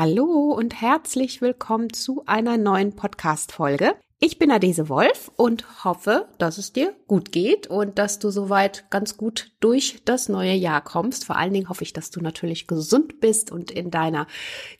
Hallo 0.00 0.52
und 0.52 0.80
herzlich 0.80 1.40
willkommen 1.40 1.92
zu 1.92 2.22
einer 2.24 2.56
neuen 2.56 2.94
Podcast-Folge. 2.94 3.96
Ich 4.20 4.38
bin 4.38 4.52
Adese 4.52 4.88
Wolf 4.88 5.32
und 5.34 5.84
hoffe, 5.84 6.28
dass 6.38 6.56
es 6.56 6.72
dir 6.72 6.94
gut 7.08 7.32
geht 7.32 7.66
und 7.66 7.98
dass 7.98 8.20
du 8.20 8.30
soweit 8.30 8.88
ganz 8.90 9.16
gut 9.16 9.50
durch 9.58 10.00
das 10.04 10.28
neue 10.28 10.52
Jahr 10.52 10.84
kommst. 10.84 11.24
Vor 11.24 11.34
allen 11.34 11.52
Dingen 11.52 11.68
hoffe 11.68 11.82
ich, 11.82 11.92
dass 11.94 12.12
du 12.12 12.20
natürlich 12.20 12.68
gesund 12.68 13.18
bist 13.18 13.50
und 13.50 13.72
in 13.72 13.90
deiner 13.90 14.28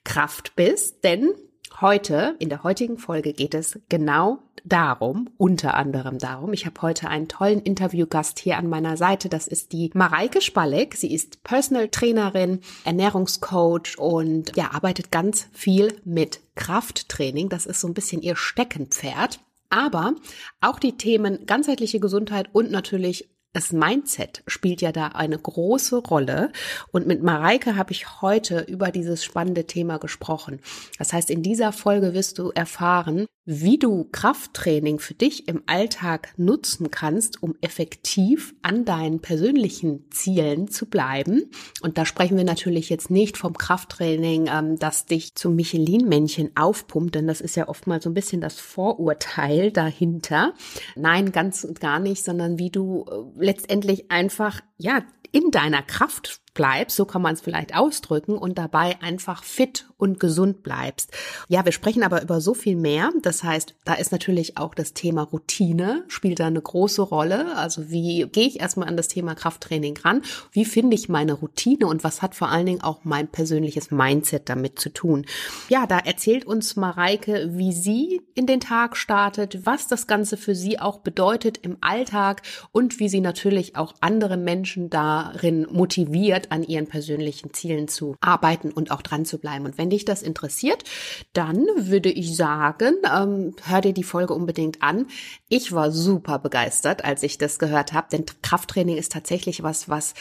Kraft 0.05 0.55
bist, 0.55 1.03
denn 1.03 1.35
Heute, 1.81 2.35
in 2.39 2.49
der 2.49 2.65
heutigen 2.65 2.99
Folge 2.99 3.33
geht 3.33 3.55
es 3.55 3.79
genau 3.89 4.39
darum, 4.65 5.31
unter 5.37 5.75
anderem 5.75 6.19
darum. 6.19 6.53
Ich 6.53 6.67
habe 6.67 6.83
heute 6.83 7.09
einen 7.09 7.29
tollen 7.29 7.61
Interviewgast 7.61 8.39
hier 8.39 8.59
an 8.59 8.69
meiner 8.69 8.97
Seite. 8.97 9.29
Das 9.29 9.47
ist 9.47 9.73
die 9.73 9.91
Mareike 9.95 10.41
Spalleck. 10.41 10.97
Sie 10.97 11.13
ist 11.13 11.43
Personal 11.45 11.89
Trainerin, 11.89 12.61
Ernährungscoach 12.85 13.99
und 13.99 14.57
ja, 14.57 14.73
arbeitet 14.73 15.11
ganz 15.11 15.49
viel 15.53 16.01
mit 16.05 16.41
Krafttraining. 16.57 17.49
Das 17.49 17.67
ist 17.67 17.81
so 17.81 17.87
ein 17.87 17.95
bisschen 17.95 18.23
ihr 18.23 18.37
Steckenpferd. 18.37 19.41
Aber 19.71 20.15
auch 20.61 20.79
die 20.79 20.97
Themen 20.97 21.45
ganzheitliche 21.47 22.01
Gesundheit 22.01 22.49
und 22.53 22.71
natürlich 22.71 23.29
das 23.59 23.73
Mindset 23.73 24.45
spielt 24.47 24.83
ja 24.83 24.93
da 24.93 25.09
eine 25.09 25.37
große 25.37 25.97
Rolle. 25.97 26.53
Und 26.93 27.09
mit 27.09 27.25
Mareike 27.25 27.75
habe 27.75 27.91
ich 27.91 28.23
heute 28.23 28.61
über 28.61 28.93
dieses 28.93 29.25
spannende 29.25 29.67
Thema 29.67 29.99
gesprochen. 29.99 30.61
Das 30.97 31.13
heißt, 31.13 31.29
in 31.29 31.43
dieser 31.43 31.73
Folge 31.73 32.15
wirst 32.15 32.39
du 32.39 32.51
erfahren, 32.51 33.27
wie 33.51 33.79
du 33.79 34.05
Krafttraining 34.13 34.99
für 34.99 35.15
dich 35.15 35.49
im 35.49 35.63
Alltag 35.65 36.35
nutzen 36.37 36.91
kannst, 36.91 37.43
um 37.43 37.55
effektiv 37.63 38.55
an 38.61 38.85
deinen 38.85 39.21
persönlichen 39.21 40.05
Zielen 40.11 40.69
zu 40.69 40.85
bleiben. 40.85 41.51
Und 41.81 41.97
da 41.97 42.05
sprechen 42.05 42.37
wir 42.37 42.45
natürlich 42.45 42.91
jetzt 42.91 43.11
nicht 43.11 43.39
vom 43.39 43.57
Krafttraining, 43.57 44.51
ähm, 44.53 44.79
das 44.79 45.07
dich 45.07 45.35
zum 45.35 45.57
Michelin-Männchen 45.57 46.51
aufpumpt, 46.57 47.15
denn 47.15 47.27
das 47.27 47.41
ist 47.41 47.57
ja 47.57 47.69
oftmals 47.69 48.05
so 48.05 48.11
ein 48.11 48.15
bisschen 48.15 48.43
das 48.43 48.61
Vorurteil 48.61 49.73
dahinter. 49.73 50.53
Nein, 50.95 51.33
ganz 51.33 51.65
und 51.65 51.81
gar 51.81 52.01
nicht, 52.01 52.23
sondern 52.23 52.59
wie 52.59 52.69
du 52.69 53.07
äh, 53.11 53.43
letztendlich 53.43 54.11
einfach, 54.11 54.61
ja, 54.77 55.03
in 55.33 55.51
deiner 55.51 55.83
Kraft 55.83 56.41
bleibst, 56.59 56.97
so 56.97 57.05
kann 57.05 57.23
man 57.23 57.35
es 57.35 57.41
vielleicht 57.41 57.77
ausdrücken, 57.77 58.37
und 58.37 58.59
dabei 58.59 59.01
einfach 59.01 59.45
fit 59.45 59.87
und 59.97 60.19
gesund 60.19 60.65
bleibst. 60.65 61.13
Ja, 61.47 61.65
wir 61.65 61.71
sprechen 61.71 62.03
aber 62.03 62.21
über 62.21 62.41
so 62.41 62.53
viel 62.53 62.75
mehr. 62.75 63.13
Das 63.23 63.45
heißt, 63.45 63.77
da 63.85 63.95
ist 63.95 64.11
natürlich 64.11 64.59
auch 64.59 64.75
das 64.75 64.93
Thema 64.93 65.23
Routine, 65.23 66.03
spielt 66.09 66.41
da 66.41 66.49
eine 66.49 66.61
große 66.61 67.03
Rolle. 67.03 67.57
Also 67.57 67.91
wie 67.91 68.27
gehe 68.33 68.49
ich 68.49 68.59
erstmal 68.59 68.89
an 68.89 68.97
das 68.97 69.07
Thema 69.07 69.37
Krafttraining 69.37 69.97
ran? 69.99 70.23
Wie 70.51 70.65
finde 70.65 70.97
ich 70.97 71.09
meine 71.09 71.35
Routine 71.35 71.87
und 71.87 72.03
was 72.03 72.23
hat 72.23 72.35
vor 72.35 72.49
allen 72.49 72.67
Dingen 72.67 72.83
auch 72.83 73.05
mein 73.05 73.29
persönliches 73.29 73.93
Mindset 73.93 74.49
damit 74.49 74.81
zu 74.81 74.91
tun? 74.91 75.27
Ja, 75.69 75.87
da 75.87 75.99
erzählt 75.99 76.45
uns 76.45 76.75
Mareike, 76.75 77.51
wie 77.53 77.73
sie 77.73 78.21
in 78.35 78.47
den 78.47 78.59
Tag 78.59 78.97
startet, 78.97 79.65
was 79.65 79.87
das 79.87 80.09
Ganze 80.09 80.37
für 80.37 80.57
sie 80.57 80.81
auch 80.81 80.99
bedeutet 80.99 81.59
im 81.59 81.77
Alltag 81.83 82.43
und 82.73 82.99
wie 82.99 83.09
sie 83.09 83.21
natürlich 83.21 83.77
auch 83.77 83.95
andere 84.01 84.37
Menschen 84.37 84.91
darin 84.91 85.69
motiviert, 85.71 86.48
an 86.51 86.63
ihren 86.63 86.87
persönlichen 86.87 87.53
Zielen 87.53 87.89
zu 87.89 88.17
arbeiten 88.21 88.71
und 88.71 88.91
auch 88.91 89.03
dran 89.03 89.25
zu 89.25 89.39
bleiben. 89.39 89.65
Und 89.65 89.79
wenn 89.79 89.91
dich 89.91 90.05
das 90.05 90.23
interessiert, 90.23 90.85
dann 91.33 91.65
würde 91.77 92.11
ich 92.11 92.37
sagen, 92.37 92.95
ähm, 93.05 93.55
hör 93.65 93.81
dir 93.81 93.93
die 93.93 94.05
Folge 94.05 94.35
unbedingt 94.35 94.83
an. 94.83 95.07
Ich 95.49 95.73
war 95.73 95.91
super 95.91 96.39
begeistert, 96.39 97.05
als 97.05 97.23
ich 97.23 97.39
das 97.39 97.59
gehört 97.59 97.93
habe, 97.93 98.09
denn 98.13 98.25
Krafttraining 98.43 98.97
ist 98.97 99.13
tatsächlich 99.13 99.63
was, 99.63 99.89
was 99.89 100.15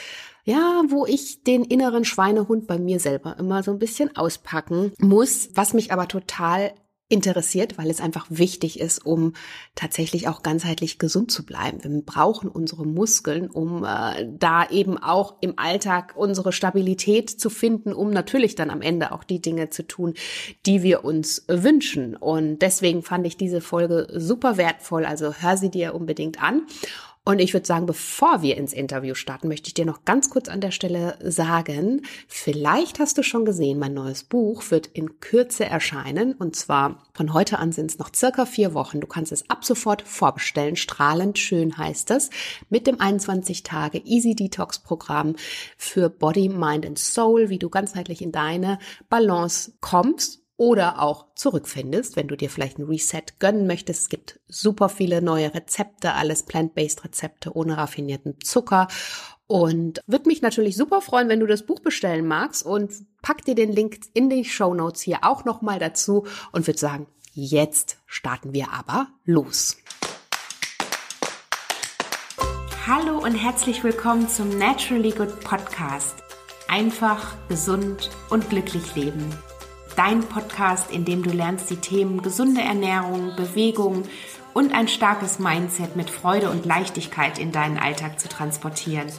ja, 0.44 0.83
wo 0.88 1.05
ich 1.05 1.44
den 1.44 1.66
inneren 1.66 2.05
Schweinehund 2.05 2.67
bei 2.67 2.80
mir 2.80 3.02
selber 3.02 3.36
immer 3.38 3.64
so 3.64 3.72
ein 3.72 3.80
bisschen 3.80 4.16
auspacken 4.16 4.94
muss, 4.98 5.50
was 5.55 5.73
mich 5.73 5.92
aber 5.92 6.08
total 6.08 6.72
interessiert, 7.10 7.78
weil 7.78 7.90
es 7.90 8.02
einfach 8.02 8.26
wichtig 8.30 8.80
ist, 8.80 9.06
um 9.06 9.34
tatsächlich 9.76 10.28
auch 10.28 10.44
ganzheitlich 10.44 11.00
gesund 11.00 11.32
zu 11.32 11.46
bleiben. 11.46 11.82
Wir 11.82 12.02
brauchen 12.02 12.50
unsere 12.50 12.86
Muskeln, 12.86 13.50
um 13.50 13.86
äh, 13.86 14.28
da 14.38 14.70
eben 14.70 14.98
auch 14.98 15.36
im 15.40 15.58
Alltag 15.58 16.16
unsere 16.17 16.52
Stabilität 16.52 17.30
zu 17.30 17.50
finden, 17.50 17.94
um 17.94 18.10
natürlich 18.12 18.56
dann 18.56 18.70
am 18.70 18.82
Ende 18.82 19.14
auch 19.14 19.23
die 19.23 19.42
Dinge 19.42 19.70
zu 19.70 19.88
tun, 19.88 20.16
die 20.66 20.84
wir 20.84 21.06
uns 21.06 21.46
wünschen. 21.48 22.17
Und 22.17 22.60
deswegen 22.60 23.04
fand 23.04 23.26
ich 23.26 23.38
diese 23.38 23.62
Folge 23.62 24.08
super 24.14 24.58
wertvoll. 24.58 25.06
Also 25.06 25.34
hör 25.34 25.56
sie 25.56 25.72
dir 25.72 25.96
unbedingt 25.96 26.44
an. 26.44 26.64
Und 27.27 27.39
ich 27.39 27.54
würde 27.54 27.67
sagen, 27.67 27.86
bevor 27.86 28.42
wir 28.42 28.55
ins 28.55 28.71
Interview 28.71 29.14
starten, 29.14 29.49
möchte 29.49 29.67
ich 29.67 29.73
dir 29.73 29.86
noch 29.86 30.05
ganz 30.05 30.30
kurz 30.30 30.48
an 30.48 30.61
der 30.61 30.71
Stelle 30.71 31.20
sagen, 31.21 32.04
vielleicht 32.30 32.99
hast 32.99 33.17
du 33.17 33.21
schon 33.21 33.43
gesehen, 33.43 33.80
mein 33.80 33.93
neues 33.93 34.23
Buch 34.23 34.64
wird 34.71 34.88
in 34.88 35.20
Kürze 35.20 35.66
erscheinen. 35.66 36.36
Und 36.36 36.55
zwar 36.55 37.04
von 37.11 37.33
heute 37.33 37.60
an 37.60 37.73
sind 37.73 37.92
es 37.92 37.99
noch 37.99 38.16
circa 38.16 38.45
vier 38.45 38.73
Wochen. 38.73 39.02
Du 39.02 39.08
kannst 39.08 39.33
es 39.33 39.49
ab 39.49 39.66
sofort 39.66 40.04
vorbestellen. 40.04 40.77
Strahlend 40.77 41.37
schön 41.37 41.77
heißt 41.77 42.11
es. 42.11 42.30
Mit 42.70 42.87
dem 42.87 43.02
21 43.02 43.64
Tage 43.64 43.98
Easy 44.05 44.33
Detox 44.33 44.80
Programm 44.80 45.36
für 45.76 46.10
Body, 46.10 46.48
Mind 46.48 46.86
and 46.86 46.98
Soul, 46.98 47.49
wie 47.49 47.60
du 47.60 47.70
ganzheitlich 47.70 48.21
in 48.21 48.32
deine 48.32 48.80
Balance 49.10 49.73
kommst 49.82 50.47
oder 50.58 51.02
auch 51.02 51.28
zurückfindest, 51.36 52.16
wenn 52.16 52.28
du 52.28 52.36
dir 52.36 52.50
vielleicht 52.50 52.80
ein 52.80 52.86
Reset 52.86 53.23
gönnen 53.40 53.68
möchtest. 53.68 54.02
Es 54.02 54.10
gibt 54.10 54.40
super 54.48 54.90
viele 54.90 55.22
neue 55.22 55.54
Rezepte, 55.54 56.14
alles 56.14 56.44
plant-based 56.44 57.06
Rezepte 57.06 57.56
ohne 57.56 57.78
raffinierten 57.78 58.42
Zucker. 58.44 58.88
Und 59.46 60.02
würde 60.08 60.28
mich 60.28 60.42
natürlich 60.42 60.76
super 60.76 61.00
freuen, 61.00 61.30
wenn 61.30 61.40
du 61.40 61.46
das 61.46 61.66
Buch 61.66 61.80
bestellen 61.80 62.28
magst 62.28 62.66
und 62.66 62.92
pack 63.22 63.46
dir 63.46 63.56
den 63.56 63.72
Link 63.72 64.00
in 64.14 64.30
die 64.30 64.44
Show 64.44 64.73
Notes 64.73 65.02
hier 65.02 65.20
auch 65.22 65.46
nochmal 65.46 65.80
dazu 65.80 66.26
und 66.52 66.67
würde 66.67 66.80
sagen, 66.80 67.08
jetzt 67.34 67.98
starten 68.08 68.54
wir 68.54 68.73
aber 68.73 69.08
los. 69.23 69.78
Hallo 72.86 73.20
und 73.20 73.36
herzlich 73.36 73.84
willkommen 73.84 74.28
zum 74.28 74.58
Naturally 74.58 75.12
Good 75.12 75.40
Podcast. 75.42 76.16
Einfach, 76.67 77.36
gesund 77.48 78.10
und 78.30 78.50
glücklich 78.50 78.96
leben 78.96 79.34
dein 79.98 80.22
Podcast, 80.22 80.92
in 80.92 81.04
dem 81.04 81.24
du 81.24 81.32
lernst, 81.32 81.70
die 81.70 81.78
Themen 81.78 82.22
gesunde 82.22 82.62
Ernährung, 82.62 83.36
Bewegung 83.36 84.04
und 84.54 84.74
ein 84.74 84.88
starkes 84.88 85.40
Mindset 85.40 85.96
mit 85.96 86.10
Freude 86.10 86.50
und 86.50 86.66
Leichtigkeit 86.66 87.40
in 87.40 87.52
deinen 87.52 87.78
Alltag 87.78 88.20
zu 88.20 88.30
transportieren. 88.30 89.12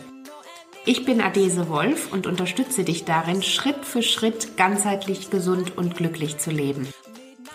Ich 0.86 1.04
bin 1.04 1.20
Adese 1.20 1.68
Wolf 1.68 2.12
und 2.12 2.26
unterstütze 2.26 2.84
dich 2.84 3.04
darin, 3.04 3.42
Schritt 3.42 3.84
für 3.84 4.02
Schritt 4.02 4.56
ganzheitlich 4.56 5.30
gesund 5.30 5.76
und 5.76 5.96
glücklich 5.96 6.38
zu 6.38 6.50
leben. 6.50 6.88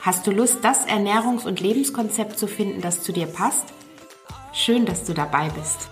Hast 0.02 0.28
du 0.28 0.32
Lust, 0.32 0.60
das 0.62 0.86
Ernährungs- 0.86 1.48
und 1.48 1.62
Lebenskonzept 1.62 2.38
zu 2.38 2.48
finden, 2.48 2.82
das 2.82 3.02
zu 3.02 3.14
dir 3.14 3.26
passt? 3.26 3.74
Schön, 4.52 4.86
dass 4.86 5.06
du 5.06 5.14
dabei 5.14 5.50
bist. 5.50 5.90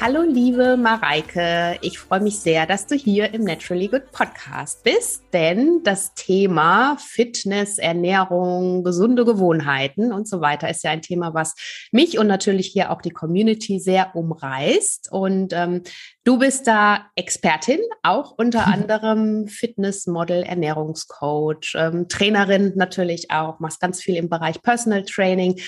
Hallo 0.00 0.22
liebe 0.22 0.76
Mareike, 0.76 1.76
ich 1.82 1.98
freue 1.98 2.20
mich 2.20 2.38
sehr, 2.38 2.66
dass 2.66 2.86
du 2.86 2.94
hier 2.94 3.34
im 3.34 3.42
Naturally 3.42 3.88
Good 3.88 4.12
Podcast 4.12 4.84
bist, 4.84 5.24
denn 5.32 5.80
das 5.82 6.14
Thema 6.14 6.96
Fitness, 7.00 7.78
Ernährung, 7.78 8.84
gesunde 8.84 9.24
Gewohnheiten 9.24 10.12
und 10.12 10.28
so 10.28 10.40
weiter 10.40 10.70
ist 10.70 10.84
ja 10.84 10.92
ein 10.92 11.02
Thema, 11.02 11.34
was 11.34 11.56
mich 11.90 12.16
und 12.16 12.28
natürlich 12.28 12.68
hier 12.68 12.92
auch 12.92 13.02
die 13.02 13.10
Community 13.10 13.80
sehr 13.80 14.14
umreißt. 14.14 15.10
Und 15.10 15.52
ähm, 15.52 15.82
du 16.28 16.38
bist 16.38 16.66
da 16.66 17.06
Expertin, 17.16 17.80
auch 18.02 18.34
unter 18.36 18.66
anderem 18.66 19.48
Fitnessmodel, 19.48 20.42
Ernährungscoach, 20.42 21.74
ähm, 21.74 22.06
Trainerin 22.10 22.74
natürlich 22.76 23.30
auch, 23.30 23.60
machst 23.60 23.80
ganz 23.80 24.02
viel 24.02 24.16
im 24.16 24.28
Bereich 24.28 24.60
Personal 24.60 25.06
Training. 25.06 25.58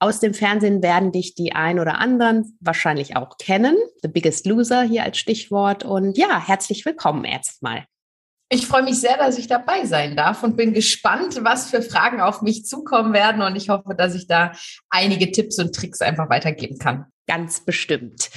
Aus 0.00 0.18
dem 0.18 0.34
Fernsehen 0.34 0.82
werden 0.82 1.12
dich 1.12 1.36
die 1.36 1.52
ein 1.52 1.78
oder 1.78 1.98
anderen 1.98 2.58
wahrscheinlich 2.58 3.16
auch 3.16 3.38
kennen. 3.38 3.76
The 4.02 4.08
Biggest 4.08 4.44
Loser 4.46 4.82
hier 4.82 5.04
als 5.04 5.18
Stichwort. 5.18 5.84
Und 5.84 6.18
ja, 6.18 6.44
herzlich 6.44 6.84
willkommen 6.84 7.24
erstmal. 7.24 7.84
Ich 8.50 8.66
freue 8.66 8.82
mich 8.82 9.00
sehr, 9.00 9.18
dass 9.18 9.38
ich 9.38 9.46
dabei 9.46 9.84
sein 9.84 10.16
darf 10.16 10.42
und 10.42 10.56
bin 10.56 10.74
gespannt, 10.74 11.38
was 11.44 11.70
für 11.70 11.80
Fragen 11.80 12.20
auf 12.20 12.42
mich 12.42 12.64
zukommen 12.64 13.12
werden. 13.12 13.40
Und 13.40 13.54
ich 13.54 13.68
hoffe, 13.68 13.94
dass 13.96 14.16
ich 14.16 14.26
da 14.26 14.50
einige 14.90 15.30
Tipps 15.30 15.60
und 15.60 15.76
Tricks 15.76 16.00
einfach 16.00 16.28
weitergeben 16.28 16.78
kann. 16.78 17.06
Ganz 17.28 17.60
bestimmt. 17.60 18.30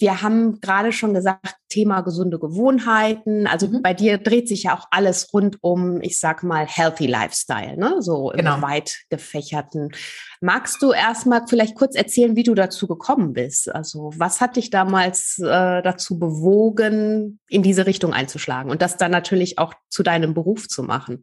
Wir 0.00 0.20
haben 0.20 0.60
gerade 0.60 0.90
schon 0.90 1.14
gesagt, 1.14 1.54
Thema 1.68 2.00
gesunde 2.00 2.40
Gewohnheiten. 2.40 3.46
Also 3.46 3.68
mhm. 3.68 3.82
bei 3.82 3.94
dir 3.94 4.18
dreht 4.18 4.48
sich 4.48 4.64
ja 4.64 4.76
auch 4.76 4.88
alles 4.90 5.32
rund 5.32 5.58
um, 5.60 6.00
ich 6.02 6.18
sag 6.18 6.42
mal, 6.42 6.66
healthy 6.66 7.06
Lifestyle, 7.06 7.76
ne? 7.76 8.02
So 8.02 8.32
genau. 8.34 8.56
im 8.56 8.62
weit 8.62 9.04
gefächerten. 9.10 9.92
Magst 10.40 10.82
du 10.82 10.90
erstmal 10.90 11.46
vielleicht 11.46 11.76
kurz 11.76 11.94
erzählen, 11.94 12.34
wie 12.34 12.42
du 12.42 12.54
dazu 12.54 12.88
gekommen 12.88 13.32
bist? 13.32 13.72
Also 13.72 14.10
was 14.16 14.40
hat 14.40 14.56
dich 14.56 14.70
damals 14.70 15.38
äh, 15.38 15.82
dazu 15.82 16.18
bewogen, 16.18 17.38
in 17.48 17.62
diese 17.62 17.86
Richtung 17.86 18.12
einzuschlagen 18.12 18.72
und 18.72 18.82
das 18.82 18.96
dann 18.96 19.12
natürlich 19.12 19.58
auch 19.60 19.72
zu 19.88 20.02
deinem 20.02 20.34
Beruf 20.34 20.66
zu 20.66 20.82
machen? 20.82 21.22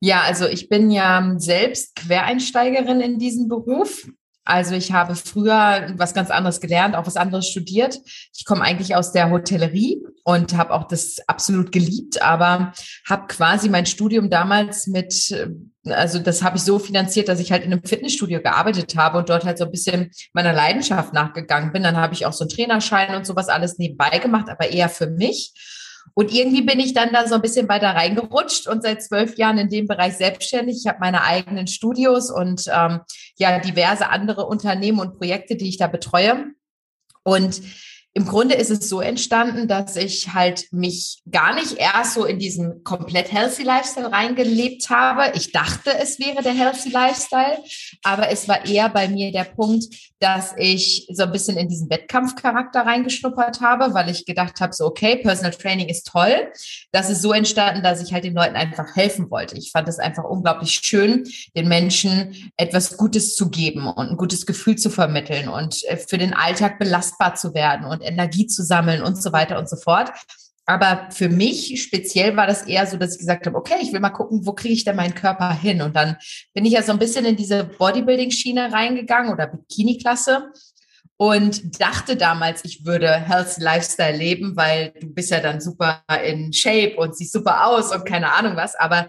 Ja, 0.00 0.22
also 0.22 0.46
ich 0.46 0.70
bin 0.70 0.90
ja 0.90 1.34
selbst 1.36 1.94
Quereinsteigerin 1.96 3.02
in 3.02 3.18
diesen 3.18 3.48
Beruf. 3.48 4.08
Also 4.46 4.76
ich 4.76 4.92
habe 4.92 5.16
früher 5.16 5.92
was 5.96 6.14
ganz 6.14 6.30
anderes 6.30 6.60
gelernt, 6.60 6.94
auch 6.94 7.06
was 7.06 7.16
anderes 7.16 7.48
studiert. 7.48 7.98
Ich 8.32 8.44
komme 8.44 8.62
eigentlich 8.62 8.94
aus 8.94 9.10
der 9.10 9.30
Hotellerie 9.30 10.00
und 10.22 10.56
habe 10.56 10.72
auch 10.72 10.84
das 10.86 11.16
absolut 11.26 11.72
geliebt, 11.72 12.22
aber 12.22 12.72
habe 13.08 13.26
quasi 13.26 13.68
mein 13.68 13.86
Studium 13.86 14.30
damals 14.30 14.86
mit, 14.86 15.34
also 15.84 16.20
das 16.20 16.44
habe 16.44 16.58
ich 16.58 16.62
so 16.62 16.78
finanziert, 16.78 17.28
dass 17.28 17.40
ich 17.40 17.50
halt 17.50 17.64
in 17.64 17.72
einem 17.72 17.84
Fitnessstudio 17.84 18.40
gearbeitet 18.40 18.96
habe 18.96 19.18
und 19.18 19.28
dort 19.28 19.44
halt 19.44 19.58
so 19.58 19.64
ein 19.64 19.72
bisschen 19.72 20.12
meiner 20.32 20.52
Leidenschaft 20.52 21.12
nachgegangen 21.12 21.72
bin. 21.72 21.82
Dann 21.82 21.96
habe 21.96 22.14
ich 22.14 22.24
auch 22.24 22.32
so 22.32 22.44
einen 22.44 22.50
Trainerschein 22.50 23.16
und 23.16 23.26
sowas 23.26 23.48
alles 23.48 23.78
nebenbei 23.78 24.18
gemacht, 24.20 24.48
aber 24.48 24.70
eher 24.70 24.88
für 24.88 25.08
mich. 25.08 25.54
Und 26.14 26.32
irgendwie 26.32 26.62
bin 26.62 26.80
ich 26.80 26.94
dann 26.94 27.12
da 27.12 27.26
so 27.26 27.34
ein 27.34 27.42
bisschen 27.42 27.68
weiter 27.68 27.90
reingerutscht 27.90 28.68
und 28.68 28.82
seit 28.82 29.02
zwölf 29.02 29.36
Jahren 29.36 29.58
in 29.58 29.68
dem 29.68 29.86
Bereich 29.86 30.16
selbstständig. 30.16 30.78
Ich 30.80 30.86
habe 30.86 30.98
meine 31.00 31.22
eigenen 31.22 31.66
Studios 31.66 32.30
und 32.30 32.64
ähm, 32.68 33.00
ja 33.36 33.58
diverse 33.60 34.08
andere 34.08 34.46
Unternehmen 34.46 35.00
und 35.00 35.18
Projekte, 35.18 35.56
die 35.56 35.68
ich 35.68 35.76
da 35.76 35.86
betreue. 35.86 36.52
Und 37.22 37.60
im 38.16 38.24
Grunde 38.24 38.54
ist 38.54 38.70
es 38.70 38.88
so 38.88 39.02
entstanden, 39.02 39.68
dass 39.68 39.94
ich 39.94 40.32
halt 40.32 40.72
mich 40.72 41.20
gar 41.30 41.54
nicht 41.54 41.76
erst 41.76 42.14
so 42.14 42.24
in 42.24 42.38
diesen 42.38 42.82
komplett 42.82 43.30
healthy 43.30 43.62
Lifestyle 43.62 44.10
reingelebt 44.10 44.88
habe. 44.88 45.36
Ich 45.36 45.52
dachte, 45.52 45.90
es 45.98 46.18
wäre 46.18 46.42
der 46.42 46.54
healthy 46.54 46.88
Lifestyle, 46.88 47.58
aber 48.02 48.30
es 48.30 48.48
war 48.48 48.64
eher 48.64 48.88
bei 48.88 49.06
mir 49.08 49.32
der 49.32 49.44
Punkt, 49.44 49.84
dass 50.18 50.54
ich 50.56 51.08
so 51.12 51.24
ein 51.24 51.32
bisschen 51.32 51.56
in 51.58 51.68
diesen 51.68 51.90
Wettkampfcharakter 51.90 52.80
reingeschnuppert 52.80 53.60
habe, 53.60 53.92
weil 53.92 54.08
ich 54.08 54.24
gedacht 54.24 54.60
habe, 54.60 54.72
so 54.72 54.86
okay, 54.86 55.16
Personal 55.16 55.52
Training 55.52 55.88
ist 55.88 56.06
toll. 56.06 56.52
Das 56.92 57.10
ist 57.10 57.22
so 57.22 57.32
entstanden, 57.32 57.82
dass 57.82 58.02
ich 58.02 58.12
halt 58.12 58.24
den 58.24 58.34
Leuten 58.34 58.56
einfach 58.56 58.96
helfen 58.96 59.30
wollte. 59.30 59.56
Ich 59.56 59.70
fand 59.72 59.88
es 59.88 59.98
einfach 59.98 60.24
unglaublich 60.24 60.80
schön, 60.82 61.24
den 61.54 61.68
Menschen 61.68 62.50
etwas 62.56 62.96
Gutes 62.96 63.34
zu 63.34 63.50
geben 63.50 63.86
und 63.86 64.10
ein 64.10 64.16
gutes 64.16 64.46
Gefühl 64.46 64.76
zu 64.76 64.90
vermitteln 64.90 65.48
und 65.48 65.84
äh, 65.84 65.96
für 65.96 66.18
den 66.18 66.34
Alltag 66.34 66.78
belastbar 66.78 67.34
zu 67.34 67.54
werden 67.54 67.86
und 67.86 68.02
Energie 68.02 68.46
zu 68.46 68.62
sammeln 68.62 69.02
und 69.02 69.22
so 69.22 69.32
weiter 69.32 69.58
und 69.58 69.68
so 69.68 69.76
fort. 69.76 70.10
Aber 70.66 71.08
für 71.10 71.28
mich 71.28 71.80
speziell 71.80 72.36
war 72.36 72.48
das 72.48 72.62
eher 72.62 72.86
so, 72.86 72.96
dass 72.96 73.12
ich 73.12 73.18
gesagt 73.20 73.46
habe, 73.46 73.56
okay, 73.56 73.76
ich 73.80 73.92
will 73.92 74.00
mal 74.00 74.10
gucken, 74.10 74.44
wo 74.44 74.52
kriege 74.52 74.74
ich 74.74 74.84
denn 74.84 74.96
meinen 74.96 75.14
Körper 75.14 75.52
hin? 75.52 75.80
Und 75.80 75.94
dann 75.94 76.16
bin 76.54 76.64
ich 76.64 76.72
ja 76.72 76.82
so 76.82 76.90
ein 76.90 76.98
bisschen 76.98 77.24
in 77.24 77.36
diese 77.36 77.64
Bodybuilding-Schiene 77.64 78.72
reingegangen 78.72 79.32
oder 79.32 79.46
Bikini-Klasse 79.46 80.50
und 81.16 81.80
dachte 81.80 82.16
damals, 82.16 82.64
ich 82.64 82.84
würde 82.84 83.08
Healthy 83.08 83.62
Lifestyle 83.62 84.16
leben, 84.16 84.56
weil 84.56 84.92
du 85.00 85.06
bist 85.06 85.30
ja 85.30 85.40
dann 85.40 85.60
super 85.60 86.02
in 86.24 86.52
Shape 86.52 86.96
und 86.96 87.16
siehst 87.16 87.32
super 87.32 87.66
aus 87.66 87.94
und 87.94 88.04
keine 88.04 88.32
Ahnung 88.32 88.56
was. 88.56 88.74
Aber 88.74 89.08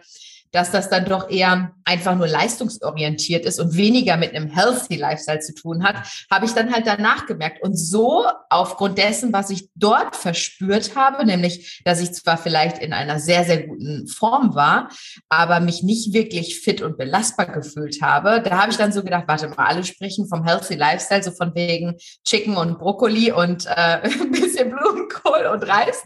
dass 0.51 0.71
das 0.71 0.89
dann 0.89 1.05
doch 1.05 1.29
eher 1.29 1.71
einfach 1.85 2.15
nur 2.15 2.27
leistungsorientiert 2.27 3.45
ist 3.45 3.59
und 3.59 3.77
weniger 3.77 4.17
mit 4.17 4.35
einem 4.35 4.49
healthy 4.49 4.95
Lifestyle 4.95 5.39
zu 5.39 5.53
tun 5.53 5.83
hat, 5.83 5.95
habe 6.29 6.45
ich 6.45 6.51
dann 6.51 6.73
halt 6.73 6.85
danach 6.85 7.25
gemerkt. 7.25 7.63
Und 7.63 7.75
so 7.75 8.25
aufgrund 8.49 8.97
dessen, 8.97 9.31
was 9.31 9.49
ich 9.49 9.69
dort 9.75 10.15
verspürt 10.15 10.95
habe, 10.95 11.25
nämlich, 11.25 11.81
dass 11.85 12.01
ich 12.01 12.13
zwar 12.13 12.37
vielleicht 12.37 12.79
in 12.79 12.93
einer 12.93 13.19
sehr, 13.19 13.45
sehr 13.45 13.67
guten 13.67 14.07
Form 14.07 14.55
war, 14.55 14.89
aber 15.29 15.59
mich 15.59 15.83
nicht 15.83 16.13
wirklich 16.13 16.59
fit 16.59 16.81
und 16.81 16.97
belastbar 16.97 17.47
gefühlt 17.47 18.01
habe, 18.01 18.41
da 18.41 18.61
habe 18.61 18.71
ich 18.71 18.77
dann 18.77 18.91
so 18.91 19.03
gedacht, 19.03 19.25
warte 19.27 19.47
mal, 19.47 19.65
alle 19.65 19.83
sprechen 19.83 20.27
vom 20.27 20.43
healthy 20.43 20.75
Lifestyle, 20.75 21.23
so 21.23 21.31
von 21.31 21.55
wegen 21.55 21.95
Chicken 22.25 22.57
und 22.57 22.79
Brokkoli 22.79 23.31
und 23.31 23.65
äh, 23.65 23.69
ein 24.03 24.31
bisschen 24.31 24.71
Blumenkohl 24.71 25.45
und 25.53 25.63
Reis. 25.63 26.03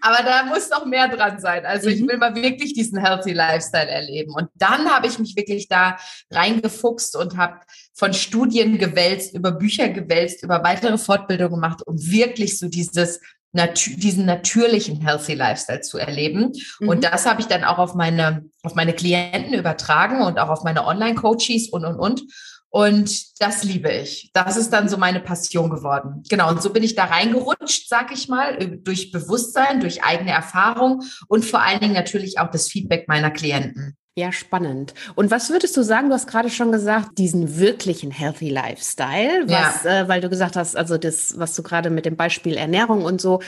Aber 0.00 0.24
da 0.24 0.44
muss 0.44 0.70
noch 0.70 0.86
mehr 0.86 1.08
dran 1.08 1.38
sein. 1.40 1.64
Also 1.66 1.88
ich 1.88 2.00
mhm. 2.00 2.08
will 2.08 2.16
mal 2.18 2.34
wirklich 2.34 2.72
diesen 2.72 2.98
healthy 2.98 3.32
Lifestyle 3.32 3.79
Lifestyle 3.80 3.88
erleben. 3.88 4.34
Und 4.34 4.48
dann 4.54 4.90
habe 4.90 5.06
ich 5.06 5.18
mich 5.18 5.36
wirklich 5.36 5.68
da 5.68 5.96
reingefuchst 6.30 7.16
und 7.16 7.36
habe 7.36 7.60
von 7.94 8.12
Studien 8.12 8.78
gewälzt, 8.78 9.34
über 9.34 9.52
Bücher 9.52 9.88
gewälzt, 9.88 10.42
über 10.42 10.62
weitere 10.62 10.98
Fortbildungen 10.98 11.60
gemacht, 11.60 11.82
um 11.86 11.96
wirklich 11.98 12.58
so 12.58 12.68
dieses 12.68 13.20
Natu 13.52 13.90
diesen 13.96 14.26
natürlichen 14.26 15.00
Healthy 15.00 15.34
Lifestyle 15.34 15.80
zu 15.80 15.98
erleben. 15.98 16.52
Mhm. 16.78 16.88
Und 16.88 17.04
das 17.04 17.26
habe 17.26 17.40
ich 17.40 17.48
dann 17.48 17.64
auch 17.64 17.78
auf 17.78 17.94
meine, 17.94 18.44
auf 18.62 18.76
meine 18.76 18.92
Klienten 18.92 19.54
übertragen 19.54 20.22
und 20.22 20.38
auch 20.38 20.50
auf 20.50 20.62
meine 20.62 20.86
Online-Coaches 20.86 21.68
und, 21.70 21.84
und, 21.84 21.96
und. 21.98 22.22
Und 22.70 23.40
das 23.40 23.64
liebe 23.64 23.90
ich. 23.90 24.30
Das 24.32 24.56
ist 24.56 24.70
dann 24.70 24.88
so 24.88 24.96
meine 24.96 25.20
Passion 25.20 25.70
geworden. 25.70 26.22
Genau. 26.28 26.48
Und 26.48 26.62
so 26.62 26.72
bin 26.72 26.84
ich 26.84 26.94
da 26.94 27.04
reingerutscht, 27.04 27.88
sag 27.88 28.12
ich 28.12 28.28
mal, 28.28 28.56
durch 28.82 29.10
Bewusstsein, 29.10 29.80
durch 29.80 30.04
eigene 30.04 30.30
Erfahrung 30.30 31.02
und 31.26 31.44
vor 31.44 31.60
allen 31.60 31.80
Dingen 31.80 31.94
natürlich 31.94 32.38
auch 32.38 32.50
das 32.50 32.68
Feedback 32.68 33.08
meiner 33.08 33.32
Klienten. 33.32 33.96
Ja, 34.16 34.32
spannend. 34.32 34.92
Und 35.14 35.30
was 35.30 35.50
würdest 35.50 35.76
du 35.76 35.82
sagen? 35.82 36.08
Du 36.08 36.14
hast 36.14 36.26
gerade 36.26 36.50
schon 36.50 36.72
gesagt, 36.72 37.16
diesen 37.18 37.58
wirklichen 37.58 38.10
Healthy 38.10 38.50
Lifestyle, 38.50 39.44
was, 39.46 39.84
ja. 39.84 40.00
äh, 40.00 40.08
weil 40.08 40.20
du 40.20 40.28
gesagt 40.28 40.56
hast, 40.56 40.76
also 40.76 40.98
das, 40.98 41.38
was 41.38 41.54
du 41.54 41.62
gerade 41.62 41.90
mit 41.90 42.06
dem 42.06 42.16
Beispiel 42.16 42.56
Ernährung 42.56 43.04
und 43.04 43.20
so, 43.20 43.40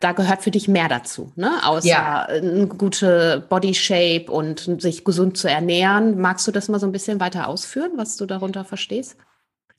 da 0.00 0.12
gehört 0.12 0.42
für 0.42 0.50
dich 0.50 0.68
mehr 0.68 0.88
dazu, 0.88 1.32
ne? 1.36 1.60
Außer 1.64 1.88
ja. 1.88 2.22
eine 2.24 2.66
gute 2.66 3.44
Body 3.48 3.74
Shape 3.74 4.30
und 4.30 4.80
sich 4.80 5.04
gesund 5.04 5.36
zu 5.36 5.48
ernähren. 5.48 6.20
Magst 6.20 6.46
du 6.46 6.52
das 6.52 6.68
mal 6.68 6.78
so 6.78 6.86
ein 6.86 6.92
bisschen 6.92 7.20
weiter 7.20 7.48
ausführen, 7.48 7.92
was 7.96 8.16
du 8.16 8.26
darunter 8.26 8.64
verstehst? 8.64 9.16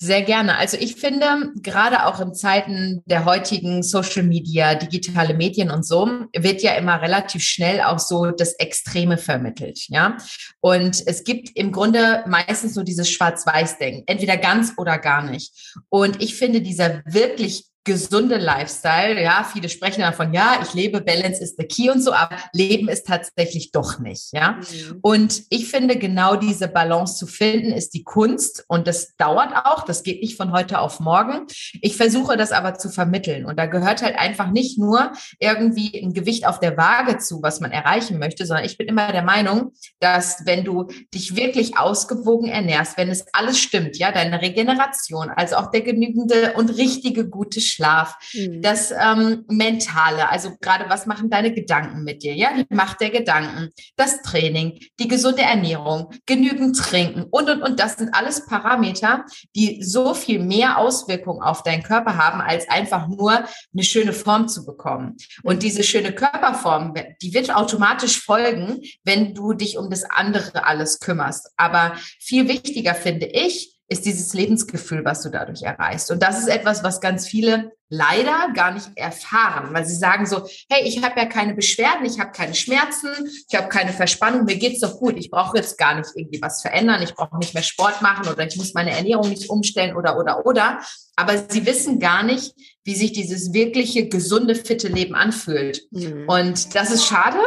Sehr 0.02 0.22
gerne. 0.22 0.58
Also 0.58 0.78
ich 0.80 0.96
finde, 0.96 1.52
gerade 1.58 2.06
auch 2.06 2.22
in 2.22 2.34
Zeiten 2.34 3.04
der 3.06 3.26
heutigen 3.26 3.84
Social 3.84 4.24
Media, 4.24 4.76
digitale 4.76 5.34
Medien 5.34 5.70
und 5.70 5.86
so, 5.86 6.10
wird 6.34 6.62
ja 6.62 6.76
immer 6.76 7.02
relativ 7.02 7.44
schnell 7.44 7.82
auch 7.82 8.00
so 8.00 8.32
das 8.32 8.54
Extreme 8.54 9.18
vermittelt, 9.18 9.90
ja. 9.90 10.16
Und 10.62 11.04
es 11.06 11.26
gibt 11.26 11.50
im 11.54 11.74
Grunde 11.74 12.24
meistens 12.28 12.76
so 12.76 12.84
dieses 12.84 13.10
Schwarz-Weiß-Denken, 13.10 14.04
entweder 14.06 14.38
ganz 14.38 14.72
oder 14.78 14.98
gar 15.00 15.22
nicht. 15.22 15.76
Und 15.90 16.22
ich 16.24 16.36
finde, 16.36 16.62
dieser 16.62 17.02
wirklich 17.06 17.69
gesunde 17.84 18.38
Lifestyle. 18.38 19.22
Ja, 19.22 19.48
viele 19.52 19.70
sprechen 19.70 20.02
davon, 20.02 20.34
ja, 20.34 20.60
ich 20.62 20.74
lebe, 20.74 21.02
Balance 21.02 21.42
is 21.42 21.56
the 21.58 21.66
key 21.66 21.90
und 21.90 22.04
so, 22.04 22.14
aber 22.14 22.38
Leben 22.54 22.90
ist 22.90 23.08
tatsächlich 23.08 23.72
doch 23.72 24.00
nicht. 24.00 24.32
Ja, 24.34 24.60
mhm. 24.60 25.00
und 25.02 25.44
ich 25.50 25.70
finde, 25.70 25.98
genau 25.98 26.36
diese 26.36 26.68
Balance 26.68 27.16
zu 27.16 27.26
finden, 27.26 27.72
ist 27.72 27.94
die 27.94 28.04
Kunst 28.04 28.66
und 28.68 28.88
das 28.88 29.16
dauert 29.16 29.54
auch. 29.66 29.86
Das 29.86 30.04
geht 30.04 30.22
nicht 30.22 30.36
von 30.38 30.52
heute 30.52 30.80
auf 30.80 31.00
morgen. 31.00 31.48
Ich 31.82 31.96
versuche 31.96 32.38
das 32.38 32.52
aber 32.52 32.76
zu 32.76 32.90
vermitteln 32.90 33.46
und 33.46 33.58
da 33.58 33.66
gehört 33.66 34.02
halt 34.02 34.18
einfach 34.18 34.52
nicht 34.52 34.78
nur 34.78 35.12
irgendwie 35.40 36.02
ein 36.04 36.14
Gewicht 36.14 36.46
auf 36.46 36.60
der 36.60 36.78
Waage 36.78 37.18
zu, 37.18 37.42
was 37.42 37.60
man 37.60 37.72
erreichen 37.72 38.20
möchte, 38.20 38.46
sondern 38.46 38.66
ich 38.66 38.78
bin 38.78 38.88
immer 38.88 39.12
der 39.12 39.24
Meinung, 39.24 39.72
dass 40.00 40.46
wenn 40.46 40.64
du 40.64 40.88
dich 41.14 41.36
wirklich 41.36 41.78
ausgewogen 41.78 42.50
ernährst, 42.50 42.98
wenn 42.98 43.10
es 43.10 43.26
alles 43.34 43.60
stimmt, 43.60 43.98
ja, 43.98 44.12
deine 44.12 44.42
Regeneration, 44.42 45.30
also 45.30 45.56
auch 45.56 45.72
der 45.72 45.82
genügende 45.82 46.54
und 46.54 46.70
richtige 46.78 47.28
gute 47.28 47.62
Schlaf, 47.70 48.18
mhm. 48.34 48.62
das 48.62 48.92
ähm, 48.92 49.46
Mentale, 49.48 50.30
also 50.30 50.52
gerade 50.60 50.90
was 50.90 51.06
machen 51.06 51.30
deine 51.30 51.54
Gedanken 51.54 52.04
mit 52.04 52.24
dir, 52.24 52.36
ja, 52.36 52.50
die 52.54 52.66
Macht 52.74 53.02
der 53.02 53.10
Gedanken, 53.10 53.70
das 53.96 54.22
Training, 54.22 54.80
die 55.00 55.08
gesunde 55.08 55.42
Ernährung, 55.42 56.12
genügend 56.26 56.78
trinken 56.78 57.26
und, 57.30 57.50
und, 57.50 57.62
und, 57.62 57.80
das 57.80 57.98
sind 57.98 58.14
alles 58.14 58.46
Parameter, 58.46 59.26
die 59.56 59.84
so 59.84 60.14
viel 60.14 60.40
mehr 60.40 60.78
Auswirkungen 60.78 61.42
auf 61.42 61.64
deinen 61.64 61.84
Körper 61.84 62.18
haben, 62.18 62.42
als 62.42 62.70
einfach 62.70 63.08
nur 63.08 63.32
eine 63.32 63.84
schöne 63.84 64.14
Form 64.14 64.48
zu 64.48 64.66
bekommen. 64.66 65.16
Und 65.44 65.58
mhm. 65.58 65.60
diese 65.60 65.84
schöne 65.84 66.14
Körperform, 66.14 66.94
die 67.22 67.34
wird 67.34 67.56
automatisch 67.56 68.20
folgen, 68.22 68.82
wenn 69.04 69.34
du 69.34 69.54
dich 69.54 69.78
um 69.78 69.90
das 69.90 70.04
andere 70.04 70.66
alles 70.66 71.00
kümmerst. 71.00 71.52
Aber 71.58 71.96
viel 72.20 72.48
wichtiger 72.48 72.96
finde 72.96 73.28
ich, 73.28 73.79
ist 73.90 74.06
dieses 74.06 74.34
Lebensgefühl, 74.34 75.04
was 75.04 75.24
du 75.24 75.30
dadurch 75.30 75.64
erreichst. 75.64 76.12
Und 76.12 76.22
das 76.22 76.40
ist 76.40 76.48
etwas, 76.48 76.84
was 76.84 77.02
ganz 77.02 77.28
viele 77.28 77.72
leider 77.90 78.50
gar 78.54 78.72
nicht 78.72 78.92
erfahren, 78.96 79.74
weil 79.74 79.84
sie 79.84 79.96
sagen 79.96 80.28
so, 80.28 80.48
hey, 80.70 80.84
ich 80.88 81.04
habe 81.04 81.20
ja 81.20 81.26
keine 81.26 81.56
Beschwerden, 81.56 82.06
ich 82.06 82.20
habe 82.20 82.32
keine 82.32 82.54
Schmerzen, 82.54 83.10
ich 83.50 83.58
habe 83.58 83.68
keine 83.68 83.92
Verspannung, 83.92 84.46
mir 84.46 84.58
geht's 84.58 84.82
doch 84.82 85.00
gut, 85.00 85.18
ich 85.18 85.32
brauche 85.32 85.58
jetzt 85.58 85.80
gar 85.80 85.96
nicht 85.96 86.12
irgendwie 86.14 86.40
was 86.40 86.62
verändern, 86.62 87.02
ich 87.02 87.16
brauche 87.16 87.40
nicht 87.40 87.56
mehr 87.56 87.64
Sport 87.64 88.04
machen 88.04 88.32
oder 88.32 88.46
ich 88.46 88.56
muss 88.58 88.76
meine 88.76 88.92
Ernährung 88.92 89.28
nicht 89.28 89.50
umstellen 89.50 89.96
oder 89.96 90.20
oder 90.20 90.46
oder, 90.46 90.80
aber 91.16 91.44
sie 91.50 91.66
wissen 91.66 92.00
gar 92.00 92.22
nicht, 92.22 92.54
wie 92.84 92.94
sich 92.94 93.12
dieses 93.12 93.54
wirkliche 93.54 94.08
gesunde 94.08 94.54
fitte 94.54 94.88
Leben 94.88 95.16
anfühlt. 95.16 95.82
Mhm. 95.90 96.30
Und 96.30 96.76
das 96.76 96.92
ist 96.92 97.06
schade, 97.06 97.40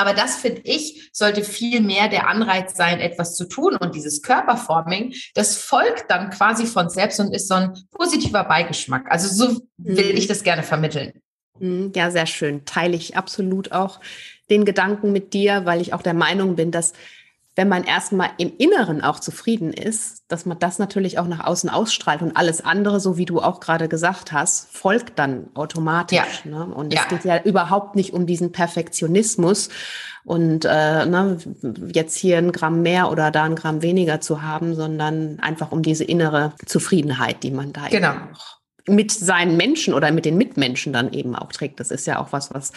aber 0.00 0.14
das 0.14 0.36
finde 0.36 0.62
ich, 0.64 1.10
sollte 1.12 1.44
viel 1.44 1.80
mehr 1.80 2.08
der 2.08 2.28
Anreiz 2.28 2.74
sein, 2.74 3.00
etwas 3.00 3.36
zu 3.36 3.46
tun. 3.46 3.76
Und 3.76 3.94
dieses 3.94 4.22
Körperforming, 4.22 5.14
das 5.34 5.58
folgt 5.58 6.10
dann 6.10 6.30
quasi 6.30 6.64
von 6.66 6.88
selbst 6.88 7.20
und 7.20 7.34
ist 7.34 7.48
so 7.48 7.54
ein 7.54 7.74
positiver 7.90 8.44
Beigeschmack. 8.44 9.10
Also 9.10 9.28
so 9.28 9.60
will 9.76 10.12
mhm. 10.12 10.18
ich 10.18 10.26
das 10.26 10.42
gerne 10.42 10.62
vermitteln. 10.62 11.12
Mhm, 11.58 11.92
ja, 11.94 12.10
sehr 12.10 12.26
schön. 12.26 12.64
Teile 12.64 12.96
ich 12.96 13.16
absolut 13.16 13.72
auch 13.72 14.00
den 14.48 14.64
Gedanken 14.64 15.12
mit 15.12 15.34
dir, 15.34 15.66
weil 15.66 15.80
ich 15.80 15.92
auch 15.92 16.02
der 16.02 16.14
Meinung 16.14 16.56
bin, 16.56 16.70
dass 16.70 16.94
wenn 17.60 17.68
man 17.68 17.84
erstmal 17.84 18.30
im 18.38 18.54
Inneren 18.56 19.02
auch 19.02 19.20
zufrieden 19.20 19.74
ist, 19.74 20.24
dass 20.28 20.46
man 20.46 20.58
das 20.58 20.78
natürlich 20.78 21.18
auch 21.18 21.26
nach 21.26 21.44
außen 21.44 21.68
ausstrahlt 21.68 22.22
und 22.22 22.34
alles 22.34 22.64
andere, 22.64 23.00
so 23.00 23.18
wie 23.18 23.26
du 23.26 23.38
auch 23.38 23.60
gerade 23.60 23.86
gesagt 23.86 24.32
hast, 24.32 24.74
folgt 24.74 25.18
dann 25.18 25.48
automatisch. 25.52 26.42
Ja. 26.46 26.50
Ne? 26.50 26.74
Und 26.74 26.94
ja. 26.94 27.02
es 27.02 27.08
geht 27.08 27.26
ja 27.26 27.42
überhaupt 27.42 27.96
nicht 27.96 28.14
um 28.14 28.24
diesen 28.24 28.50
Perfektionismus 28.50 29.68
und 30.24 30.64
äh, 30.64 31.04
ne, 31.04 31.36
jetzt 31.92 32.16
hier 32.16 32.38
ein 32.38 32.50
Gramm 32.50 32.80
mehr 32.80 33.10
oder 33.10 33.30
da 33.30 33.44
ein 33.44 33.56
Gramm 33.56 33.82
weniger 33.82 34.22
zu 34.22 34.40
haben, 34.40 34.74
sondern 34.74 35.38
einfach 35.40 35.70
um 35.70 35.82
diese 35.82 36.04
innere 36.04 36.54
Zufriedenheit, 36.64 37.42
die 37.42 37.50
man 37.50 37.74
da 37.74 37.88
genau. 37.88 38.12
auch 38.32 38.56
mit 38.88 39.12
seinen 39.12 39.58
Menschen 39.58 39.92
oder 39.92 40.12
mit 40.12 40.24
den 40.24 40.38
Mitmenschen 40.38 40.94
dann 40.94 41.12
eben 41.12 41.36
auch 41.36 41.52
trägt. 41.52 41.78
Das 41.78 41.90
ist 41.90 42.06
ja 42.06 42.20
auch 42.20 42.32
was, 42.32 42.54
was 42.54 42.72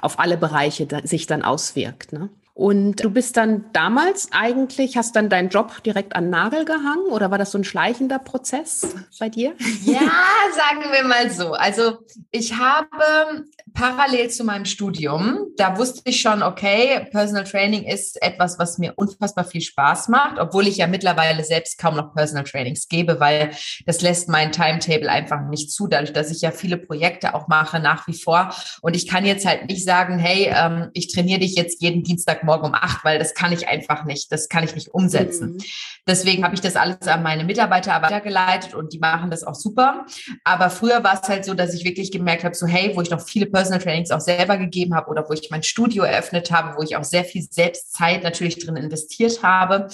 auf 0.00 0.18
alle 0.18 0.36
Bereiche 0.36 0.88
sich 1.04 1.28
dann 1.28 1.42
auswirkt. 1.42 2.12
Ne? 2.12 2.30
Und 2.56 3.02
du 3.02 3.10
bist 3.10 3.36
dann 3.36 3.64
damals 3.72 4.28
eigentlich, 4.30 4.96
hast 4.96 5.16
dann 5.16 5.28
deinen 5.28 5.48
Job 5.48 5.82
direkt 5.82 6.14
an 6.14 6.30
Nagel 6.30 6.64
gehangen 6.64 7.06
oder 7.10 7.32
war 7.32 7.38
das 7.38 7.50
so 7.50 7.58
ein 7.58 7.64
schleichender 7.64 8.20
Prozess 8.20 8.94
bei 9.18 9.28
dir? 9.28 9.54
Ja, 9.84 10.00
sagen 10.00 10.92
wir 10.92 11.04
mal 11.06 11.30
so. 11.30 11.52
Also 11.52 11.98
ich 12.30 12.56
habe 12.56 13.44
parallel 13.74 14.30
zu 14.30 14.44
meinem 14.44 14.64
Studium, 14.64 15.48
da 15.56 15.76
wusste 15.76 16.00
ich 16.04 16.20
schon, 16.20 16.42
okay, 16.42 17.06
Personal 17.10 17.44
Training 17.44 17.82
ist 17.84 18.22
etwas, 18.22 18.58
was 18.58 18.78
mir 18.78 18.94
unfassbar 18.96 19.44
viel 19.44 19.60
Spaß 19.60 20.08
macht, 20.08 20.38
obwohl 20.38 20.68
ich 20.68 20.76
ja 20.76 20.86
mittlerweile 20.86 21.44
selbst 21.44 21.76
kaum 21.78 21.96
noch 21.96 22.14
Personal 22.14 22.44
Trainings 22.44 22.88
gebe, 22.88 23.20
weil 23.20 23.50
das 23.84 24.00
lässt 24.00 24.28
mein 24.28 24.52
Timetable 24.52 25.10
einfach 25.10 25.40
nicht 25.48 25.72
zu, 25.72 25.88
dadurch, 25.88 26.12
dass 26.12 26.30
ich 26.30 26.40
ja 26.40 26.52
viele 26.52 26.76
Projekte 26.76 27.34
auch 27.34 27.48
mache 27.48 27.80
nach 27.80 28.06
wie 28.06 28.18
vor. 28.18 28.54
Und 28.80 28.94
ich 28.96 29.08
kann 29.08 29.26
jetzt 29.26 29.44
halt 29.44 29.66
nicht 29.68 29.84
sagen, 29.84 30.18
hey, 30.18 30.52
ähm, 30.54 30.90
ich 30.94 31.12
trainiere 31.12 31.40
dich 31.40 31.56
jetzt 31.56 31.82
jeden 31.82 32.04
Dienstag 32.04 32.43
morgen 32.44 32.66
um 32.66 32.74
acht, 32.74 33.04
weil 33.04 33.18
das 33.18 33.34
kann 33.34 33.52
ich 33.52 33.68
einfach 33.68 34.04
nicht. 34.04 34.30
Das 34.30 34.48
kann 34.48 34.64
ich 34.64 34.74
nicht 34.74 34.88
umsetzen. 34.88 35.54
Mhm. 35.54 35.64
Deswegen 36.06 36.44
habe 36.44 36.54
ich 36.54 36.60
das 36.60 36.76
alles 36.76 37.08
an 37.08 37.22
meine 37.22 37.44
Mitarbeiter 37.44 38.00
weitergeleitet 38.02 38.74
und 38.74 38.92
die 38.92 38.98
machen 38.98 39.30
das 39.30 39.44
auch 39.44 39.54
super. 39.54 40.06
Aber 40.44 40.70
früher 40.70 41.02
war 41.02 41.20
es 41.20 41.28
halt 41.28 41.44
so, 41.44 41.54
dass 41.54 41.74
ich 41.74 41.84
wirklich 41.84 42.12
gemerkt 42.12 42.44
habe, 42.44 42.54
so 42.54 42.66
hey, 42.66 42.92
wo 42.94 43.00
ich 43.00 43.10
noch 43.10 43.22
viele 43.22 43.46
Personal 43.46 43.80
Trainings 43.80 44.10
auch 44.10 44.20
selber 44.20 44.56
gegeben 44.56 44.94
habe 44.94 45.10
oder 45.10 45.28
wo 45.28 45.32
ich 45.32 45.48
mein 45.50 45.62
Studio 45.62 46.04
eröffnet 46.04 46.50
habe, 46.50 46.76
wo 46.76 46.82
ich 46.82 46.96
auch 46.96 47.04
sehr 47.04 47.24
viel 47.24 47.42
Selbstzeit 47.42 48.22
natürlich 48.22 48.58
drin 48.58 48.76
investiert 48.76 49.42
habe, 49.42 49.88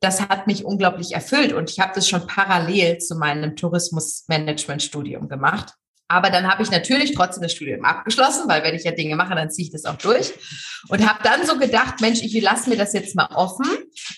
das 0.00 0.20
hat 0.20 0.46
mich 0.46 0.64
unglaublich 0.64 1.12
erfüllt 1.12 1.52
und 1.52 1.70
ich 1.70 1.80
habe 1.80 1.92
das 1.94 2.08
schon 2.08 2.26
parallel 2.26 2.98
zu 2.98 3.16
meinem 3.16 3.56
Tourismusmanagement-Studium 3.56 5.28
gemacht. 5.28 5.74
Aber 6.08 6.30
dann 6.30 6.48
habe 6.48 6.62
ich 6.62 6.70
natürlich 6.70 7.14
trotzdem 7.14 7.42
das 7.42 7.52
Studium 7.52 7.84
abgeschlossen, 7.84 8.48
weil 8.48 8.62
wenn 8.62 8.76
ich 8.76 8.84
ja 8.84 8.92
Dinge 8.92 9.16
mache, 9.16 9.34
dann 9.34 9.50
ziehe 9.50 9.66
ich 9.66 9.72
das 9.72 9.84
auch 9.86 9.96
durch. 9.96 10.32
Und 10.88 11.08
habe 11.08 11.18
dann 11.24 11.44
so 11.44 11.58
gedacht, 11.58 12.00
Mensch, 12.00 12.22
ich 12.22 12.40
lasse 12.40 12.70
mir 12.70 12.76
das 12.76 12.92
jetzt 12.92 13.16
mal 13.16 13.28
offen 13.34 13.66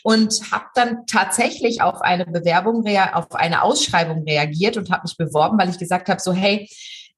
und 0.03 0.35
habe 0.53 0.67
dann 0.75 1.07
tatsächlich 1.07 1.81
auf 1.81 2.03
eine 2.03 2.27
Bewerbung, 2.27 2.85
auf 3.15 3.35
eine 3.35 3.63
Ausschreibung 3.63 4.25
reagiert 4.25 4.77
und 4.77 4.91
habe 4.91 5.05
mich 5.05 5.17
beworben, 5.17 5.59
weil 5.59 5.71
ich 5.71 5.79
gesagt 5.79 6.11
habe, 6.11 6.21
so 6.21 6.33
hey, 6.35 6.69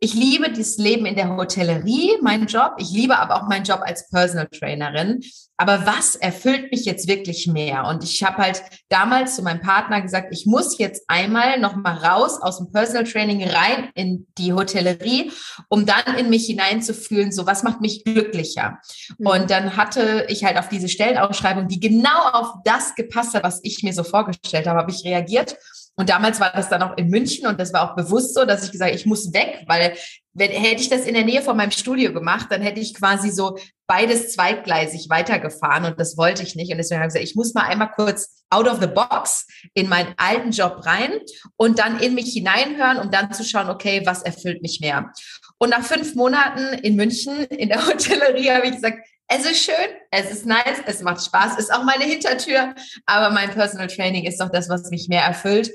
ich 0.02 0.14
liebe 0.14 0.50
das 0.50 0.78
Leben 0.78 1.04
in 1.04 1.14
der 1.14 1.36
Hotellerie, 1.36 2.12
meinen 2.22 2.46
Job. 2.46 2.72
Ich 2.78 2.90
liebe 2.90 3.18
aber 3.18 3.36
auch 3.36 3.48
meinen 3.48 3.64
Job 3.64 3.80
als 3.84 4.08
Personal 4.08 4.48
Trainerin. 4.48 5.20
Aber 5.58 5.84
was 5.84 6.16
erfüllt 6.16 6.72
mich 6.72 6.86
jetzt 6.86 7.06
wirklich 7.06 7.46
mehr? 7.46 7.84
Und 7.84 8.02
ich 8.02 8.22
habe 8.22 8.38
halt 8.38 8.62
damals 8.88 9.36
zu 9.36 9.42
meinem 9.42 9.60
Partner 9.60 10.00
gesagt, 10.00 10.28
ich 10.30 10.46
muss 10.46 10.78
jetzt 10.78 11.04
einmal 11.06 11.60
noch 11.60 11.76
mal 11.76 11.98
raus 11.98 12.40
aus 12.40 12.56
dem 12.56 12.72
Personal 12.72 13.04
Training 13.04 13.46
rein 13.46 13.90
in 13.94 14.26
die 14.38 14.54
Hotellerie, 14.54 15.30
um 15.68 15.84
dann 15.84 16.16
in 16.16 16.30
mich 16.30 16.46
hineinzufühlen, 16.46 17.30
so 17.30 17.46
was 17.46 17.62
macht 17.62 17.82
mich 17.82 18.02
glücklicher. 18.02 18.78
Mhm. 19.18 19.26
Und 19.26 19.50
dann 19.50 19.76
hatte 19.76 20.24
ich 20.30 20.44
halt 20.44 20.56
auf 20.56 20.70
diese 20.70 20.88
Stellenausschreibung, 20.88 21.68
die 21.68 21.78
genau 21.78 22.30
auf 22.32 22.54
das 22.64 22.94
gepasst 22.94 23.34
hat, 23.34 23.44
was 23.44 23.60
ich 23.62 23.82
mir 23.82 23.92
so 23.92 24.02
vorgestellt 24.02 24.66
habe, 24.66 24.78
habe 24.78 24.90
ich 24.90 25.04
reagiert 25.04 25.58
und 25.96 26.08
damals 26.08 26.40
war 26.40 26.50
das 26.52 26.68
dann 26.68 26.82
auch 26.82 26.96
in 26.96 27.10
München 27.10 27.46
und 27.46 27.60
das 27.60 27.72
war 27.72 27.90
auch 27.90 27.96
bewusst 27.96 28.34
so, 28.34 28.44
dass 28.44 28.64
ich 28.64 28.72
gesagt, 28.72 28.94
ich 28.94 29.06
muss 29.06 29.32
weg, 29.34 29.64
weil 29.66 29.96
wenn, 30.32 30.50
hätte 30.50 30.80
ich 30.80 30.88
das 30.88 31.04
in 31.04 31.14
der 31.14 31.24
Nähe 31.24 31.42
von 31.42 31.56
meinem 31.56 31.72
Studio 31.72 32.12
gemacht, 32.12 32.46
dann 32.50 32.62
hätte 32.62 32.80
ich 32.80 32.94
quasi 32.94 33.30
so 33.30 33.58
beides 33.86 34.32
zweigleisig 34.32 35.10
weitergefahren 35.10 35.84
und 35.84 35.98
das 35.98 36.16
wollte 36.16 36.42
ich 36.42 36.54
nicht. 36.54 36.70
Und 36.70 36.78
deswegen 36.78 37.00
habe 37.00 37.08
ich 37.08 37.14
gesagt, 37.14 37.28
ich 37.28 37.34
muss 37.34 37.52
mal 37.52 37.64
einmal 37.66 37.90
kurz 37.90 38.44
out 38.48 38.68
of 38.68 38.80
the 38.80 38.86
box 38.86 39.46
in 39.74 39.88
meinen 39.88 40.14
alten 40.16 40.52
Job 40.52 40.86
rein 40.86 41.12
und 41.56 41.78
dann 41.78 41.98
in 41.98 42.14
mich 42.14 42.32
hineinhören, 42.32 42.98
um 42.98 43.10
dann 43.10 43.32
zu 43.32 43.44
schauen, 43.44 43.68
okay, 43.68 44.02
was 44.06 44.22
erfüllt 44.22 44.62
mich 44.62 44.80
mehr. 44.80 45.12
Und 45.58 45.70
nach 45.70 45.82
fünf 45.82 46.14
Monaten 46.14 46.78
in 46.78 46.96
München 46.96 47.44
in 47.46 47.68
der 47.68 47.86
Hotellerie 47.86 48.50
habe 48.50 48.66
ich 48.66 48.76
gesagt, 48.76 49.06
es 49.32 49.46
ist 49.46 49.64
schön, 49.64 49.74
es 50.10 50.30
ist 50.30 50.44
nice, 50.44 50.82
es 50.86 51.02
macht 51.02 51.24
Spaß, 51.24 51.56
ist 51.56 51.72
auch 51.72 51.84
meine 51.84 52.04
Hintertür, 52.04 52.74
aber 53.06 53.30
mein 53.32 53.50
Personal 53.50 53.86
Training 53.86 54.24
ist 54.24 54.40
doch 54.40 54.50
das, 54.50 54.68
was 54.68 54.90
mich 54.90 55.08
mehr 55.08 55.22
erfüllt. 55.22 55.70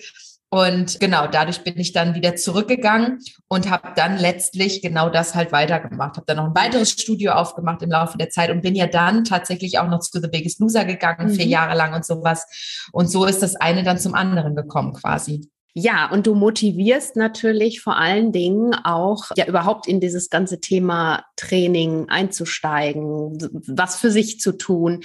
Und 0.49 0.99
genau, 0.99 1.27
dadurch 1.27 1.63
bin 1.63 1.77
ich 1.79 1.91
dann 1.91 2.15
wieder 2.15 2.35
zurückgegangen 2.35 3.19
und 3.47 3.69
habe 3.69 3.93
dann 3.95 4.17
letztlich 4.17 4.81
genau 4.81 5.09
das 5.09 5.35
halt 5.35 5.51
weitergemacht. 5.51 6.17
Habe 6.17 6.25
dann 6.27 6.37
noch 6.37 6.45
ein 6.45 6.55
weiteres 6.55 6.91
Studio 6.91 7.31
aufgemacht 7.31 7.81
im 7.81 7.89
Laufe 7.89 8.17
der 8.17 8.29
Zeit 8.29 8.51
und 8.51 8.61
bin 8.61 8.75
ja 8.75 8.87
dann 8.87 9.23
tatsächlich 9.23 9.79
auch 9.79 9.87
noch 9.87 9.99
zu 9.99 10.21
The 10.21 10.27
Biggest 10.27 10.59
Loser 10.59 10.85
gegangen, 10.85 11.29
mhm. 11.29 11.35
vier 11.35 11.47
Jahre 11.47 11.75
lang 11.75 11.93
und 11.93 12.05
sowas. 12.05 12.45
Und 12.91 13.07
so 13.07 13.25
ist 13.25 13.41
das 13.41 13.55
eine 13.55 13.83
dann 13.83 13.97
zum 13.97 14.15
anderen 14.15 14.55
gekommen 14.55 14.93
quasi. 14.93 15.49
Ja, 15.77 16.09
und 16.09 16.25
du 16.25 16.35
motivierst 16.35 17.17
natürlich 17.17 17.81
vor 17.81 17.97
allen 17.97 18.31
Dingen 18.31 18.73
auch, 18.73 19.25
ja, 19.35 19.45
überhaupt 19.45 19.87
in 19.87 19.99
dieses 19.99 20.29
ganze 20.29 20.61
Thema 20.61 21.25
Training 21.35 22.07
einzusteigen, 22.07 23.37
was 23.67 23.97
für 23.97 24.09
sich 24.09 24.39
zu 24.39 24.53
tun. 24.53 25.03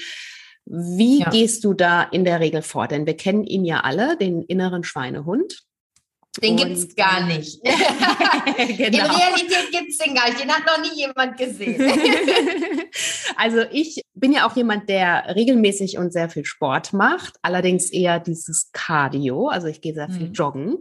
Wie 0.66 1.20
ja. 1.20 1.30
gehst 1.30 1.64
du 1.64 1.74
da 1.74 2.04
in 2.04 2.24
der 2.24 2.38
Regel 2.38 2.62
vor? 2.62 2.86
Denn 2.86 3.04
wir 3.04 3.16
kennen 3.16 3.42
ihn 3.44 3.64
ja 3.64 3.80
alle, 3.80 4.16
den 4.16 4.42
inneren 4.42 4.84
Schweinehund. 4.84 5.64
Den 6.38 6.56
gibt 6.56 6.70
es 6.70 6.94
gar 6.94 7.26
nicht. 7.26 7.60
genau. 7.64 7.76
In 8.56 8.94
Realität 8.94 9.72
gibt 9.72 9.90
es 9.90 9.99
den 9.99 10.14
gar 10.14 10.28
nicht. 10.28 10.40
Den 10.40 10.50
hat 10.50 10.62
noch 10.64 10.80
nie 10.80 10.96
jemand 10.96 11.37
gesehen. 11.37 11.80
also 13.37 13.62
ich 13.72 14.02
bin 14.14 14.32
ja 14.32 14.49
auch 14.49 14.54
jemand, 14.54 14.88
der 14.88 15.34
regelmäßig 15.34 15.99
und 15.99 16.12
sehr 16.12 16.30
viel 16.30 16.44
Sport 16.44 16.92
macht. 16.92 17.34
Allerdings 17.42 17.90
eher 17.90 18.20
dieses 18.20 18.70
Cardio. 18.72 19.49
Also 19.49 19.66
ich 19.66 19.80
gehe 19.80 19.92
sehr 19.92 20.08
viel 20.08 20.28
mhm. 20.28 20.32
joggen. 20.32 20.76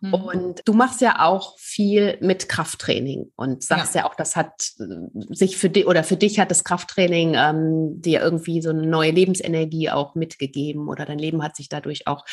Mhm. 0.00 0.14
Und 0.14 0.62
du 0.64 0.72
machst 0.72 1.00
ja 1.00 1.24
auch 1.24 1.56
viel 1.58 2.18
mit 2.20 2.48
Krafttraining 2.48 3.30
und 3.36 3.62
sagst 3.62 3.94
ja, 3.94 4.00
ja 4.00 4.08
auch, 4.08 4.16
das 4.16 4.34
hat 4.34 4.72
äh, 4.80 5.34
sich 5.34 5.56
für 5.56 5.70
dich 5.70 5.86
oder 5.86 6.02
für 6.02 6.16
dich 6.16 6.40
hat 6.40 6.50
das 6.50 6.64
Krafttraining 6.64 7.34
ähm, 7.36 8.00
dir 8.00 8.20
irgendwie 8.20 8.62
so 8.62 8.70
eine 8.70 8.86
neue 8.86 9.12
Lebensenergie 9.12 9.90
auch 9.90 10.16
mitgegeben 10.16 10.88
oder 10.88 11.04
dein 11.04 11.18
Leben 11.18 11.42
hat 11.42 11.54
sich 11.54 11.68
dadurch 11.68 12.06
auch 12.06 12.24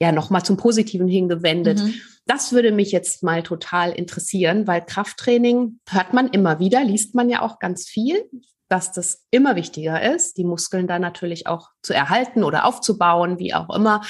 ja 0.00 0.12
nochmal 0.12 0.42
zum 0.42 0.56
Positiven 0.56 1.08
hingewendet. 1.08 1.82
Mhm. 1.82 1.94
Das 2.26 2.52
würde 2.52 2.72
mich 2.72 2.90
jetzt 2.90 3.22
mal 3.22 3.42
total 3.42 3.92
interessieren, 3.92 4.66
weil 4.66 4.84
Krafttraining 4.84 5.80
hört 5.88 6.14
man 6.14 6.28
immer 6.28 6.58
wieder, 6.58 6.82
liest 6.82 7.14
man 7.14 7.28
ja 7.28 7.42
auch 7.42 7.58
ganz 7.58 7.86
viel 7.88 8.24
dass 8.68 8.92
das 8.92 9.24
immer 9.30 9.56
wichtiger 9.56 10.14
ist, 10.14 10.36
die 10.36 10.44
Muskeln 10.44 10.86
dann 10.86 11.02
natürlich 11.02 11.46
auch 11.46 11.70
zu 11.82 11.92
erhalten 11.92 12.44
oder 12.44 12.64
aufzubauen, 12.64 13.38
wie 13.38 13.54
auch 13.54 13.74
immer. 13.74 14.02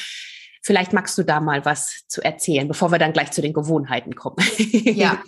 Vielleicht 0.63 0.93
magst 0.93 1.19
du 1.19 1.23
da 1.23 1.41
mal 1.41 1.65
was 1.65 2.05
zu 2.09 2.23
erzählen, 2.23 2.67
bevor 2.67 2.91
wir 2.91 2.99
dann 2.99 3.13
gleich 3.13 3.31
zu 3.33 3.43
den 3.43 3.53
Gewohnheiten 3.53 4.15
kommen. 4.15 4.39
ja. 4.73 5.23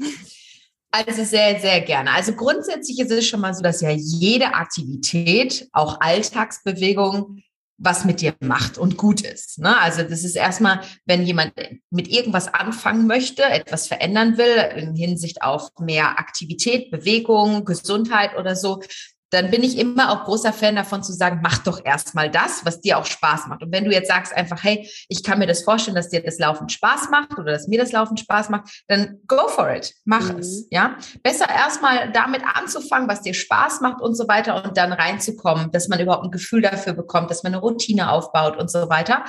Also 0.90 1.25
sehr, 1.25 1.61
sehr 1.61 1.83
gerne. 1.83 2.12
Also 2.12 2.33
grundsätzlich 2.33 2.99
ist 3.00 3.11
es 3.11 3.26
schon 3.26 3.40
mal 3.40 3.52
so, 3.52 3.62
dass 3.62 3.83
ja 3.83 3.90
jede 3.90 4.55
Aktivität, 4.55 5.69
auch 5.73 6.00
Alltagsbewegung, 6.00 7.43
was 7.78 8.04
mit 8.04 8.21
dir 8.21 8.35
macht 8.40 8.78
und 8.78 8.97
gut 8.97 9.21
ist. 9.21 9.59
Ne? 9.59 9.78
Also 9.78 10.02
das 10.02 10.25
ist 10.25 10.35
erstmal, 10.35 10.80
wenn 11.04 11.25
jemand 11.25 11.52
mit 11.90 12.09
irgendwas 12.09 12.52
anfangen 12.52 13.06
möchte, 13.06 13.42
etwas 13.45 13.87
verändern 13.87 14.38
will, 14.38 14.56
in 14.76 14.95
Hinsicht 14.95 15.42
auf 15.42 15.71
mehr 15.78 16.18
Aktivität, 16.18 16.90
Bewegung, 16.90 17.64
Gesundheit 17.64 18.37
oder 18.38 18.56
so, 18.56 18.83
dann 19.30 19.50
bin 19.50 19.62
ich 19.62 19.78
immer 19.78 20.11
auch 20.11 20.25
großer 20.25 20.52
Fan 20.52 20.76
davon 20.76 21.02
zu 21.02 21.12
sagen, 21.12 21.40
mach 21.42 21.59
doch 21.59 21.85
erstmal 21.85 22.30
das, 22.30 22.64
was 22.64 22.80
dir 22.80 22.99
auch 22.99 23.06
Spaß 23.06 23.49
macht. 23.49 23.62
Und 23.62 23.73
wenn 23.73 23.85
du 23.85 23.90
jetzt 23.90 24.09
sagst 24.09 24.33
einfach, 24.33 24.62
hey, 24.62 24.88
ich 25.09 25.23
kann 25.25 25.38
mir 25.38 25.47
das 25.47 25.62
vorstellen, 25.62 25.97
dass 25.97 26.11
dir 26.11 26.23
das 26.23 26.38
Laufen 26.38 26.68
Spaß 26.68 27.11
macht 27.11 27.38
oder 27.38 27.52
dass 27.52 27.66
mir 27.66 27.78
das 27.78 27.92
Laufen 27.92 28.16
Spaß 28.16 28.50
macht, 28.50 28.85
dann 28.87 29.21
go 29.26 29.49
for 29.49 29.71
it, 29.71 29.95
mach 30.04 30.33
mhm. 30.33 30.38
es, 30.38 30.66
ja. 30.71 30.97
Besser 31.23 31.49
erstmal 31.49 32.12
damit 32.12 32.42
anzufangen, 32.45 33.09
was 33.09 33.23
dir 33.23 33.35
Spaß 33.35 33.80
macht 33.80 34.00
und 34.00 34.14
so 34.14 34.28
weiter 34.28 34.64
und 34.64 34.76
dann 34.76 34.92
reinzukommen, 34.92 35.73
dass 35.73 35.88
man 35.88 35.99
überhaupt 35.99 36.25
ein 36.25 36.30
Gefühl 36.30 36.62
dafür 36.62 36.92
bekommt, 36.92 37.30
dass 37.30 37.42
man 37.42 37.52
eine 37.52 37.62
Routine 37.62 38.11
aufbaut 38.11 38.56
und 38.56 38.71
so 38.71 38.88
weiter. 38.88 39.25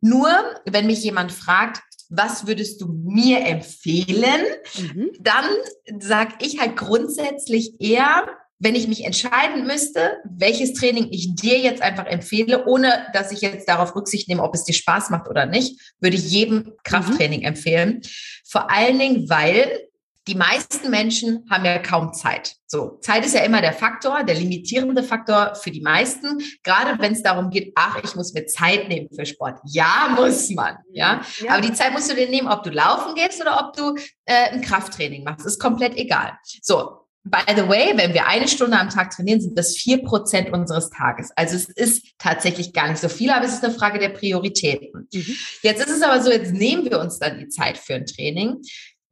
Nur, 0.00 0.30
wenn 0.64 0.86
mich 0.86 1.02
jemand 1.02 1.32
fragt, 1.32 1.82
was 2.08 2.46
würdest 2.46 2.80
du 2.80 2.88
mir 2.88 3.44
empfehlen? 3.44 4.42
Mhm. 4.78 5.10
Dann 5.20 5.44
sage 6.00 6.34
ich 6.40 6.58
halt 6.58 6.76
grundsätzlich 6.76 7.80
eher, 7.80 8.26
wenn 8.58 8.74
ich 8.74 8.88
mich 8.88 9.04
entscheiden 9.04 9.66
müsste, 9.66 10.18
welches 10.24 10.72
Training 10.72 11.08
ich 11.10 11.34
dir 11.34 11.58
jetzt 11.58 11.80
einfach 11.80 12.06
empfehle, 12.06 12.66
ohne 12.66 13.06
dass 13.12 13.30
ich 13.30 13.40
jetzt 13.40 13.68
darauf 13.68 13.94
Rücksicht 13.94 14.28
nehme, 14.28 14.42
ob 14.42 14.54
es 14.54 14.64
dir 14.64 14.72
Spaß 14.72 15.10
macht 15.10 15.28
oder 15.28 15.46
nicht, 15.46 15.80
würde 16.00 16.16
ich 16.16 16.28
jedem 16.30 16.72
Krafttraining 16.82 17.40
mhm. 17.40 17.46
empfehlen. 17.46 18.02
Vor 18.44 18.70
allen 18.70 18.98
Dingen, 18.98 19.28
weil 19.28 19.88
die 20.26 20.34
meisten 20.34 20.90
Menschen 20.90 21.46
haben 21.50 21.64
ja 21.64 21.78
kaum 21.78 22.12
Zeit. 22.12 22.56
So, 22.66 22.98
Zeit 23.00 23.24
ist 23.24 23.34
ja 23.34 23.40
immer 23.40 23.62
der 23.62 23.72
Faktor, 23.72 24.24
der 24.24 24.34
limitierende 24.34 25.02
Faktor 25.02 25.54
für 25.54 25.70
die 25.70 25.80
meisten. 25.80 26.38
Gerade 26.62 27.00
wenn 27.00 27.12
es 27.12 27.22
darum 27.22 27.48
geht, 27.48 27.72
ach, 27.76 27.98
ich 28.04 28.14
muss 28.14 28.34
mir 28.34 28.44
Zeit 28.44 28.88
nehmen 28.88 29.08
für 29.14 29.24
Sport. 29.24 29.58
Ja, 29.64 30.14
muss 30.14 30.50
man. 30.50 30.76
Ja, 30.92 31.22
ja. 31.38 31.52
aber 31.52 31.62
die 31.62 31.72
Zeit 31.72 31.92
musst 31.92 32.10
du 32.10 32.14
dir 32.14 32.28
nehmen, 32.28 32.48
ob 32.48 32.62
du 32.62 32.68
laufen 32.68 33.14
gehst 33.14 33.40
oder 33.40 33.58
ob 33.58 33.74
du 33.74 33.94
äh, 34.26 34.50
ein 34.50 34.60
Krafttraining 34.60 35.24
machst. 35.24 35.46
Ist 35.46 35.58
komplett 35.58 35.96
egal. 35.96 36.32
So, 36.60 37.07
By 37.30 37.54
the 37.54 37.68
way, 37.68 37.92
wenn 37.96 38.14
wir 38.14 38.26
eine 38.26 38.48
Stunde 38.48 38.78
am 38.78 38.90
Tag 38.90 39.10
trainieren, 39.10 39.40
sind 39.40 39.58
das 39.58 39.76
vier 39.76 40.02
Prozent 40.02 40.52
unseres 40.52 40.90
Tages. 40.90 41.30
Also 41.36 41.56
es 41.56 41.68
ist 41.68 42.06
tatsächlich 42.18 42.72
gar 42.72 42.88
nicht 42.88 43.00
so 43.00 43.08
viel, 43.08 43.30
aber 43.30 43.44
es 43.44 43.54
ist 43.54 43.64
eine 43.64 43.74
Frage 43.74 43.98
der 43.98 44.10
Prioritäten. 44.10 45.08
Mhm. 45.12 45.36
Jetzt 45.62 45.80
ist 45.80 45.90
es 45.90 46.02
aber 46.02 46.22
so, 46.22 46.30
jetzt 46.30 46.52
nehmen 46.52 46.84
wir 46.84 47.00
uns 47.00 47.18
dann 47.18 47.38
die 47.38 47.48
Zeit 47.48 47.78
für 47.78 47.94
ein 47.94 48.06
Training 48.06 48.56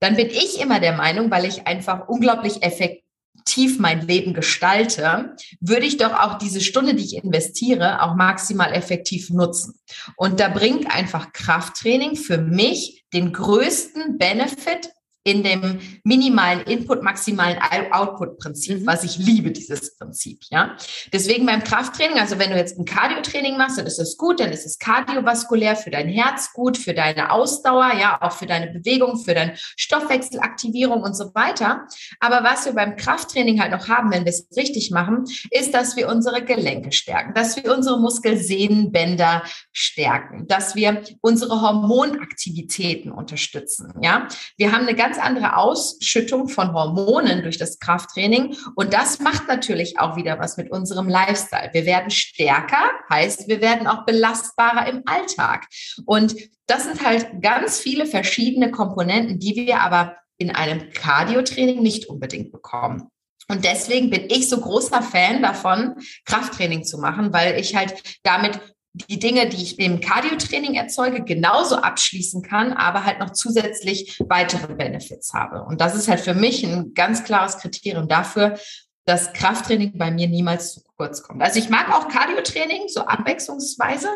dann 0.00 0.16
bin 0.16 0.28
ich 0.28 0.61
immer 0.61 0.80
der 0.80 0.96
Meinung, 0.96 1.30
weil 1.30 1.44
ich 1.44 1.66
einfach 1.66 2.08
unglaublich 2.08 2.62
effektiv 2.62 3.78
mein 3.78 4.06
Leben 4.06 4.35
gestalte, 4.35 5.37
würde 5.61 5.87
ich 5.87 5.96
doch 5.96 6.12
auch 6.12 6.38
diese 6.38 6.61
Stunde, 6.61 6.94
die 6.94 7.04
ich 7.04 7.16
investiere, 7.23 8.02
auch 8.02 8.14
maximal 8.14 8.73
effektiv 8.73 9.30
nutzen. 9.30 9.78
Und 10.16 10.40
da 10.40 10.49
bringt 10.49 10.90
einfach 10.94 11.32
Krafttraining 11.32 12.16
für 12.16 12.38
mich 12.38 13.04
den 13.12 13.32
größten 13.32 14.18
Benefit 14.18 14.90
in 15.26 15.42
dem 15.42 15.80
minimalen 16.04 16.61
Input, 16.62 17.02
maximalen 17.02 17.59
Output-Prinzip, 17.90 18.80
mhm. 18.80 18.87
was 18.87 19.02
ich 19.02 19.18
liebe, 19.18 19.50
dieses 19.50 19.99
Prinzip, 19.99 20.45
ja. 20.50 20.76
Deswegen 21.12 21.45
beim 21.47 21.64
Krafttraining, 21.64 22.21
also 22.21 22.38
wenn 22.38 22.50
du 22.50 22.56
jetzt 22.56 22.78
ein 22.78 22.85
Cardio-Training 22.85 23.59
machst, 23.59 23.76
dann 23.76 23.87
ist 23.87 23.99
es 23.99 24.16
gut, 24.16 24.38
dann 24.38 24.52
ist 24.52 24.64
es 24.64 24.78
kardiovaskulär 24.78 25.75
für 25.75 25.90
dein 25.90 26.09
Herz 26.09 26.52
gut, 26.52 26.78
für 26.78 26.95
deine 26.95 27.33
Ausdauer, 27.33 27.92
ja, 27.99 28.23
auch 28.23 28.33
für 28.33 28.47
deine 28.47 28.68
Bewegung, 28.68 29.18
für 29.18 29.35
deine 29.35 29.54
Stoffwechselaktivierung 29.56 31.02
und 31.02 31.16
so 31.16 31.35
weiter. 31.35 31.88
Aber 32.21 32.45
was 32.45 32.64
wir 32.64 32.75
beim 32.75 32.95
Krafttraining 32.95 33.61
halt 33.61 33.73
noch 33.73 33.88
haben, 33.88 34.12
wenn 34.12 34.25
wir 34.25 34.30
es 34.30 34.47
richtig 34.56 34.92
machen, 34.92 35.25
ist, 35.50 35.75
dass 35.75 35.97
wir 35.97 36.09
unsere 36.09 36.45
Gelenke 36.45 36.92
stärken, 36.92 37.35
dass 37.35 37.56
wir 37.56 37.75
unsere 37.75 37.99
Muskelsehnenbänder 37.99 39.42
stärken, 39.73 40.47
dass 40.47 40.76
wir 40.76 41.02
unsere 41.21 41.61
Hormonaktivitäten 41.62 43.11
unterstützen, 43.11 43.92
ja. 44.00 44.28
Wir 44.56 44.71
haben 44.71 44.87
eine 44.87 44.95
ganz 44.95 45.15
ganz 45.16 45.26
andere 45.26 45.56
Ausschüttung 45.56 46.49
von 46.49 46.73
Hormonen 46.73 47.42
durch 47.42 47.58
das 47.58 47.78
Krafttraining. 47.78 48.56
Und 48.75 48.92
das 48.92 49.18
macht 49.18 49.49
natürlich 49.49 49.99
auch 49.99 50.16
wieder 50.16 50.38
was 50.38 50.56
mit 50.56 50.70
unserem 50.70 51.08
Lifestyle. 51.08 51.70
Wir 51.73 51.87
werden 51.87 52.11
stärker, 52.11 52.90
heißt, 53.11 53.49
wir 53.49 53.61
werden 53.61 53.87
auch 53.87 54.04
belastbarer 54.04 54.88
im 54.88 55.02
Alltag. 55.06 55.66
Und 56.04 56.37
das 56.66 56.85
sind 56.85 57.04
halt 57.04 57.42
ganz 57.42 57.78
viele 57.78 58.06
verschiedene 58.06 58.70
Komponenten, 58.70 59.38
die 59.38 59.56
wir 59.56 59.80
aber 59.80 60.16
in 60.38 60.54
einem 60.54 60.90
Cardio-Training 60.90 61.82
nicht 61.82 62.06
unbedingt 62.08 62.52
bekommen. 62.52 63.08
Und 63.49 63.64
deswegen 63.64 64.11
bin 64.11 64.26
ich 64.28 64.49
so 64.49 64.61
großer 64.61 65.02
Fan 65.02 65.40
davon, 65.40 65.94
Krafttraining 66.25 66.85
zu 66.85 66.99
machen, 66.99 67.32
weil 67.32 67.58
ich 67.61 67.76
halt 67.76 67.94
damit 68.25 68.61
die 69.09 69.19
Dinge, 69.19 69.49
die 69.49 69.62
ich 69.62 69.79
im 69.79 70.00
Cardio-Training 70.00 70.75
erzeuge, 70.75 71.23
genauso 71.23 71.76
abschließen 71.76 72.43
kann, 72.43 72.73
aber 72.73 73.05
halt 73.05 73.19
noch 73.21 73.33
zusätzlich 73.33 74.19
weitere 74.29 74.75
Benefits 74.75 75.33
habe. 75.33 75.65
Und 75.65 75.81
das 75.81 75.95
ist 75.95 76.09
halt 76.09 76.21
für 76.21 76.35
mich 76.35 76.65
ein 76.65 76.95
ganz 76.95 77.25
klares 77.25 77.59
Kriterium 77.59 78.09
dafür, 78.09 78.59
dass 79.05 79.33
Krafttraining 79.33 79.97
bei 79.97 80.11
mir 80.11 80.26
niemals 80.26 80.75
zu 80.75 80.81
kurz 80.97 81.23
kommt. 81.23 81.43
Also 81.43 81.59
ich 81.59 81.69
mag 81.69 81.93
auch 81.93 82.09
Cardio-Training, 82.09 82.88
so 82.88 83.03
abwechslungsweise. 83.03 84.09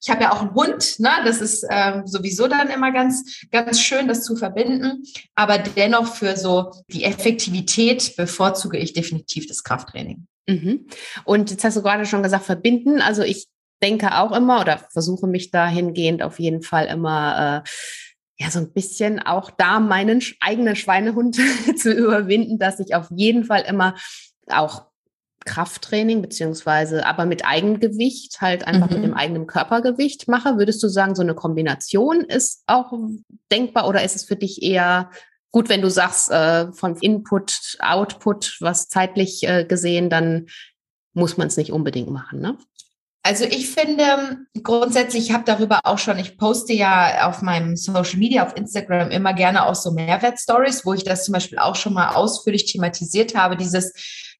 Ich 0.00 0.08
habe 0.08 0.22
ja 0.22 0.32
auch 0.32 0.40
einen 0.40 0.54
Hund, 0.54 0.98
ne? 0.98 1.10
das 1.24 1.40
ist 1.40 1.66
ähm, 1.68 2.06
sowieso 2.06 2.46
dann 2.46 2.70
immer 2.70 2.92
ganz, 2.92 3.44
ganz 3.50 3.80
schön, 3.80 4.08
das 4.08 4.22
zu 4.22 4.36
verbinden. 4.36 5.02
Aber 5.34 5.58
dennoch 5.58 6.14
für 6.14 6.36
so 6.36 6.70
die 6.88 7.04
Effektivität 7.04 8.16
bevorzuge 8.16 8.78
ich 8.78 8.92
definitiv 8.92 9.46
das 9.46 9.62
Krafttraining. 9.62 10.26
Mhm. 10.48 10.86
Und 11.24 11.50
jetzt 11.50 11.64
hast 11.64 11.76
du 11.76 11.82
gerade 11.82 12.06
schon 12.06 12.22
gesagt, 12.22 12.44
verbinden. 12.44 13.02
Also 13.02 13.22
ich 13.22 13.46
denke 13.82 14.18
auch 14.18 14.32
immer 14.32 14.60
oder 14.60 14.78
versuche 14.78 15.26
mich 15.26 15.50
dahingehend 15.50 16.22
auf 16.22 16.38
jeden 16.38 16.62
Fall 16.62 16.86
immer 16.86 17.62
äh, 17.64 17.68
ja 18.42 18.50
so 18.50 18.58
ein 18.58 18.72
bisschen 18.72 19.20
auch 19.20 19.50
da 19.50 19.80
meinen 19.80 20.22
eigenen 20.40 20.76
Schweinehund 20.76 21.36
zu 21.76 21.92
überwinden, 21.92 22.58
dass 22.58 22.80
ich 22.80 22.94
auf 22.94 23.08
jeden 23.10 23.44
Fall 23.44 23.62
immer 23.62 23.94
auch 24.48 24.86
Krafttraining 25.46 26.20
beziehungsweise 26.20 27.06
aber 27.06 27.24
mit 27.24 27.46
Eigengewicht 27.46 28.40
halt 28.40 28.66
einfach 28.66 28.90
mhm. 28.90 28.96
mit 28.96 29.04
dem 29.04 29.14
eigenen 29.14 29.46
Körpergewicht 29.46 30.28
mache. 30.28 30.58
Würdest 30.58 30.82
du 30.82 30.88
sagen, 30.88 31.14
so 31.14 31.22
eine 31.22 31.34
Kombination 31.34 32.20
ist 32.20 32.62
auch 32.66 32.92
denkbar 33.50 33.88
oder 33.88 34.04
ist 34.04 34.16
es 34.16 34.24
für 34.24 34.36
dich 34.36 34.62
eher 34.62 35.10
gut, 35.50 35.68
wenn 35.68 35.82
du 35.82 35.90
sagst, 35.90 36.30
äh, 36.30 36.72
von 36.72 36.96
Input, 36.96 37.78
Output, 37.80 38.58
was 38.60 38.88
zeitlich 38.88 39.42
äh, 39.42 39.64
gesehen, 39.64 40.10
dann 40.10 40.46
muss 41.12 41.36
man 41.36 41.48
es 41.48 41.56
nicht 41.56 41.72
unbedingt 41.72 42.10
machen, 42.10 42.40
ne? 42.40 42.56
Also 43.22 43.44
ich 43.44 43.68
finde 43.68 44.38
grundsätzlich, 44.62 45.28
ich 45.28 45.32
habe 45.32 45.44
darüber 45.44 45.80
auch 45.84 45.98
schon, 45.98 46.18
ich 46.18 46.38
poste 46.38 46.72
ja 46.72 47.28
auf 47.28 47.42
meinem 47.42 47.76
Social 47.76 48.18
Media, 48.18 48.46
auf 48.46 48.56
Instagram 48.56 49.10
immer 49.10 49.34
gerne 49.34 49.66
auch 49.66 49.74
so 49.74 49.92
Mehrwert-Stories, 49.92 50.86
wo 50.86 50.94
ich 50.94 51.04
das 51.04 51.24
zum 51.24 51.32
Beispiel 51.32 51.58
auch 51.58 51.76
schon 51.76 51.92
mal 51.92 52.14
ausführlich 52.14 52.64
thematisiert 52.72 53.34
habe, 53.34 53.56
dieses 53.56 53.92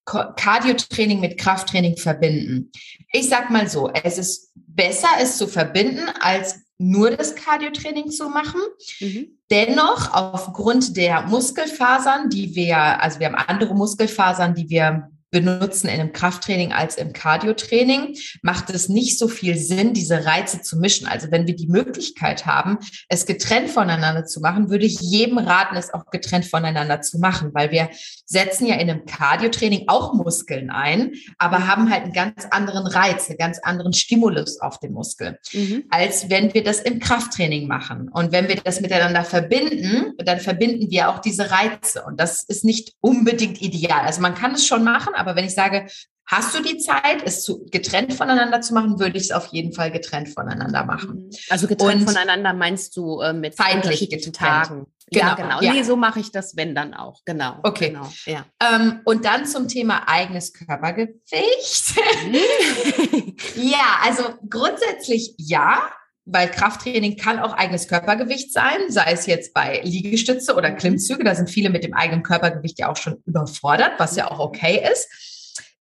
Cardio-Training 0.06 1.20
mit 1.20 1.38
Krafttraining 1.38 1.96
verbinden. 1.96 2.72
Ich 3.12 3.28
sag 3.28 3.50
mal 3.50 3.68
so, 3.68 3.90
es 4.02 4.18
ist 4.18 4.52
besser, 4.54 5.08
es 5.20 5.36
zu 5.36 5.46
verbinden, 5.46 6.08
als 6.20 6.60
nur 6.78 7.10
das 7.10 7.34
Cardio-Training 7.34 8.10
zu 8.10 8.30
machen. 8.30 8.60
Mhm. 9.00 9.38
Dennoch, 9.50 10.14
aufgrund 10.14 10.96
der 10.96 11.22
Muskelfasern, 11.22 12.30
die 12.30 12.54
wir, 12.54 12.78
also 12.78 13.20
wir 13.20 13.26
haben 13.26 13.34
andere 13.34 13.74
Muskelfasern, 13.74 14.54
die 14.54 14.70
wir 14.70 15.10
benutzen 15.30 15.88
in 15.88 16.00
einem 16.00 16.12
Krafttraining 16.12 16.72
als 16.72 16.96
im 16.96 17.12
Cardiotraining, 17.12 18.16
macht 18.42 18.70
es 18.70 18.88
nicht 18.88 19.18
so 19.18 19.28
viel 19.28 19.56
Sinn, 19.56 19.94
diese 19.94 20.24
Reize 20.24 20.62
zu 20.62 20.78
mischen. 20.78 21.06
Also 21.06 21.30
wenn 21.30 21.46
wir 21.46 21.56
die 21.56 21.68
Möglichkeit 21.68 22.46
haben, 22.46 22.78
es 23.08 23.26
getrennt 23.26 23.70
voneinander 23.70 24.24
zu 24.24 24.40
machen, 24.40 24.70
würde 24.70 24.86
ich 24.86 25.00
jedem 25.00 25.38
raten, 25.38 25.76
es 25.76 25.92
auch 25.94 26.06
getrennt 26.10 26.46
voneinander 26.46 27.00
zu 27.00 27.18
machen, 27.18 27.50
weil 27.54 27.70
wir 27.70 27.90
setzen 28.26 28.66
ja 28.66 28.74
in 28.74 28.90
einem 28.90 29.06
Cardiotraining 29.06 29.84
auch 29.88 30.14
Muskeln 30.14 30.70
ein, 30.70 31.12
aber 31.38 31.66
haben 31.66 31.90
halt 31.90 32.04
einen 32.04 32.12
ganz 32.12 32.46
anderen 32.50 32.86
Reiz, 32.86 33.28
einen 33.28 33.38
ganz 33.38 33.58
anderen 33.60 33.92
Stimulus 33.92 34.60
auf 34.60 34.78
den 34.78 34.92
Muskel, 34.92 35.38
mhm. 35.52 35.84
als 35.90 36.30
wenn 36.30 36.52
wir 36.54 36.64
das 36.64 36.80
im 36.80 37.00
Krafttraining 37.00 37.66
machen. 37.66 38.08
Und 38.08 38.32
wenn 38.32 38.48
wir 38.48 38.56
das 38.56 38.80
miteinander 38.80 39.24
verbinden, 39.24 40.12
dann 40.18 40.40
verbinden 40.40 40.90
wir 40.90 41.08
auch 41.08 41.18
diese 41.18 41.50
Reize. 41.50 42.04
Und 42.06 42.20
das 42.20 42.42
ist 42.44 42.64
nicht 42.64 42.94
unbedingt 43.00 43.60
ideal. 43.62 44.00
Also 44.00 44.20
man 44.20 44.34
kann 44.34 44.52
es 44.52 44.66
schon 44.66 44.84
machen, 44.84 45.14
aber 45.20 45.36
wenn 45.36 45.44
ich 45.44 45.54
sage, 45.54 45.86
hast 46.26 46.56
du 46.56 46.62
die 46.62 46.78
Zeit, 46.78 47.22
es 47.24 47.42
zu, 47.42 47.66
getrennt 47.70 48.14
voneinander 48.14 48.60
zu 48.60 48.72
machen, 48.74 48.98
würde 48.98 49.16
ich 49.16 49.24
es 49.24 49.30
auf 49.32 49.46
jeden 49.48 49.72
Fall 49.72 49.90
getrennt 49.90 50.28
voneinander 50.28 50.84
machen. 50.84 51.26
Mhm. 51.26 51.30
Also 51.48 51.66
getrennt 51.66 52.02
Und 52.02 52.08
voneinander 52.08 52.52
meinst 52.52 52.96
du 52.96 53.20
äh, 53.20 53.32
mit 53.32 53.56
zeitlich 53.56 54.08
getrennt. 54.08 54.36
Tagen? 54.36 54.86
Genau, 55.12 55.26
ja, 55.26 55.34
genau. 55.34 55.60
Ja. 55.60 55.72
Nee, 55.72 55.82
so 55.82 55.96
mache 55.96 56.20
ich 56.20 56.30
das, 56.30 56.56
wenn 56.56 56.74
dann 56.74 56.94
auch. 56.94 57.20
Genau. 57.24 57.58
Okay. 57.64 57.88
Genau, 57.88 58.08
ja. 58.26 58.46
Ähm, 58.62 59.00
und 59.04 59.24
dann 59.24 59.44
zum 59.44 59.66
Thema 59.66 60.08
eigenes 60.08 60.52
Körpergewicht. 60.52 61.96
Mhm. 62.26 63.34
ja, 63.56 63.98
also 64.04 64.22
grundsätzlich 64.48 65.34
ja 65.36 65.90
weil 66.32 66.48
Krafttraining 66.48 67.16
kann 67.16 67.38
auch 67.38 67.52
eigenes 67.52 67.88
Körpergewicht 67.88 68.52
sein, 68.52 68.78
sei 68.88 69.12
es 69.12 69.26
jetzt 69.26 69.52
bei 69.52 69.80
Liegestütze 69.82 70.54
oder 70.54 70.70
mhm. 70.70 70.76
Klimmzüge. 70.76 71.24
Da 71.24 71.34
sind 71.34 71.50
viele 71.50 71.70
mit 71.70 71.84
dem 71.84 71.94
eigenen 71.94 72.22
Körpergewicht 72.22 72.78
ja 72.78 72.90
auch 72.90 72.96
schon 72.96 73.22
überfordert, 73.26 73.92
was 73.98 74.16
ja 74.16 74.30
auch 74.30 74.38
okay 74.38 74.82
ist. 74.92 75.08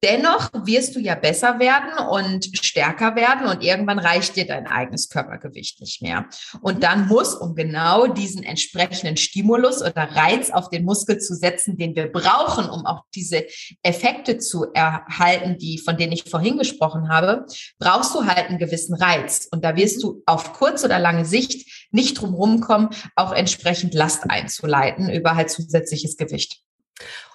Dennoch 0.04 0.50
wirst 0.64 0.96
du 0.96 1.00
ja 1.00 1.14
besser 1.14 1.60
werden 1.60 1.92
und 2.08 2.50
stärker 2.60 3.14
werden 3.14 3.46
und 3.46 3.62
irgendwann 3.62 4.00
reicht 4.00 4.34
dir 4.34 4.46
dein 4.46 4.66
eigenes 4.66 5.08
Körpergewicht 5.08 5.80
nicht 5.80 6.02
mehr. 6.02 6.26
Und 6.60 6.82
dann 6.82 7.06
muss, 7.06 7.34
um 7.34 7.54
genau 7.54 8.08
diesen 8.08 8.42
entsprechenden 8.42 9.16
Stimulus 9.16 9.80
oder 9.80 10.10
Reiz 10.10 10.50
auf 10.50 10.70
den 10.70 10.84
Muskel 10.84 11.18
zu 11.18 11.36
setzen, 11.36 11.76
den 11.76 11.94
wir 11.94 12.10
brauchen, 12.10 12.68
um 12.68 12.84
auch 12.84 13.04
diese 13.14 13.46
Effekte 13.84 14.38
zu 14.38 14.72
erhalten, 14.74 15.56
die, 15.58 15.78
von 15.78 15.96
denen 15.96 16.12
ich 16.12 16.24
vorhin 16.28 16.58
gesprochen 16.58 17.08
habe, 17.08 17.46
brauchst 17.78 18.12
du 18.16 18.26
halt 18.26 18.48
einen 18.48 18.58
gewissen 18.58 18.96
Reiz. 18.96 19.46
Und 19.52 19.64
da 19.64 19.76
wirst 19.76 20.02
du 20.02 20.22
auf 20.26 20.52
kurz 20.52 20.82
oder 20.82 20.98
lange 20.98 21.24
Sicht 21.24 21.88
nicht 21.92 22.20
drum 22.20 22.34
rumkommen, 22.34 22.88
auch 23.14 23.32
entsprechend 23.32 23.94
Last 23.94 24.28
einzuleiten 24.28 25.08
über 25.10 25.36
halt 25.36 25.50
zusätzliches 25.50 26.16
Gewicht. 26.16 26.60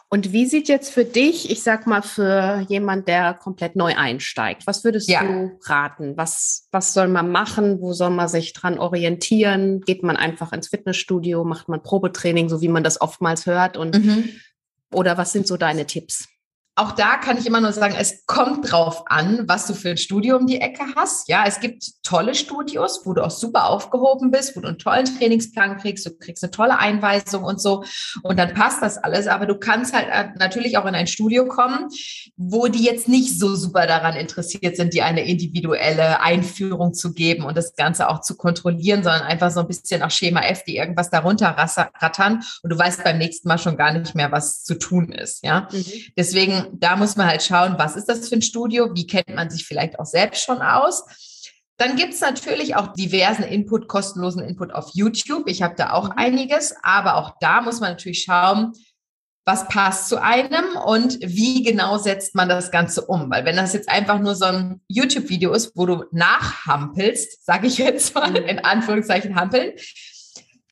Und 0.10 0.32
wie 0.32 0.46
sieht 0.46 0.70
jetzt 0.70 0.90
für 0.90 1.04
dich, 1.04 1.52
ich 1.52 1.64
sag 1.64 1.86
mal, 1.86 2.02
für 2.02 2.66
jemand, 2.70 3.10
der 3.10 3.34
komplett 3.34 3.76
neu 3.76 3.94
einsteigt, 3.94 4.66
was 4.66 4.86
würdest 4.86 5.10
ja. 5.10 5.22
du 5.22 5.60
raten? 5.66 6.16
Was, 6.16 6.68
was 6.72 6.94
soll 6.94 7.10
man 7.10 7.30
machen? 7.30 7.82
Wo 7.82 7.92
soll 7.92 8.12
man 8.12 8.30
sich 8.30 8.54
dran 8.54 8.80
orientieren? 8.80 9.82
Geht 9.82 10.04
man 10.04 10.16
einfach 10.16 10.54
ins 10.54 10.70
Fitnessstudio? 10.70 11.44
Macht 11.44 11.68
man 11.68 11.84
Probetraining, 11.84 12.48
so 12.48 12.62
wie 12.62 12.70
man 12.70 12.86
das 12.86 13.02
oftmals 13.02 13.46
hört? 13.46 13.76
Und, 13.76 14.02
mhm. 14.02 14.30
oder 14.94 15.18
was 15.18 15.34
sind 15.34 15.46
so 15.46 15.58
deine 15.58 15.86
Tipps? 15.86 16.30
Auch 16.78 16.92
da 16.92 17.18
kann 17.18 17.38
ich 17.38 17.48
immer 17.48 17.60
nur 17.60 17.72
sagen, 17.72 17.96
es 17.98 18.26
kommt 18.28 18.72
drauf 18.72 19.04
an, 19.08 19.46
was 19.48 19.66
du 19.66 19.74
für 19.74 19.90
ein 19.90 19.98
Studio 19.98 20.38
um 20.38 20.46
die 20.46 20.62
Ecke 20.62 20.84
hast. 20.96 21.28
Ja, 21.28 21.44
es 21.48 21.60
gibt 21.60 21.84
tolle 22.04 22.36
Studios, 22.36 23.02
wo 23.04 23.14
du 23.14 23.24
auch 23.24 23.32
super 23.32 23.66
aufgehoben 23.66 24.30
bist, 24.30 24.56
wo 24.56 24.62
du 24.62 24.68
einen 24.68 24.78
tollen 24.78 25.06
Trainingsplan 25.06 25.78
kriegst, 25.78 26.06
du 26.06 26.12
kriegst 26.16 26.44
eine 26.44 26.52
tolle 26.52 26.78
Einweisung 26.78 27.44
und 27.44 27.60
so. 27.60 27.84
Und 28.22 28.38
dann 28.38 28.54
passt 28.54 28.84
das 28.84 29.00
alles. 29.00 29.26
Aber 29.26 29.48
du 29.48 29.56
kannst 29.56 29.96
halt 29.96 30.08
äh, 30.12 30.38
natürlich 30.38 30.78
auch 30.78 30.86
in 30.86 30.94
ein 30.94 31.08
Studio 31.08 31.48
kommen, 31.48 31.90
wo 32.36 32.68
die 32.68 32.84
jetzt 32.84 33.08
nicht 33.08 33.40
so 33.40 33.56
super 33.56 33.88
daran 33.88 34.16
interessiert 34.16 34.78
sind, 34.78 34.94
dir 34.94 35.06
eine 35.06 35.28
individuelle 35.28 36.22
Einführung 36.22 36.94
zu 36.94 37.14
geben 37.14 37.44
und 37.44 37.58
das 37.58 37.76
Ganze 37.76 38.08
auch 38.08 38.22
zu 38.22 38.38
kontrollieren, 38.38 39.02
sondern 39.04 39.24
einfach 39.24 39.50
so 39.50 39.62
ein 39.62 39.68
bisschen 39.68 40.02
nach 40.02 40.12
Schema 40.12 40.42
F, 40.42 40.64
die 40.64 40.78
irgendwas 40.78 41.10
darunter 41.10 41.56
rattern 41.58 42.44
und 42.62 42.70
du 42.70 42.78
weißt 42.78 43.04
beim 43.04 43.18
nächsten 43.18 43.48
Mal 43.48 43.58
schon 43.58 43.78
gar 43.78 43.94
nicht 43.94 44.14
mehr, 44.14 44.32
was 44.32 44.64
zu 44.64 44.76
tun 44.78 45.12
ist. 45.12 45.44
Ja, 45.44 45.68
mhm. 45.72 45.84
deswegen 46.16 46.67
da 46.74 46.96
muss 46.96 47.16
man 47.16 47.28
halt 47.28 47.44
schauen, 47.44 47.76
was 47.78 47.96
ist 47.96 48.08
das 48.08 48.30
für 48.30 48.36
ein 48.36 48.42
Studio, 48.42 48.90
wie 48.94 49.08
kennt 49.08 49.34
man 49.36 49.50
sich 49.50 49.66
vielleicht 49.66 50.00
auch 50.00 50.06
selbst 50.06 50.44
schon 50.44 50.62
aus. 50.62 51.04
Dann 51.78 51.96
gibt's 51.96 52.22
natürlich 52.22 52.76
auch 52.76 52.94
diversen 52.94 53.44
Input, 53.44 53.88
kostenlosen 53.88 54.44
Input 54.44 54.74
auf 54.74 54.90
YouTube. 54.94 55.48
Ich 55.48 55.62
habe 55.62 55.76
da 55.76 55.92
auch 55.92 56.10
mhm. 56.10 56.18
einiges, 56.18 56.76
aber 56.82 57.16
auch 57.16 57.34
da 57.40 57.62
muss 57.62 57.80
man 57.80 57.92
natürlich 57.92 58.24
schauen, 58.24 58.74
was 59.46 59.68
passt 59.70 60.10
zu 60.10 60.22
einem 60.22 60.76
und 60.86 61.20
wie 61.22 61.64
genau 61.64 61.98
setzt 61.98 62.36
man 62.36 62.50
das 62.50 62.70
Ganze 62.70 63.06
um. 63.06 63.30
Weil 63.30 63.46
wenn 63.46 63.56
das 63.56 63.74
jetzt 63.74 63.88
einfach 63.88 64.20
nur 64.20 64.36
so 64.36 64.46
ein 64.46 64.82
YouTube-Video 64.90 65.54
ist, 65.54 65.72
wo 65.76 65.86
du 65.86 66.04
nachhampelst, 66.12 67.46
sage 67.46 67.68
ich 67.68 67.78
jetzt 67.78 68.14
mal 68.14 68.32
mhm. 68.32 68.36
in 68.36 68.60
Anführungszeichen 68.60 69.36
hampeln, 69.36 69.72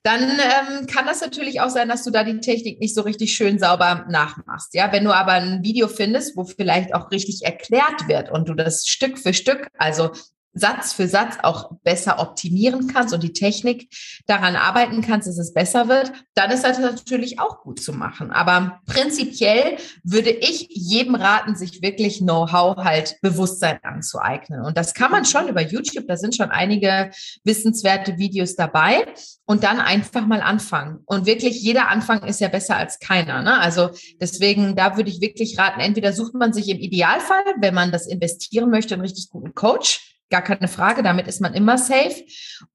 dann 0.06 0.22
ähm, 0.22 0.86
kann 0.86 1.08
das 1.08 1.22
natürlich 1.22 1.62
auch 1.62 1.70
sein, 1.70 1.90
dass 1.90 2.04
du 2.04 2.12
da 2.12 2.24
die 2.24 2.40
Technik 2.40 2.80
nicht 2.80 2.94
so 2.94 3.02
richtig 3.02 3.36
schön 3.36 3.58
sauber 3.58 4.06
nachmachst. 4.08 4.76
Ja, 4.76 4.92
wenn 4.92 5.04
du 5.04 5.12
aber 5.12 5.32
ein 5.32 5.64
Video 5.64 5.88
findest, 5.88 6.38
wo 6.38 6.44
vielleicht 6.44 6.94
auch 6.94 7.10
richtig 7.10 7.44
erklärt 7.44 8.08
wird 8.08 8.30
und 8.30 8.48
du 8.48 8.54
das 8.54 8.86
Stück 8.86 9.18
für 9.18 9.34
Stück, 9.34 9.68
also 9.78 10.12
Satz 10.56 10.94
für 10.94 11.08
Satz 11.08 11.38
auch 11.44 11.72
besser 11.84 12.20
optimieren 12.20 12.88
kannst 12.88 13.14
und 13.14 13.22
die 13.22 13.34
Technik 13.34 13.94
daran 14.26 14.56
arbeiten 14.56 15.02
kannst, 15.02 15.28
dass 15.28 15.38
es 15.38 15.54
besser 15.54 15.90
wird, 15.90 16.14
dann 16.34 16.50
ist 16.50 16.64
das 16.64 16.80
natürlich 16.80 17.40
auch 17.40 17.62
gut 17.62 17.82
zu 17.82 17.92
machen. 17.92 18.32
Aber 18.32 18.80
prinzipiell 18.86 19.78
würde 20.04 20.30
ich 20.30 20.68
jedem 20.70 21.16
raten, 21.16 21.56
sich 21.56 21.82
wirklich 21.82 22.20
Know-how 22.20 22.78
halt 22.78 23.18
Bewusstsein 23.22 23.80
anzueignen. 23.84 24.62
Und 24.62 24.78
das 24.78 24.94
kann 24.94 25.12
man 25.12 25.26
schon 25.26 25.50
über 25.50 25.62
YouTube. 25.62 26.08
Da 26.08 26.16
sind 26.16 26.36
schon 26.36 26.52
einige 26.52 27.12
wissenswerte 27.44 28.18
Videos 28.18 28.56
dabei. 28.56 29.14
Und 29.48 29.64
dann 29.64 29.80
einfach 29.80 30.26
mal 30.26 30.42
anfangen. 30.42 31.04
Und 31.06 31.28
wirklich 31.28 31.62
jeder 31.62 31.90
Anfang 31.90 32.24
ist 32.24 32.42
ja 32.42 32.48
besser 32.48 32.78
als 32.78 32.98
keiner. 32.98 33.44
Ne? 33.44 33.60
Also 33.60 33.92
deswegen, 34.20 34.76
da 34.76 34.98
würde 34.98 35.12
ich 35.12 35.22
wirklich 35.22 35.60
raten, 35.60 35.82
entweder 35.82 36.14
sucht 36.14 36.34
man 36.34 36.52
sich 36.52 36.68
im 36.70 36.80
Idealfall, 36.80 37.44
wenn 37.60 37.76
man 37.76 37.92
das 37.92 38.08
investieren 38.08 38.72
möchte, 38.72 38.96
einen 38.96 39.04
richtig 39.04 39.30
guten 39.30 39.54
Coach 39.54 40.15
Gar 40.30 40.42
keine 40.42 40.68
Frage, 40.68 41.04
damit 41.04 41.28
ist 41.28 41.42
man 41.42 41.54
immer 41.54 41.78
safe. 41.78 42.24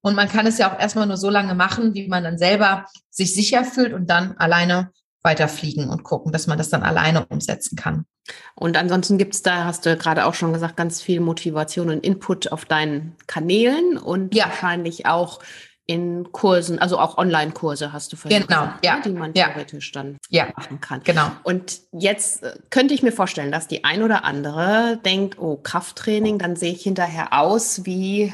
Und 0.03 0.15
man 0.15 0.29
kann 0.29 0.47
es 0.47 0.59
ja 0.59 0.73
auch 0.73 0.79
erstmal 0.79 1.07
nur 1.07 1.17
so 1.17 1.31
lange 1.31 1.55
machen, 1.55 1.95
wie 1.95 2.09
man 2.09 2.25
dann 2.25 2.39
selber 2.39 2.87
sich 3.11 3.35
sicher 3.35 3.65
fühlt 3.65 3.93
und 3.93 4.09
dann 4.09 4.37
alleine 4.37 4.91
weiterfliegen 5.23 5.89
und 5.89 6.03
gucken, 6.03 6.33
dass 6.33 6.47
man 6.47 6.59
das 6.59 6.71
dann 6.71 6.83
alleine 6.83 7.27
umsetzen 7.27 7.77
kann. 7.77 8.07
Und 8.55 8.77
ansonsten 8.77 9.19
gibt 9.19 9.35
es 9.35 9.43
da, 9.43 9.65
hast 9.65 9.85
du 9.85 9.97
gerade 9.97 10.25
auch 10.25 10.35
schon 10.35 10.53
gesagt, 10.53 10.77
ganz 10.77 11.03
viel 11.03 11.21
Motivation 11.21 11.91
und 11.91 12.05
Input 12.05 12.53
auf 12.53 12.65
deinen 12.65 13.17
Kanälen 13.27 13.99
und 13.99 14.35
ja. 14.35 14.45
wahrscheinlich 14.45 15.07
auch 15.07 15.41
in 15.91 16.31
Kursen, 16.31 16.79
also 16.79 17.01
auch 17.01 17.19
Online-Kurse 17.19 17.93
hast 17.93 18.13
du 18.13 18.17
vorhin 18.17 18.47
genau, 18.47 18.61
gesagt, 18.61 18.85
ja. 18.85 18.97
Ne, 18.99 19.03
die 19.07 19.11
man 19.11 19.35
ja. 19.35 19.49
theoretisch 19.49 19.91
dann 19.91 20.19
ja. 20.29 20.47
machen 20.57 20.81
kann. 20.81 21.01
Genau. 21.03 21.33
Und 21.43 21.81
jetzt 21.91 22.45
äh, 22.45 22.53
könnte 22.71 22.95
ich 22.95 23.03
mir 23.03 23.11
vorstellen, 23.11 23.51
dass 23.51 23.67
die 23.67 23.83
ein 23.83 24.05
oder 24.05 24.25
andere 24.25 25.01
denkt, 25.05 25.41
oh, 25.41 25.57
Krafttraining, 25.57 26.39
dann 26.39 26.55
sehe 26.55 26.73
ich 26.73 26.83
hinterher 26.83 27.33
aus 27.33 27.85
wie 27.85 28.33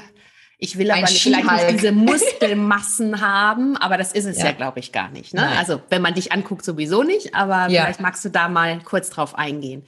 ich 0.58 0.76
will 0.76 0.90
aber 0.90 1.00
nicht, 1.00 1.22
vielleicht 1.22 1.50
nicht 1.50 1.70
diese 1.70 1.92
Muskelmassen 1.92 3.22
haben, 3.22 3.78
aber 3.78 3.96
das 3.96 4.12
ist 4.12 4.26
es 4.26 4.38
ja, 4.38 4.46
ja 4.46 4.52
glaube 4.52 4.80
ich, 4.80 4.92
gar 4.92 5.10
nicht. 5.10 5.32
Ne? 5.32 5.48
Also 5.58 5.80
wenn 5.88 6.02
man 6.02 6.12
dich 6.12 6.32
anguckt, 6.32 6.64
sowieso 6.64 7.02
nicht, 7.02 7.34
aber 7.34 7.68
ja. 7.68 7.82
vielleicht 7.82 8.00
magst 8.00 8.22
du 8.24 8.28
da 8.28 8.48
mal 8.48 8.80
kurz 8.82 9.08
drauf 9.08 9.34
eingehen. 9.34 9.86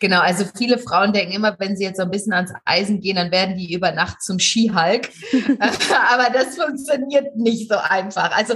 Genau, 0.00 0.20
also 0.20 0.44
viele 0.56 0.78
Frauen 0.78 1.12
denken 1.12 1.32
immer, 1.32 1.54
wenn 1.58 1.76
sie 1.76 1.84
jetzt 1.84 1.98
so 1.98 2.02
ein 2.02 2.10
bisschen 2.10 2.32
ans 2.32 2.52
Eisen 2.64 3.00
gehen, 3.00 3.16
dann 3.16 3.30
werden 3.30 3.56
die 3.56 3.72
über 3.72 3.92
Nacht 3.92 4.22
zum 4.22 4.38
Skihulk. 4.38 5.10
Aber 6.12 6.30
das 6.32 6.56
funktioniert 6.56 7.36
nicht 7.36 7.70
so 7.70 7.76
einfach. 7.76 8.34
Also 8.36 8.54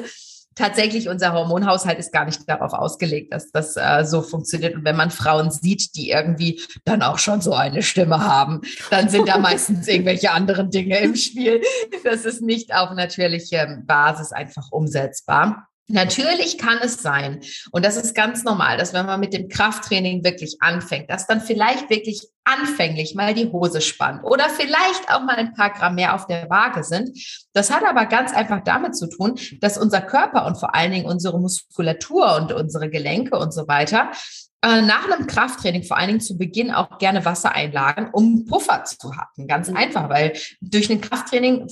tatsächlich 0.55 1.09
unser 1.09 1.33
Hormonhaushalt 1.33 1.99
ist 1.99 2.13
gar 2.13 2.25
nicht 2.25 2.49
darauf 2.49 2.73
ausgelegt, 2.73 3.33
dass 3.33 3.51
das 3.51 3.77
äh, 3.77 4.05
so 4.05 4.23
funktioniert. 4.23 4.75
Und 4.75 4.85
wenn 4.85 4.97
man 4.97 5.11
Frauen 5.11 5.51
sieht, 5.51 5.95
die 5.97 6.11
irgendwie 6.11 6.61
dann 6.85 7.03
auch 7.03 7.19
schon 7.19 7.41
so 7.41 7.53
eine 7.53 7.83
Stimme 7.83 8.21
haben, 8.21 8.63
dann 8.91 9.09
sind 9.09 9.29
da 9.29 9.39
meistens 9.39 9.87
irgendwelche 9.89 10.31
anderen 10.31 10.71
Dinge 10.71 10.99
im 10.99 11.17
Spiel. 11.17 11.61
Das 12.05 12.25
ist 12.25 12.41
nicht 12.41 12.75
auf 12.75 12.91
natürliche 12.93 13.83
Basis 13.85 14.33
einfach 14.33 14.71
umsetzbar. 14.71 15.69
Natürlich 15.87 16.57
kann 16.57 16.79
es 16.79 17.03
sein, 17.03 17.41
und 17.71 17.85
das 17.85 17.97
ist 17.97 18.15
ganz 18.15 18.43
normal, 18.43 18.79
dass 18.79 18.95
wenn 18.95 19.05
man 19.05 19.21
mit 19.21 19.35
dem 19.35 19.49
Krafttraining 19.49 20.25
wirklich 20.25 20.57
anfängt, 20.61 21.11
dass 21.11 21.27
dann 21.27 21.43
vielleicht 21.43 21.91
wirklich 21.91 22.27
anfänglich 22.45 23.15
mal 23.15 23.35
die 23.35 23.53
Hose 23.53 23.83
spannt 23.83 24.25
oder 24.25 24.49
vielleicht 24.49 25.11
auch 25.11 25.23
mal 25.23 25.37
ein 25.37 25.53
paar 25.53 25.71
Gramm 25.71 25.97
mehr 25.97 26.15
auf 26.15 26.27
der 26.27 26.49
Waage 26.49 26.85
sind. 26.85 27.11
Das 27.53 27.71
hat 27.71 27.85
aber 27.85 28.07
ganz 28.07 28.33
einfach 28.33 28.63
damit 28.65 28.97
zu 28.97 29.09
tun, 29.09 29.39
dass 29.61 29.77
unser 29.77 30.01
Körper 30.01 30.47
und 30.47 30.57
vor 30.57 30.75
allen 30.75 30.93
Dingen 30.93 31.07
unsere 31.07 31.39
Muskulatur 31.39 32.37
und 32.37 32.53
unsere 32.53 32.89
Gelenke 32.89 33.39
und 33.39 33.53
so 33.53 33.69
weiter 33.69 34.11
äh, 34.65 34.81
nach 34.81 35.11
einem 35.11 35.27
Krafttraining 35.27 35.83
vor 35.83 35.99
allen 35.99 36.09
Dingen 36.09 36.21
zu 36.21 36.39
Beginn 36.39 36.71
auch 36.71 36.97
gerne 36.99 37.27
Wasser 37.27 37.53
einlagern, 37.53 38.09
um 38.11 38.47
Puffer 38.47 38.85
zu 38.85 39.15
haben. 39.15 39.47
Ganz 39.47 39.69
mhm. 39.69 39.77
einfach, 39.77 40.09
weil 40.09 40.33
durch 40.63 40.91
ein 40.91 41.03
Krafttraining 41.03 41.69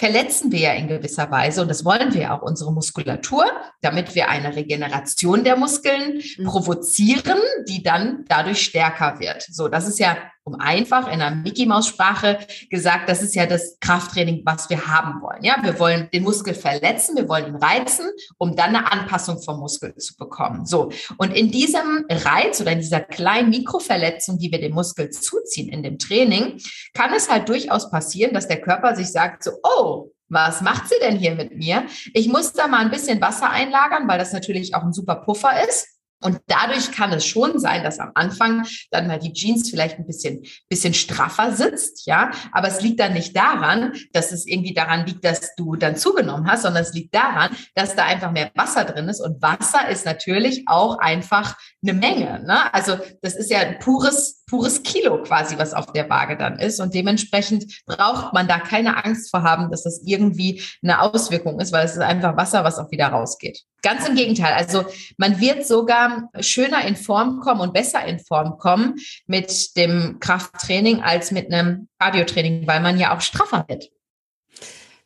verletzen 0.00 0.50
wir 0.50 0.60
ja 0.60 0.72
in 0.72 0.88
gewisser 0.88 1.30
Weise, 1.30 1.60
und 1.60 1.68
das 1.68 1.84
wollen 1.84 2.14
wir 2.14 2.32
auch, 2.32 2.40
unsere 2.40 2.72
Muskulatur, 2.72 3.44
damit 3.82 4.14
wir 4.14 4.30
eine 4.30 4.56
Regeneration 4.56 5.44
der 5.44 5.56
Muskeln 5.56 6.22
mhm. 6.38 6.44
provozieren, 6.44 7.38
die 7.68 7.82
dann 7.82 8.24
dadurch 8.26 8.62
stärker 8.62 9.20
wird. 9.20 9.42
So, 9.42 9.68
das 9.68 9.86
ist 9.86 9.98
ja 9.98 10.16
um 10.50 10.60
einfach 10.60 11.10
in 11.10 11.20
der 11.20 11.30
Mickey-Maus-Sprache 11.30 12.40
gesagt, 12.70 13.08
das 13.08 13.22
ist 13.22 13.34
ja 13.34 13.46
das 13.46 13.78
Krafttraining, 13.80 14.42
was 14.44 14.68
wir 14.68 14.86
haben 14.86 15.22
wollen. 15.22 15.42
Ja, 15.42 15.56
wir 15.62 15.78
wollen 15.78 16.08
den 16.12 16.24
Muskel 16.24 16.54
verletzen, 16.54 17.16
wir 17.16 17.28
wollen 17.28 17.46
ihn 17.46 17.56
reizen, 17.56 18.06
um 18.38 18.56
dann 18.56 18.74
eine 18.74 18.90
Anpassung 18.90 19.40
vom 19.40 19.60
Muskel 19.60 19.94
zu 19.96 20.16
bekommen. 20.16 20.66
So. 20.66 20.90
Und 21.18 21.36
in 21.36 21.50
diesem 21.50 22.04
Reiz 22.10 22.60
oder 22.60 22.72
in 22.72 22.80
dieser 22.80 23.00
kleinen 23.00 23.50
Mikroverletzung, 23.50 24.38
die 24.38 24.50
wir 24.50 24.60
dem 24.60 24.74
Muskel 24.74 25.10
zuziehen 25.10 25.68
in 25.68 25.82
dem 25.82 25.98
Training, 25.98 26.58
kann 26.94 27.12
es 27.14 27.30
halt 27.30 27.48
durchaus 27.48 27.90
passieren, 27.90 28.34
dass 28.34 28.48
der 28.48 28.60
Körper 28.60 28.96
sich 28.96 29.12
sagt 29.12 29.44
so, 29.44 29.52
oh, 29.62 30.10
was 30.28 30.60
macht 30.60 30.88
sie 30.88 30.94
denn 31.00 31.16
hier 31.16 31.34
mit 31.34 31.56
mir? 31.56 31.84
Ich 32.14 32.28
muss 32.28 32.52
da 32.52 32.68
mal 32.68 32.84
ein 32.84 32.90
bisschen 32.90 33.20
Wasser 33.20 33.50
einlagern, 33.50 34.08
weil 34.08 34.18
das 34.18 34.32
natürlich 34.32 34.74
auch 34.74 34.82
ein 34.82 34.92
super 34.92 35.16
Puffer 35.16 35.68
ist. 35.68 35.99
Und 36.22 36.40
dadurch 36.46 36.92
kann 36.92 37.12
es 37.12 37.24
schon 37.24 37.58
sein, 37.58 37.82
dass 37.82 37.98
am 37.98 38.12
Anfang 38.14 38.66
dann 38.90 39.06
mal 39.06 39.18
die 39.18 39.32
Jeans 39.32 39.70
vielleicht 39.70 39.98
ein 39.98 40.06
bisschen, 40.06 40.42
bisschen 40.68 40.92
straffer 40.92 41.52
sitzt, 41.52 42.06
ja. 42.06 42.30
Aber 42.52 42.68
es 42.68 42.82
liegt 42.82 43.00
dann 43.00 43.14
nicht 43.14 43.34
daran, 43.34 43.92
dass 44.12 44.30
es 44.30 44.46
irgendwie 44.46 44.74
daran 44.74 45.06
liegt, 45.06 45.24
dass 45.24 45.54
du 45.56 45.76
dann 45.76 45.96
zugenommen 45.96 46.46
hast, 46.50 46.62
sondern 46.62 46.82
es 46.82 46.92
liegt 46.92 47.14
daran, 47.14 47.56
dass 47.74 47.96
da 47.96 48.04
einfach 48.04 48.32
mehr 48.32 48.50
Wasser 48.54 48.84
drin 48.84 49.08
ist. 49.08 49.20
Und 49.20 49.40
Wasser 49.40 49.88
ist 49.88 50.04
natürlich 50.04 50.64
auch 50.66 50.98
einfach 50.98 51.56
eine 51.82 51.94
Menge, 51.94 52.42
ne? 52.44 52.72
Also 52.74 52.98
das 53.22 53.34
ist 53.34 53.50
ja 53.50 53.60
ein 53.60 53.78
pures, 53.78 54.44
pures 54.46 54.82
Kilo 54.82 55.22
quasi, 55.22 55.56
was 55.58 55.72
auf 55.72 55.92
der 55.92 56.10
Waage 56.10 56.36
dann 56.36 56.58
ist. 56.58 56.80
Und 56.80 56.94
dementsprechend 56.94 57.82
braucht 57.86 58.34
man 58.34 58.46
da 58.46 58.58
keine 58.58 59.02
Angst 59.04 59.30
vor 59.30 59.42
haben, 59.42 59.70
dass 59.70 59.84
das 59.84 60.02
irgendwie 60.04 60.62
eine 60.82 61.00
Auswirkung 61.00 61.60
ist, 61.60 61.72
weil 61.72 61.86
es 61.86 61.92
ist 61.92 62.00
einfach 62.00 62.36
Wasser, 62.36 62.62
was 62.64 62.78
auch 62.78 62.90
wieder 62.90 63.08
rausgeht. 63.08 63.64
Ganz 63.82 64.06
im 64.06 64.14
Gegenteil. 64.14 64.52
Also 64.54 64.84
man 65.16 65.40
wird 65.40 65.66
sogar 65.66 66.30
schöner 66.40 66.84
in 66.86 66.96
Form 66.96 67.40
kommen 67.40 67.60
und 67.60 67.72
besser 67.72 68.04
in 68.04 68.18
Form 68.18 68.58
kommen 68.58 68.96
mit 69.26 69.76
dem 69.76 70.18
Krafttraining 70.20 71.00
als 71.00 71.30
mit 71.30 71.52
einem 71.52 71.88
Cardiotraining, 71.98 72.66
weil 72.66 72.80
man 72.80 72.98
ja 72.98 73.16
auch 73.16 73.20
straffer 73.20 73.64
wird. 73.68 73.90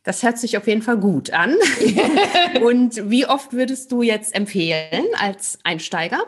Das 0.03 0.23
hört 0.23 0.39
sich 0.39 0.57
auf 0.59 0.67
jeden 0.67 0.83
Fall 0.83 0.99
gut 0.99 1.31
an. 1.31 1.55
und 2.63 3.11
wie 3.11 3.27
oft 3.27 3.53
würdest 3.53 3.91
du 3.91 4.03
jetzt 4.03 4.35
empfehlen 4.35 5.07
als 5.19 5.59
Einsteiger? 5.65 6.23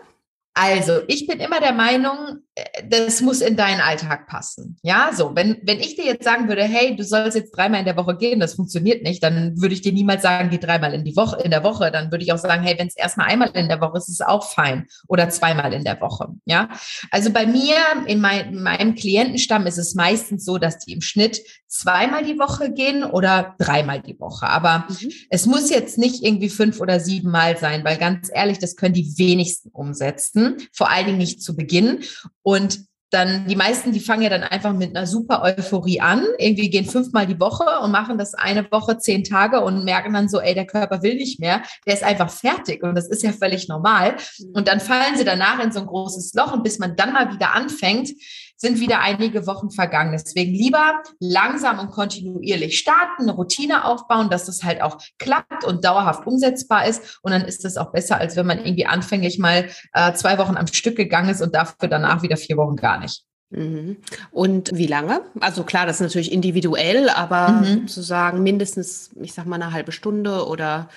Also, 0.55 1.03
ich 1.07 1.27
bin 1.27 1.39
immer 1.39 1.61
der 1.61 1.75
Meinung, 1.75 2.39
das 2.89 3.21
muss 3.21 3.43
in 3.43 3.57
deinen 3.57 3.81
Alltag 3.81 4.27
passen. 4.27 4.79
Ja, 4.83 5.11
so, 5.15 5.33
wenn, 5.35 5.59
wenn 5.63 5.79
ich 5.79 5.97
dir 5.97 6.07
jetzt 6.07 6.25
sagen 6.25 6.49
würde, 6.49 6.65
hey, 6.65 6.97
du 6.97 7.05
sollst 7.05 7.37
jetzt 7.37 7.51
dreimal 7.55 7.81
in 7.81 7.87
der 7.87 7.97
Woche 7.97 8.17
gehen, 8.17 8.41
das 8.41 8.55
funktioniert 8.55 9.03
nicht, 9.03 9.23
dann 9.23 9.61
würde 9.61 9.75
ich 9.75 9.83
dir 9.83 9.93
niemals 9.93 10.23
sagen, 10.23 10.49
geh 10.49 10.59
dreimal 10.59 10.95
in 10.95 11.05
die 11.05 11.17
Woche, 11.17 11.43
in 11.43 11.51
der 11.51 11.65
Woche. 11.65 11.91
Dann 11.91 12.11
würde 12.11 12.25
ich 12.25 12.33
auch 12.33 12.39
sagen, 12.39 12.63
hey, 12.63 12.79
wenn 12.79 12.87
es 12.87 12.97
erstmal 12.97 13.29
einmal 13.29 13.51
in 13.51 13.69
der 13.69 13.81
Woche 13.81 13.99
ist, 13.99 14.09
ist 14.09 14.21
es 14.21 14.27
auch 14.27 14.45
fein. 14.51 14.87
Oder 15.07 15.29
zweimal 15.29 15.73
in 15.75 15.85
der 15.85 16.01
Woche. 16.01 16.29
Ja, 16.47 16.71
also 17.11 17.31
bei 17.31 17.47
mir, 17.47 17.77
in, 18.07 18.21
mein, 18.21 18.55
in 18.55 18.63
meinem 18.63 18.95
Klientenstamm 18.95 19.67
ist 19.67 19.79
es 19.79 19.95
meistens 19.95 20.45
so, 20.45 20.57
dass 20.57 20.79
die 20.79 20.95
im 20.95 21.03
Schnitt 21.03 21.43
zweimal 21.69 22.25
die 22.25 22.39
Woche 22.39 22.73
gehen 22.73 23.05
oder 23.05 23.55
dreimal 23.59 24.01
die 24.01 24.19
Woche. 24.19 24.49
Aber 24.49 24.87
mhm. 24.89 25.11
es 25.29 25.47
muss 25.47 25.69
jetzt 25.69 25.99
nicht 25.99 26.23
irgendwie 26.23 26.49
fünf 26.49 26.81
oder 26.81 27.01
sieben 27.01 27.31
Mal 27.31 27.59
sein, 27.59 27.85
weil 27.85 27.99
ganz 27.99 28.31
ehrlich, 28.33 28.59
das 28.59 28.77
können 28.77 28.95
die 28.95 29.19
wenigsten 29.19 29.71
umsetzen. 29.71 30.57
Vor 30.73 30.91
allen 30.91 31.07
Dingen 31.07 31.19
nicht 31.19 31.43
zu 31.43 31.55
Beginn. 31.57 32.01
Und 32.47 32.87
dann 33.11 33.49
die 33.49 33.57
meisten, 33.57 33.91
die 33.91 33.99
fangen 33.99 34.23
ja 34.23 34.29
dann 34.29 34.45
einfach 34.45 34.73
mit 34.73 34.97
einer 34.97 35.07
super 35.07 35.43
Euphorie 35.43 36.01
an, 36.01 36.25
irgendwie 36.39 36.71
gehen 36.71 36.85
fünfmal 36.85 37.27
die 37.27 37.41
Woche 37.41 37.65
und 37.83 37.91
machen 37.91 38.19
das 38.19 38.35
eine 38.35 38.71
Woche 38.71 38.99
zehn 38.99 39.25
Tage 39.25 39.63
und 39.63 39.85
merken 39.85 40.13
dann 40.13 40.29
so, 40.29 40.39
ey, 40.39 40.55
der 40.55 40.67
Körper 40.67 41.03
will 41.03 41.17
nicht 41.17 41.41
mehr, 41.41 41.63
der 41.87 41.95
ist 41.95 42.05
einfach 42.05 42.31
fertig 42.31 42.85
und 42.85 42.95
das 42.95 43.09
ist 43.09 43.25
ja 43.25 43.33
völlig 43.33 43.67
normal. 43.69 44.17
Mhm. 44.39 44.53
Und 44.55 44.69
dann 44.69 44.79
fallen 44.79 45.17
sie 45.17 45.25
danach 45.25 45.59
in 45.59 45.73
so 45.73 45.81
ein 45.81 45.87
großes 45.87 46.35
Loch 46.35 46.53
und 46.53 46.63
bis 46.63 46.79
man 46.79 46.95
dann 46.95 47.13
mal 47.13 47.33
wieder 47.33 47.53
anfängt, 47.53 48.11
sind 48.57 48.81
wieder 48.81 49.01
einige 49.01 49.47
Wochen 49.47 49.71
vergangen. 49.71 50.13
Deswegen 50.13 50.53
lieber 50.53 51.03
langsam 51.21 51.79
und 51.79 51.91
kontinuierlich 51.91 52.79
starten, 52.79 53.23
eine 53.23 53.33
Routine 53.33 53.85
aufbauen, 53.85 54.31
dass 54.31 54.47
das 54.47 54.65
halt 54.65 54.83
auch 54.83 54.99
klappt 55.19 55.65
und 55.65 55.85
dauerhaft 55.85 56.27
umsetzbar 56.27 56.87
ist. 56.87 57.19
Und 57.23 57.33
dann 57.33 57.43
ist 57.43 57.65
das 57.65 57.77
auch 57.77 57.93
besser, 57.93 58.19
als 58.19 58.37
wenn 58.37 58.47
man 58.47 58.59
irgendwie 58.59 58.87
anfänglich 58.87 59.39
mal 59.39 59.69
äh, 59.93 60.13
zwei 60.15 60.39
Wochen 60.39 60.57
am 60.57 60.67
Stück 60.67 60.97
gegangen 60.97 61.29
ist 61.29 61.43
und 61.43 61.55
dafür 61.55 61.89
danach 61.89 62.23
wieder 62.23 62.37
vier 62.37 62.57
Wochen 62.57 62.77
gar 62.77 62.99
nicht. 62.99 63.25
Mhm. 63.51 63.99
Und 64.33 64.71
wie 64.75 64.87
lange? 64.87 65.21
Also 65.41 65.63
klar, 65.63 65.87
das 65.87 65.97
ist 65.97 66.03
natürlich 66.03 66.33
individuell, 66.33 67.09
aber 67.09 67.49
mhm. 67.49 67.89
zu 67.89 68.03
sagen 68.03 68.43
mindestens, 68.43 69.11
ich 69.21 69.35
sag 69.35 69.47
mal 69.47 69.61
eine 69.61 69.73
halbe 69.73 69.93
Stunde 69.93 70.47
oder 70.47 70.89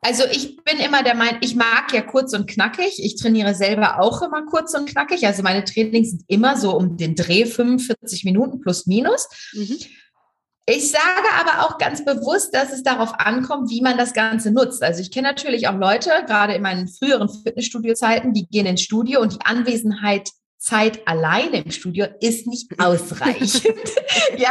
also 0.00 0.24
ich 0.30 0.56
bin 0.62 0.78
immer 0.78 1.02
der 1.02 1.14
Meinung, 1.14 1.38
ich 1.40 1.56
mag 1.56 1.92
ja 1.92 2.02
kurz 2.02 2.32
und 2.32 2.48
knackig. 2.48 3.02
Ich 3.02 3.16
trainiere 3.16 3.54
selber 3.54 4.00
auch 4.00 4.22
immer 4.22 4.46
kurz 4.46 4.74
und 4.74 4.88
knackig. 4.88 5.26
Also 5.26 5.42
meine 5.42 5.64
Trainings 5.64 6.10
sind 6.10 6.24
immer 6.28 6.56
so 6.56 6.76
um 6.76 6.96
den 6.96 7.14
Dreh 7.16 7.46
45 7.46 8.24
Minuten 8.24 8.60
plus 8.60 8.86
minus. 8.86 9.28
Mhm. 9.52 9.76
Ich 10.70 10.90
sage 10.90 11.28
aber 11.40 11.64
auch 11.64 11.78
ganz 11.78 12.04
bewusst, 12.04 12.54
dass 12.54 12.72
es 12.72 12.82
darauf 12.82 13.18
ankommt, 13.18 13.70
wie 13.70 13.80
man 13.80 13.96
das 13.96 14.12
Ganze 14.12 14.50
nutzt. 14.50 14.82
Also 14.82 15.00
ich 15.00 15.10
kenne 15.10 15.28
natürlich 15.28 15.66
auch 15.66 15.78
Leute, 15.78 16.10
gerade 16.26 16.52
in 16.52 16.62
meinen 16.62 16.88
früheren 16.88 17.28
Fitnessstudio-Zeiten, 17.28 18.34
die 18.34 18.46
gehen 18.46 18.66
ins 18.66 18.82
Studio 18.82 19.20
und 19.20 19.32
die 19.32 19.46
Anwesenheit 19.46 20.28
Zeit 20.58 21.06
alleine 21.06 21.62
im 21.62 21.70
Studio 21.70 22.06
ist 22.20 22.48
nicht 22.48 22.80
ausreichend. 22.80 23.62
ja, 24.36 24.50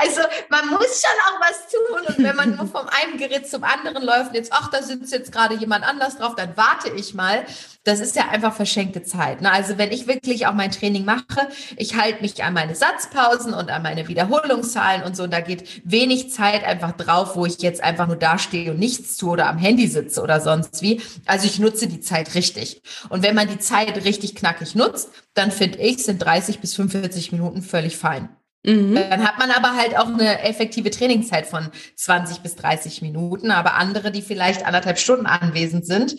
also 0.00 0.20
man 0.50 0.68
muss 0.68 1.00
schon 1.00 1.20
auch 1.28 1.40
was 1.40 1.68
tun 1.70 2.06
und 2.16 2.24
wenn 2.24 2.34
man 2.34 2.56
nur 2.56 2.66
vom 2.66 2.88
einen 2.88 3.18
Gerät 3.18 3.48
zum 3.48 3.62
anderen 3.62 4.02
läuft 4.02 4.34
jetzt, 4.34 4.52
ach, 4.52 4.68
da 4.70 4.82
sitzt 4.82 5.12
jetzt 5.12 5.30
gerade 5.30 5.54
jemand 5.54 5.84
anders 5.84 6.18
drauf, 6.18 6.34
dann 6.34 6.56
warte 6.56 6.90
ich 6.90 7.14
mal. 7.14 7.46
Das 7.84 8.00
ist 8.00 8.16
ja 8.16 8.28
einfach 8.28 8.54
verschenkte 8.54 9.02
Zeit. 9.02 9.42
Ne? 9.42 9.52
Also 9.52 9.76
wenn 9.76 9.92
ich 9.92 10.06
wirklich 10.06 10.46
auch 10.46 10.54
mein 10.54 10.70
Training 10.70 11.04
mache, 11.04 11.48
ich 11.76 11.96
halte 11.96 12.22
mich 12.22 12.42
an 12.42 12.54
meine 12.54 12.74
Satzpausen 12.74 13.52
und 13.52 13.70
an 13.70 13.82
meine 13.82 14.08
Wiederholungszahlen 14.08 15.02
und 15.02 15.14
so, 15.16 15.24
und 15.24 15.32
da 15.32 15.40
geht 15.40 15.82
wenig 15.84 16.30
Zeit 16.32 16.64
einfach 16.64 16.92
drauf, 16.92 17.36
wo 17.36 17.44
ich 17.44 17.58
jetzt 17.58 17.82
einfach 17.82 18.06
nur 18.06 18.16
dastehe 18.16 18.70
und 18.70 18.78
nichts 18.78 19.18
tue 19.18 19.32
oder 19.32 19.48
am 19.48 19.58
Handy 19.58 19.86
sitze 19.86 20.22
oder 20.22 20.40
sonst 20.40 20.80
wie. 20.80 21.02
Also 21.26 21.46
ich 21.46 21.58
nutze 21.58 21.86
die 21.86 22.00
Zeit 22.00 22.34
richtig. 22.34 22.82
Und 23.10 23.22
wenn 23.22 23.34
man 23.34 23.48
die 23.48 23.58
Zeit 23.58 24.04
richtig 24.04 24.34
knackig 24.34 24.74
nutzt, 24.74 25.10
dann 25.34 25.50
finde 25.50 25.78
ich, 25.78 26.04
sind 26.04 26.18
30 26.18 26.60
bis 26.60 26.74
45 26.74 27.32
Minuten 27.32 27.62
völlig 27.62 27.96
fein. 27.96 28.30
Mhm. 28.64 28.94
Dann 28.94 29.22
hat 29.22 29.38
man 29.38 29.50
aber 29.50 29.76
halt 29.76 29.96
auch 29.96 30.08
eine 30.08 30.40
effektive 30.40 30.90
Trainingszeit 30.90 31.46
von 31.46 31.68
20 31.96 32.38
bis 32.38 32.56
30 32.56 33.02
Minuten, 33.02 33.50
aber 33.50 33.74
andere, 33.74 34.10
die 34.10 34.22
vielleicht 34.22 34.64
anderthalb 34.64 34.98
Stunden 34.98 35.26
anwesend 35.26 35.86
sind, 35.86 36.16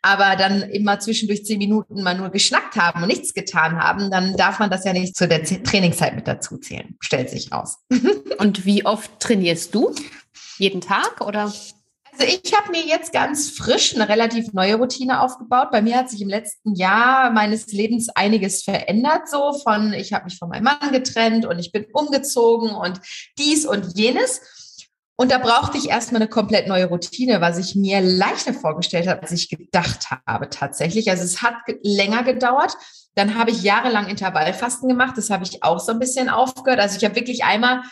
aber 0.00 0.36
dann 0.36 0.62
immer 0.62 1.00
zwischendurch 1.00 1.44
zehn 1.44 1.58
Minuten 1.58 2.02
mal 2.02 2.16
nur 2.16 2.30
geschnackt 2.30 2.76
haben 2.76 3.02
und 3.02 3.08
nichts 3.08 3.34
getan 3.34 3.82
haben, 3.82 4.10
dann 4.10 4.36
darf 4.36 4.60
man 4.60 4.70
das 4.70 4.84
ja 4.84 4.92
nicht 4.92 5.16
zu 5.16 5.26
der 5.26 5.42
Trainingszeit 5.42 6.14
mit 6.14 6.28
dazu 6.28 6.56
zählen, 6.58 6.96
stellt 7.00 7.30
sich 7.30 7.50
raus. 7.50 7.78
und 8.38 8.64
wie 8.64 8.86
oft 8.86 9.18
trainierst 9.18 9.74
du? 9.74 9.92
Jeden 10.58 10.80
Tag 10.80 11.20
oder? 11.20 11.52
Also 12.18 12.32
ich 12.44 12.52
habe 12.52 12.72
mir 12.72 12.84
jetzt 12.84 13.12
ganz 13.12 13.50
frisch 13.50 13.94
eine 13.94 14.08
relativ 14.08 14.52
neue 14.52 14.74
Routine 14.74 15.20
aufgebaut. 15.20 15.70
Bei 15.70 15.82
mir 15.82 15.96
hat 15.96 16.10
sich 16.10 16.20
im 16.20 16.28
letzten 16.28 16.74
Jahr 16.74 17.30
meines 17.30 17.68
Lebens 17.68 18.08
einiges 18.08 18.64
verändert, 18.64 19.28
so 19.28 19.52
von 19.52 19.92
ich 19.92 20.12
habe 20.12 20.24
mich 20.24 20.36
von 20.36 20.48
meinem 20.48 20.64
Mann 20.64 20.90
getrennt 20.90 21.46
und 21.46 21.60
ich 21.60 21.70
bin 21.70 21.86
umgezogen 21.92 22.70
und 22.70 23.00
dies 23.38 23.66
und 23.66 23.96
jenes. 23.96 24.40
Und 25.14 25.30
da 25.30 25.38
brauchte 25.38 25.78
ich 25.78 25.90
erstmal 25.90 26.22
eine 26.22 26.28
komplett 26.28 26.66
neue 26.66 26.86
Routine, 26.86 27.40
was 27.40 27.58
ich 27.58 27.76
mir 27.76 28.00
leichter 28.00 28.52
vorgestellt 28.52 29.06
habe, 29.06 29.22
als 29.22 29.32
ich 29.32 29.48
gedacht 29.48 30.08
habe 30.26 30.50
tatsächlich. 30.50 31.10
Also 31.10 31.22
es 31.22 31.42
hat 31.42 31.54
länger 31.82 32.24
gedauert. 32.24 32.76
Dann 33.14 33.36
habe 33.36 33.52
ich 33.52 33.62
jahrelang 33.62 34.08
Intervallfasten 34.08 34.88
gemacht. 34.88 35.14
Das 35.16 35.30
habe 35.30 35.44
ich 35.44 35.62
auch 35.62 35.78
so 35.78 35.92
ein 35.92 35.98
bisschen 36.00 36.28
aufgehört. 36.28 36.80
Also 36.80 36.96
ich 36.96 37.04
habe 37.04 37.16
wirklich 37.16 37.44
einmal 37.44 37.82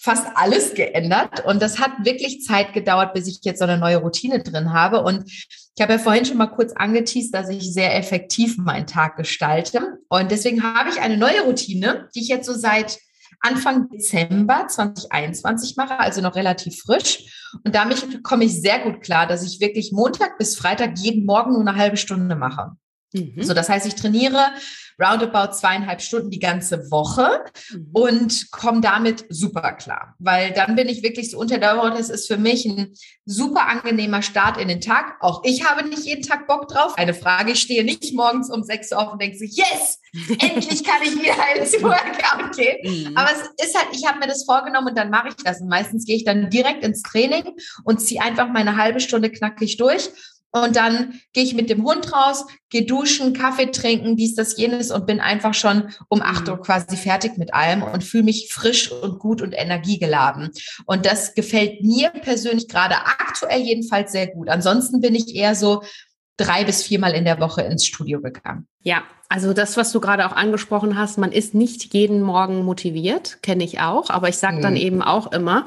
fast 0.00 0.26
alles 0.34 0.74
geändert. 0.74 1.44
Und 1.44 1.60
das 1.60 1.78
hat 1.78 1.90
wirklich 2.04 2.42
Zeit 2.42 2.72
gedauert, 2.72 3.12
bis 3.12 3.28
ich 3.28 3.40
jetzt 3.42 3.58
so 3.58 3.64
eine 3.64 3.76
neue 3.76 3.98
Routine 3.98 4.42
drin 4.42 4.72
habe. 4.72 5.02
Und 5.02 5.30
ich 5.30 5.82
habe 5.82 5.92
ja 5.92 5.98
vorhin 5.98 6.24
schon 6.24 6.38
mal 6.38 6.46
kurz 6.46 6.72
angeteased, 6.72 7.34
dass 7.34 7.50
ich 7.50 7.72
sehr 7.72 7.96
effektiv 7.96 8.56
meinen 8.56 8.86
Tag 8.86 9.16
gestalte. 9.16 9.98
Und 10.08 10.30
deswegen 10.30 10.62
habe 10.62 10.88
ich 10.88 11.00
eine 11.00 11.18
neue 11.18 11.42
Routine, 11.42 12.08
die 12.14 12.20
ich 12.20 12.28
jetzt 12.28 12.46
so 12.46 12.54
seit 12.54 12.98
Anfang 13.40 13.88
Dezember 13.88 14.66
2021 14.68 15.76
mache, 15.76 15.98
also 15.98 16.20
noch 16.20 16.34
relativ 16.34 16.80
frisch. 16.80 17.50
Und 17.64 17.74
damit 17.74 18.22
komme 18.22 18.44
ich 18.44 18.60
sehr 18.60 18.80
gut 18.80 19.02
klar, 19.02 19.26
dass 19.26 19.44
ich 19.44 19.60
wirklich 19.60 19.92
Montag 19.92 20.38
bis 20.38 20.56
Freitag 20.56 20.98
jeden 20.98 21.26
Morgen 21.26 21.52
nur 21.52 21.60
eine 21.60 21.76
halbe 21.76 21.96
Stunde 21.96 22.36
mache. 22.36 22.72
Mhm. 23.12 23.42
So, 23.42 23.54
das 23.54 23.68
heißt, 23.68 23.86
ich 23.86 23.94
trainiere 23.94 24.52
roundabout 25.00 25.54
zweieinhalb 25.54 26.02
Stunden 26.02 26.30
die 26.30 26.38
ganze 26.38 26.90
Woche 26.90 27.44
mhm. 27.72 27.88
und 27.92 28.50
komme 28.50 28.80
damit 28.80 29.24
super 29.30 29.72
klar, 29.72 30.14
weil 30.18 30.52
dann 30.52 30.76
bin 30.76 30.88
ich 30.88 31.02
wirklich 31.02 31.30
so 31.30 31.38
unter 31.38 31.58
der 31.58 31.76
Woche. 31.76 31.90
Das 31.90 32.10
ist 32.10 32.26
für 32.26 32.36
mich 32.36 32.66
ein 32.66 32.94
super 33.24 33.66
angenehmer 33.66 34.22
Start 34.22 34.58
in 34.58 34.68
den 34.68 34.80
Tag. 34.80 35.16
Auch 35.20 35.42
ich 35.44 35.64
habe 35.64 35.88
nicht 35.88 36.04
jeden 36.04 36.22
Tag 36.22 36.46
Bock 36.46 36.68
drauf. 36.68 36.96
Eine 36.96 37.14
Frage, 37.14 37.52
ich 37.52 37.60
stehe 37.60 37.84
nicht 37.84 38.14
morgens 38.14 38.50
um 38.50 38.62
sechs 38.62 38.92
Uhr 38.92 38.98
auf 38.98 39.12
und 39.12 39.22
denke 39.22 39.38
so, 39.38 39.44
yes, 39.44 40.00
endlich 40.38 40.84
kann 40.84 41.02
ich 41.02 41.14
wieder 41.14 41.34
ins 41.56 41.72
Workout 41.82 42.56
gehen. 42.56 43.10
Mhm. 43.10 43.16
Aber 43.16 43.30
es 43.32 43.66
ist 43.66 43.76
halt, 43.76 43.88
ich 43.92 44.06
habe 44.06 44.18
mir 44.18 44.26
das 44.26 44.44
vorgenommen 44.44 44.88
und 44.88 44.98
dann 44.98 45.10
mache 45.10 45.28
ich 45.28 45.36
das. 45.36 45.60
Und 45.60 45.68
meistens 45.68 46.04
gehe 46.04 46.16
ich 46.16 46.24
dann 46.24 46.50
direkt 46.50 46.84
ins 46.84 47.02
Training 47.02 47.56
und 47.84 48.00
ziehe 48.00 48.20
einfach 48.20 48.48
meine 48.48 48.76
halbe 48.76 49.00
Stunde 49.00 49.30
knackig 49.30 49.78
durch 49.78 50.10
und 50.52 50.74
dann 50.74 51.20
gehe 51.32 51.44
ich 51.44 51.54
mit 51.54 51.70
dem 51.70 51.84
Hund 51.84 52.12
raus, 52.12 52.46
gehe 52.70 52.84
duschen, 52.84 53.34
Kaffee 53.34 53.70
trinken, 53.70 54.16
dies, 54.16 54.34
das, 54.34 54.56
jenes 54.56 54.90
und 54.90 55.06
bin 55.06 55.20
einfach 55.20 55.54
schon 55.54 55.90
um 56.08 56.22
acht 56.22 56.48
Uhr 56.48 56.60
quasi 56.60 56.96
fertig 56.96 57.38
mit 57.38 57.54
allem 57.54 57.82
und 57.82 58.02
fühle 58.02 58.24
mich 58.24 58.52
frisch 58.52 58.90
und 58.90 59.18
gut 59.18 59.42
und 59.42 59.52
energiegeladen. 59.52 60.50
Und 60.86 61.06
das 61.06 61.34
gefällt 61.34 61.82
mir 61.82 62.10
persönlich 62.10 62.68
gerade 62.68 62.96
aktuell 62.96 63.60
jedenfalls 63.60 64.10
sehr 64.12 64.26
gut. 64.26 64.48
Ansonsten 64.48 65.00
bin 65.00 65.14
ich 65.14 65.34
eher 65.34 65.54
so 65.54 65.82
drei 66.36 66.64
bis 66.64 66.82
viermal 66.82 67.12
in 67.12 67.24
der 67.24 67.38
Woche 67.38 67.62
ins 67.62 67.86
Studio 67.86 68.20
gegangen. 68.20 68.66
Ja, 68.82 69.02
also 69.28 69.52
das, 69.52 69.76
was 69.76 69.92
du 69.92 70.00
gerade 70.00 70.26
auch 70.26 70.32
angesprochen 70.32 70.98
hast, 70.98 71.18
man 71.18 71.32
ist 71.32 71.54
nicht 71.54 71.94
jeden 71.94 72.22
Morgen 72.22 72.64
motiviert, 72.64 73.42
kenne 73.42 73.62
ich 73.62 73.80
auch, 73.80 74.10
aber 74.10 74.28
ich 74.28 74.38
sage 74.38 74.56
hm. 74.56 74.62
dann 74.62 74.76
eben 74.76 75.02
auch 75.02 75.30
immer 75.32 75.66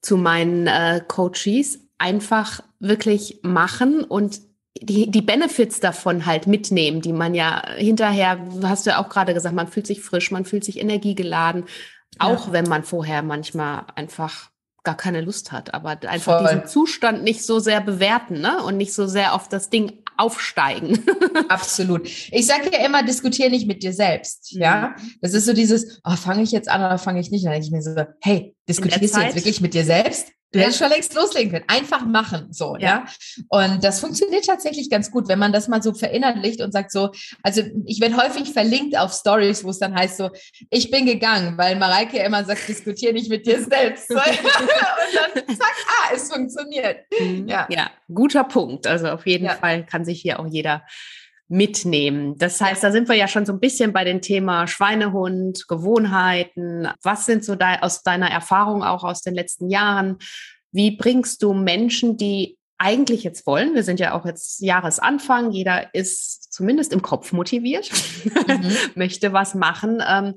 zu 0.00 0.16
meinen 0.16 0.68
äh, 0.68 1.02
Coaches, 1.06 1.80
einfach 1.98 2.62
wirklich 2.78 3.40
machen 3.42 4.04
und 4.04 4.40
die, 4.82 5.10
die 5.10 5.22
Benefits 5.22 5.80
davon 5.80 6.26
halt 6.26 6.46
mitnehmen, 6.46 7.00
die 7.00 7.12
man 7.12 7.34
ja 7.34 7.62
hinterher, 7.76 8.38
hast 8.62 8.86
du 8.86 8.90
ja 8.90 9.02
auch 9.02 9.08
gerade 9.08 9.32
gesagt, 9.32 9.54
man 9.54 9.68
fühlt 9.68 9.86
sich 9.86 10.02
frisch, 10.02 10.30
man 10.30 10.44
fühlt 10.44 10.64
sich 10.64 10.78
energiegeladen, 10.78 11.64
auch 12.18 12.48
ja. 12.48 12.52
wenn 12.52 12.68
man 12.68 12.84
vorher 12.84 13.22
manchmal 13.22 13.84
einfach 13.94 14.50
gar 14.86 14.96
keine 14.96 15.20
Lust 15.20 15.50
hat, 15.50 15.74
aber 15.74 15.98
einfach 16.06 16.38
Voll. 16.38 16.48
diesen 16.48 16.66
Zustand 16.68 17.24
nicht 17.24 17.44
so 17.44 17.58
sehr 17.58 17.80
bewerten 17.80 18.40
ne? 18.40 18.62
und 18.62 18.76
nicht 18.76 18.94
so 18.94 19.06
sehr 19.06 19.34
auf 19.34 19.48
das 19.48 19.68
Ding 19.68 20.04
aufsteigen. 20.16 21.04
Absolut. 21.48 22.06
Ich 22.06 22.46
sage 22.46 22.70
ja 22.72 22.86
immer, 22.86 23.02
diskutiere 23.02 23.50
nicht 23.50 23.66
mit 23.66 23.82
dir 23.82 23.92
selbst. 23.92 24.54
Mhm. 24.54 24.62
Ja, 24.62 24.96
das 25.20 25.34
ist 25.34 25.46
so 25.46 25.52
dieses, 25.52 26.00
oh, 26.04 26.16
fange 26.16 26.42
ich 26.42 26.52
jetzt 26.52 26.68
an 26.68 26.80
oder 26.80 26.98
fange 26.98 27.20
ich 27.20 27.30
nicht? 27.30 27.44
Dann 27.44 27.52
denke 27.52 27.66
ich 27.66 27.72
mir 27.72 27.82
so, 27.82 27.94
hey, 28.20 28.54
diskutierst 28.68 29.16
du 29.16 29.20
jetzt 29.20 29.34
wirklich 29.34 29.60
mit 29.60 29.74
dir 29.74 29.84
selbst? 29.84 30.28
Du 30.56 30.62
hättest 30.62 30.78
schon 30.78 30.88
längst 30.88 31.14
loslegen 31.14 31.52
können. 31.52 31.64
Einfach 31.68 32.04
machen, 32.04 32.48
so, 32.50 32.76
ja. 32.78 33.06
Und 33.48 33.84
das 33.84 34.00
funktioniert 34.00 34.46
tatsächlich 34.46 34.90
ganz 34.90 35.10
gut, 35.10 35.28
wenn 35.28 35.38
man 35.38 35.52
das 35.52 35.68
mal 35.68 35.82
so 35.82 35.92
verinnerlicht 35.92 36.60
und 36.60 36.72
sagt 36.72 36.90
so, 36.92 37.10
also 37.42 37.62
ich 37.84 38.00
werde 38.00 38.16
häufig 38.16 38.52
verlinkt 38.52 38.96
auf 38.96 39.12
Stories, 39.12 39.64
wo 39.64 39.70
es 39.70 39.78
dann 39.78 39.94
heißt 39.94 40.16
so, 40.16 40.30
ich 40.70 40.90
bin 40.90 41.06
gegangen, 41.06 41.58
weil 41.58 41.76
Mareike 41.76 42.18
immer 42.18 42.44
sagt, 42.44 42.68
diskutiere 42.68 43.12
nicht 43.12 43.28
mit 43.28 43.46
dir 43.46 43.62
selbst. 43.62 44.10
und 44.10 44.18
dann 44.18 45.56
zack, 45.56 45.74
ah, 45.88 46.14
es 46.14 46.32
funktioniert. 46.32 47.00
Mhm. 47.18 47.48
Ja. 47.48 47.66
ja, 47.70 47.90
guter 48.12 48.44
Punkt. 48.44 48.86
Also 48.86 49.08
auf 49.08 49.26
jeden 49.26 49.46
ja. 49.46 49.54
Fall 49.54 49.84
kann 49.84 50.04
sich 50.04 50.20
hier 50.20 50.40
auch 50.40 50.46
jeder 50.46 50.82
mitnehmen. 51.48 52.36
Das 52.38 52.60
heißt, 52.60 52.82
da 52.82 52.90
sind 52.90 53.08
wir 53.08 53.14
ja 53.14 53.28
schon 53.28 53.46
so 53.46 53.52
ein 53.52 53.60
bisschen 53.60 53.92
bei 53.92 54.04
dem 54.04 54.20
Thema 54.20 54.66
Schweinehund, 54.66 55.68
Gewohnheiten. 55.68 56.88
Was 57.02 57.26
sind 57.26 57.44
so 57.44 57.54
de 57.54 57.78
aus 57.80 58.02
deiner 58.02 58.30
Erfahrung 58.30 58.82
auch 58.82 59.04
aus 59.04 59.22
den 59.22 59.34
letzten 59.34 59.70
Jahren? 59.70 60.18
Wie 60.72 60.96
bringst 60.96 61.42
du 61.42 61.54
Menschen, 61.54 62.16
die 62.16 62.58
eigentlich 62.78 63.24
jetzt 63.24 63.46
wollen, 63.46 63.74
wir 63.74 63.82
sind 63.82 64.00
ja 64.00 64.12
auch 64.12 64.26
jetzt 64.26 64.60
Jahresanfang, 64.60 65.50
jeder 65.50 65.94
ist 65.94 66.52
zumindest 66.52 66.92
im 66.92 67.00
Kopf 67.00 67.32
motiviert, 67.32 67.90
mhm. 68.24 68.72
möchte 68.94 69.32
was 69.32 69.54
machen, 69.54 70.02
ähm, 70.06 70.34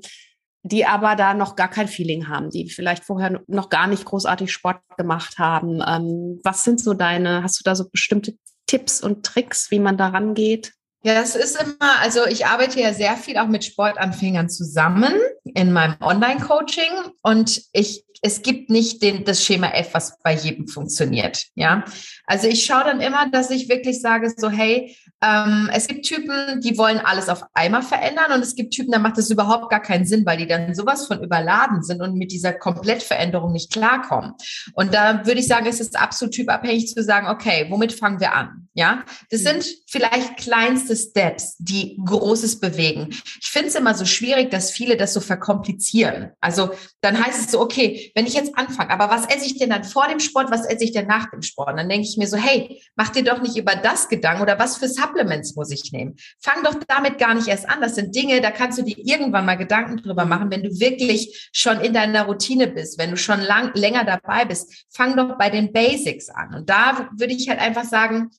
die 0.62 0.86
aber 0.86 1.16
da 1.16 1.34
noch 1.34 1.56
gar 1.56 1.68
kein 1.68 1.88
Feeling 1.88 2.28
haben, 2.28 2.50
die 2.50 2.68
vielleicht 2.70 3.04
vorher 3.04 3.42
noch 3.46 3.68
gar 3.68 3.86
nicht 3.86 4.04
großartig 4.04 4.52
Sport 4.52 4.80
gemacht 4.96 5.38
haben. 5.38 5.82
Ähm, 5.86 6.40
was 6.44 6.64
sind 6.64 6.80
so 6.80 6.94
deine, 6.94 7.42
hast 7.42 7.58
du 7.60 7.62
da 7.64 7.74
so 7.74 7.88
bestimmte 7.90 8.34
Tipps 8.66 9.02
und 9.02 9.24
Tricks, 9.24 9.70
wie 9.70 9.78
man 9.78 9.96
da 9.96 10.08
rangeht? 10.08 10.72
Ja, 11.02 11.14
das 11.14 11.34
ist 11.34 11.60
immer, 11.60 11.98
also 12.00 12.26
ich 12.26 12.44
arbeite 12.44 12.78
ja 12.78 12.92
sehr 12.92 13.16
viel 13.16 13.38
auch 13.38 13.46
mit 13.46 13.64
Sportanfängern 13.64 14.50
zusammen 14.50 15.14
in 15.44 15.72
meinem 15.72 15.96
Online-Coaching 16.00 16.92
und 17.22 17.62
ich, 17.72 18.04
es 18.22 18.42
gibt 18.42 18.70
nicht 18.70 19.02
den, 19.02 19.24
das 19.24 19.44
Schema 19.44 19.68
F, 19.68 19.90
was 19.92 20.18
bei 20.22 20.34
jedem 20.34 20.68
funktioniert. 20.68 21.46
Ja, 21.54 21.84
also 22.26 22.48
ich 22.48 22.64
schaue 22.64 22.84
dann 22.84 23.00
immer, 23.00 23.30
dass 23.30 23.50
ich 23.50 23.68
wirklich 23.68 24.00
sage 24.00 24.32
so, 24.36 24.50
hey, 24.50 24.96
ähm, 25.22 25.70
es 25.72 25.86
gibt 25.86 26.06
Typen, 26.06 26.60
die 26.60 26.78
wollen 26.78 26.98
alles 26.98 27.28
auf 27.28 27.42
einmal 27.54 27.82
verändern 27.82 28.32
und 28.32 28.40
es 28.40 28.54
gibt 28.54 28.72
Typen, 28.72 28.92
da 28.92 28.98
macht 28.98 29.18
das 29.18 29.30
überhaupt 29.30 29.70
gar 29.70 29.80
keinen 29.80 30.06
Sinn, 30.06 30.24
weil 30.26 30.38
die 30.38 30.46
dann 30.46 30.74
sowas 30.74 31.06
von 31.06 31.22
überladen 31.22 31.82
sind 31.82 32.00
und 32.02 32.14
mit 32.14 32.32
dieser 32.32 32.52
Komplettveränderung 32.52 33.52
nicht 33.52 33.72
klarkommen. 33.72 34.32
Und 34.74 34.94
da 34.94 35.26
würde 35.26 35.40
ich 35.40 35.46
sagen, 35.46 35.66
es 35.66 35.80
ist 35.80 35.98
absolut 35.98 36.34
typabhängig 36.34 36.88
zu 36.88 37.02
sagen, 37.02 37.28
okay, 37.28 37.66
womit 37.68 37.92
fangen 37.92 38.20
wir 38.20 38.34
an? 38.34 38.68
Ja, 38.74 39.04
das 39.30 39.40
mhm. 39.40 39.46
sind 39.46 39.66
vielleicht 39.88 40.36
kleinste 40.36 40.96
Steps, 40.96 41.56
die 41.58 41.98
Großes 42.04 42.60
bewegen. 42.60 43.08
Ich 43.40 43.48
finde 43.50 43.68
es 43.68 43.74
immer 43.74 43.94
so 43.94 44.04
schwierig, 44.04 44.50
dass 44.50 44.70
viele 44.70 44.96
das 44.96 45.12
so 45.12 45.20
verkomplizieren. 45.20 46.30
Also 46.40 46.70
dann 47.00 47.22
heißt 47.22 47.40
es 47.40 47.50
so, 47.50 47.60
okay, 47.60 48.09
wenn 48.14 48.26
ich 48.26 48.34
jetzt 48.34 48.56
anfange, 48.56 48.90
aber 48.90 49.10
was 49.10 49.26
esse 49.26 49.46
ich 49.46 49.58
denn 49.58 49.70
dann 49.70 49.84
vor 49.84 50.08
dem 50.08 50.20
Sport, 50.20 50.50
was 50.50 50.64
esse 50.66 50.84
ich 50.84 50.92
denn 50.92 51.06
nach 51.06 51.30
dem 51.30 51.42
Sport? 51.42 51.70
Und 51.70 51.76
dann 51.76 51.88
denke 51.88 52.06
ich 52.06 52.16
mir 52.16 52.26
so, 52.26 52.36
hey, 52.36 52.82
mach 52.96 53.10
dir 53.10 53.24
doch 53.24 53.40
nicht 53.40 53.56
über 53.56 53.74
das 53.74 54.08
Gedanken 54.08 54.42
oder 54.42 54.58
was 54.58 54.76
für 54.76 54.88
Supplements 54.88 55.56
muss 55.56 55.70
ich 55.70 55.92
nehmen? 55.92 56.16
Fang 56.40 56.62
doch 56.62 56.74
damit 56.88 57.18
gar 57.18 57.34
nicht 57.34 57.48
erst 57.48 57.68
an. 57.68 57.80
Das 57.80 57.94
sind 57.94 58.14
Dinge, 58.14 58.40
da 58.40 58.50
kannst 58.50 58.78
du 58.78 58.82
dir 58.82 58.96
irgendwann 58.98 59.46
mal 59.46 59.56
Gedanken 59.56 59.98
drüber 59.98 60.24
machen, 60.24 60.50
wenn 60.50 60.62
du 60.62 60.70
wirklich 60.80 61.50
schon 61.52 61.80
in 61.80 61.92
deiner 61.92 62.24
Routine 62.24 62.66
bist, 62.66 62.98
wenn 62.98 63.10
du 63.10 63.16
schon 63.16 63.40
lang, 63.40 63.72
länger 63.74 64.04
dabei 64.04 64.44
bist. 64.44 64.86
Fang 64.90 65.16
doch 65.16 65.38
bei 65.38 65.50
den 65.50 65.72
Basics 65.72 66.28
an. 66.28 66.54
Und 66.54 66.70
da 66.70 67.10
würde 67.16 67.34
ich 67.34 67.48
halt 67.48 67.60
einfach 67.60 67.84
sagen, 67.84 68.30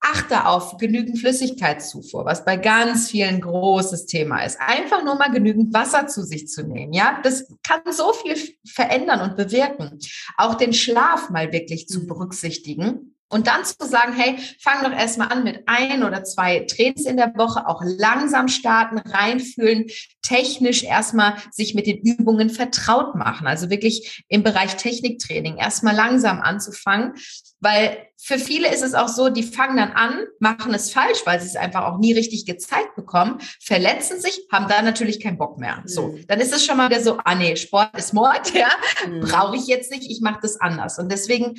achte 0.00 0.46
auf 0.46 0.78
genügend 0.78 1.18
Flüssigkeitszufuhr, 1.18 2.24
was 2.24 2.44
bei 2.44 2.56
ganz 2.56 3.10
vielen 3.10 3.40
großes 3.40 4.06
Thema 4.06 4.42
ist. 4.44 4.58
Einfach 4.60 5.04
nur 5.04 5.16
mal 5.16 5.30
genügend 5.30 5.74
Wasser 5.74 6.06
zu 6.06 6.22
sich 6.24 6.48
zu 6.48 6.62
nehmen. 6.62 6.92
Ja, 6.92 7.20
das 7.22 7.46
kann 7.62 7.80
so 7.90 8.12
viel 8.12 8.36
verändern 8.66 9.20
und 9.20 9.36
bewirken. 9.36 9.98
Auch 10.36 10.54
den 10.54 10.72
Schlaf 10.72 11.30
mal 11.30 11.52
wirklich 11.52 11.86
zu 11.86 12.00
mhm. 12.00 12.06
berücksichtigen. 12.06 13.14
Und 13.30 13.46
dann 13.46 13.64
zu 13.64 13.76
sagen, 13.78 14.12
hey, 14.12 14.36
fang 14.60 14.82
doch 14.82 14.92
erstmal 14.92 15.28
an 15.28 15.44
mit 15.44 15.62
ein 15.66 16.02
oder 16.02 16.24
zwei 16.24 16.60
Trainings 16.60 17.06
in 17.06 17.16
der 17.16 17.32
Woche, 17.36 17.66
auch 17.68 17.80
langsam 17.84 18.48
starten, 18.48 18.98
reinfühlen, 18.98 19.86
technisch 20.22 20.82
erstmal 20.82 21.36
sich 21.52 21.74
mit 21.74 21.86
den 21.86 21.98
Übungen 21.98 22.50
vertraut 22.50 23.14
machen. 23.14 23.46
Also 23.46 23.70
wirklich 23.70 24.24
im 24.28 24.42
Bereich 24.42 24.76
Techniktraining 24.76 25.58
erstmal 25.58 25.94
langsam 25.94 26.40
anzufangen, 26.40 27.14
weil 27.60 27.98
für 28.22 28.38
viele 28.38 28.72
ist 28.72 28.82
es 28.82 28.94
auch 28.94 29.08
so, 29.08 29.28
die 29.28 29.42
fangen 29.42 29.76
dann 29.76 29.92
an, 29.92 30.26
machen 30.40 30.74
es 30.74 30.92
falsch, 30.92 31.20
weil 31.24 31.40
sie 31.40 31.46
es 31.46 31.56
einfach 31.56 31.84
auch 31.84 31.98
nie 31.98 32.12
richtig 32.12 32.44
gezeigt 32.46 32.94
bekommen, 32.96 33.38
verletzen 33.60 34.20
sich, 34.20 34.46
haben 34.52 34.68
da 34.68 34.82
natürlich 34.82 35.20
keinen 35.20 35.38
Bock 35.38 35.58
mehr. 35.58 35.82
So, 35.86 36.08
mhm. 36.08 36.26
dann 36.26 36.40
ist 36.40 36.52
es 36.52 36.64
schon 36.64 36.76
mal 36.76 36.90
wieder 36.90 37.02
so, 37.02 37.18
ah 37.24 37.34
nee, 37.34 37.56
Sport 37.56 37.96
ist 37.96 38.12
Mord, 38.12 38.52
ja, 38.54 38.70
mhm. 39.06 39.20
brauche 39.20 39.56
ich 39.56 39.66
jetzt 39.66 39.90
nicht, 39.90 40.10
ich 40.10 40.20
mache 40.20 40.40
das 40.42 40.60
anders. 40.60 40.98
Und 40.98 41.10
deswegen 41.10 41.54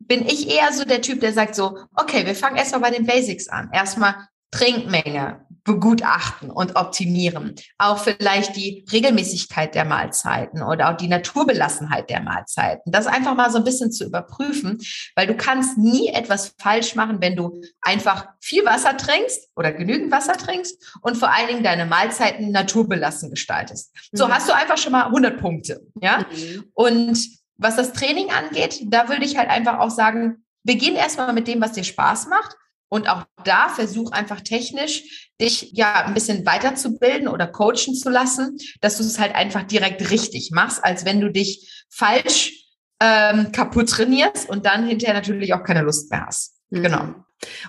bin 0.00 0.26
ich 0.26 0.50
eher 0.50 0.72
so 0.72 0.84
der 0.84 1.02
Typ, 1.02 1.20
der 1.20 1.32
sagt 1.32 1.54
so, 1.54 1.78
okay, 1.94 2.26
wir 2.26 2.34
fangen 2.34 2.56
erstmal 2.56 2.80
bei 2.80 2.90
den 2.90 3.06
Basics 3.06 3.48
an. 3.48 3.70
Erstmal 3.72 4.16
Trinkmenge 4.50 5.46
begutachten 5.64 6.50
und 6.50 6.76
optimieren. 6.76 7.54
Auch 7.78 7.98
vielleicht 7.98 8.56
die 8.56 8.84
Regelmäßigkeit 8.90 9.74
der 9.74 9.84
Mahlzeiten 9.84 10.62
oder 10.62 10.90
auch 10.90 10.96
die 10.96 11.06
Naturbelassenheit 11.06 12.10
der 12.10 12.22
Mahlzeiten. 12.22 12.90
Das 12.90 13.06
einfach 13.06 13.34
mal 13.34 13.50
so 13.50 13.58
ein 13.58 13.64
bisschen 13.64 13.92
zu 13.92 14.04
überprüfen, 14.04 14.78
weil 15.14 15.26
du 15.26 15.36
kannst 15.36 15.78
nie 15.78 16.08
etwas 16.08 16.54
falsch 16.58 16.94
machen, 16.94 17.18
wenn 17.20 17.36
du 17.36 17.60
einfach 17.82 18.28
viel 18.40 18.64
Wasser 18.64 18.96
trinkst 18.96 19.50
oder 19.54 19.72
genügend 19.72 20.10
Wasser 20.10 20.32
trinkst 20.32 20.96
und 21.02 21.16
vor 21.16 21.32
allen 21.32 21.48
Dingen 21.48 21.62
deine 21.62 21.86
Mahlzeiten 21.86 22.50
naturbelassen 22.50 23.30
gestaltest. 23.30 23.94
So 24.12 24.26
mhm. 24.26 24.34
hast 24.34 24.48
du 24.48 24.54
einfach 24.54 24.78
schon 24.78 24.92
mal 24.92 25.04
100 25.04 25.38
Punkte, 25.40 25.82
ja? 26.00 26.24
Mhm. 26.32 26.64
Und 26.72 27.39
was 27.60 27.76
das 27.76 27.92
Training 27.92 28.30
angeht, 28.30 28.80
da 28.86 29.08
würde 29.08 29.24
ich 29.24 29.36
halt 29.36 29.50
einfach 29.50 29.78
auch 29.78 29.90
sagen, 29.90 30.44
beginn 30.64 30.96
erstmal 30.96 31.32
mit 31.32 31.46
dem, 31.46 31.60
was 31.60 31.72
dir 31.72 31.84
Spaß 31.84 32.26
macht. 32.28 32.56
Und 32.92 33.08
auch 33.08 33.24
da 33.44 33.68
versuch 33.68 34.10
einfach 34.10 34.40
technisch, 34.40 35.30
dich 35.40 35.70
ja 35.72 36.06
ein 36.06 36.14
bisschen 36.14 36.44
weiterzubilden 36.44 37.28
oder 37.28 37.46
coachen 37.46 37.94
zu 37.94 38.10
lassen, 38.10 38.56
dass 38.80 38.96
du 38.96 39.04
es 39.04 39.20
halt 39.20 39.36
einfach 39.36 39.62
direkt 39.62 40.10
richtig 40.10 40.50
machst, 40.50 40.84
als 40.84 41.04
wenn 41.04 41.20
du 41.20 41.30
dich 41.30 41.84
falsch 41.88 42.52
ähm, 43.00 43.52
kaputt 43.52 43.90
trainierst 43.90 44.48
und 44.48 44.66
dann 44.66 44.88
hinterher 44.88 45.14
natürlich 45.14 45.54
auch 45.54 45.62
keine 45.62 45.82
Lust 45.82 46.10
mehr 46.10 46.26
hast. 46.26 46.56
Mhm. 46.70 46.82
Genau. 46.82 47.14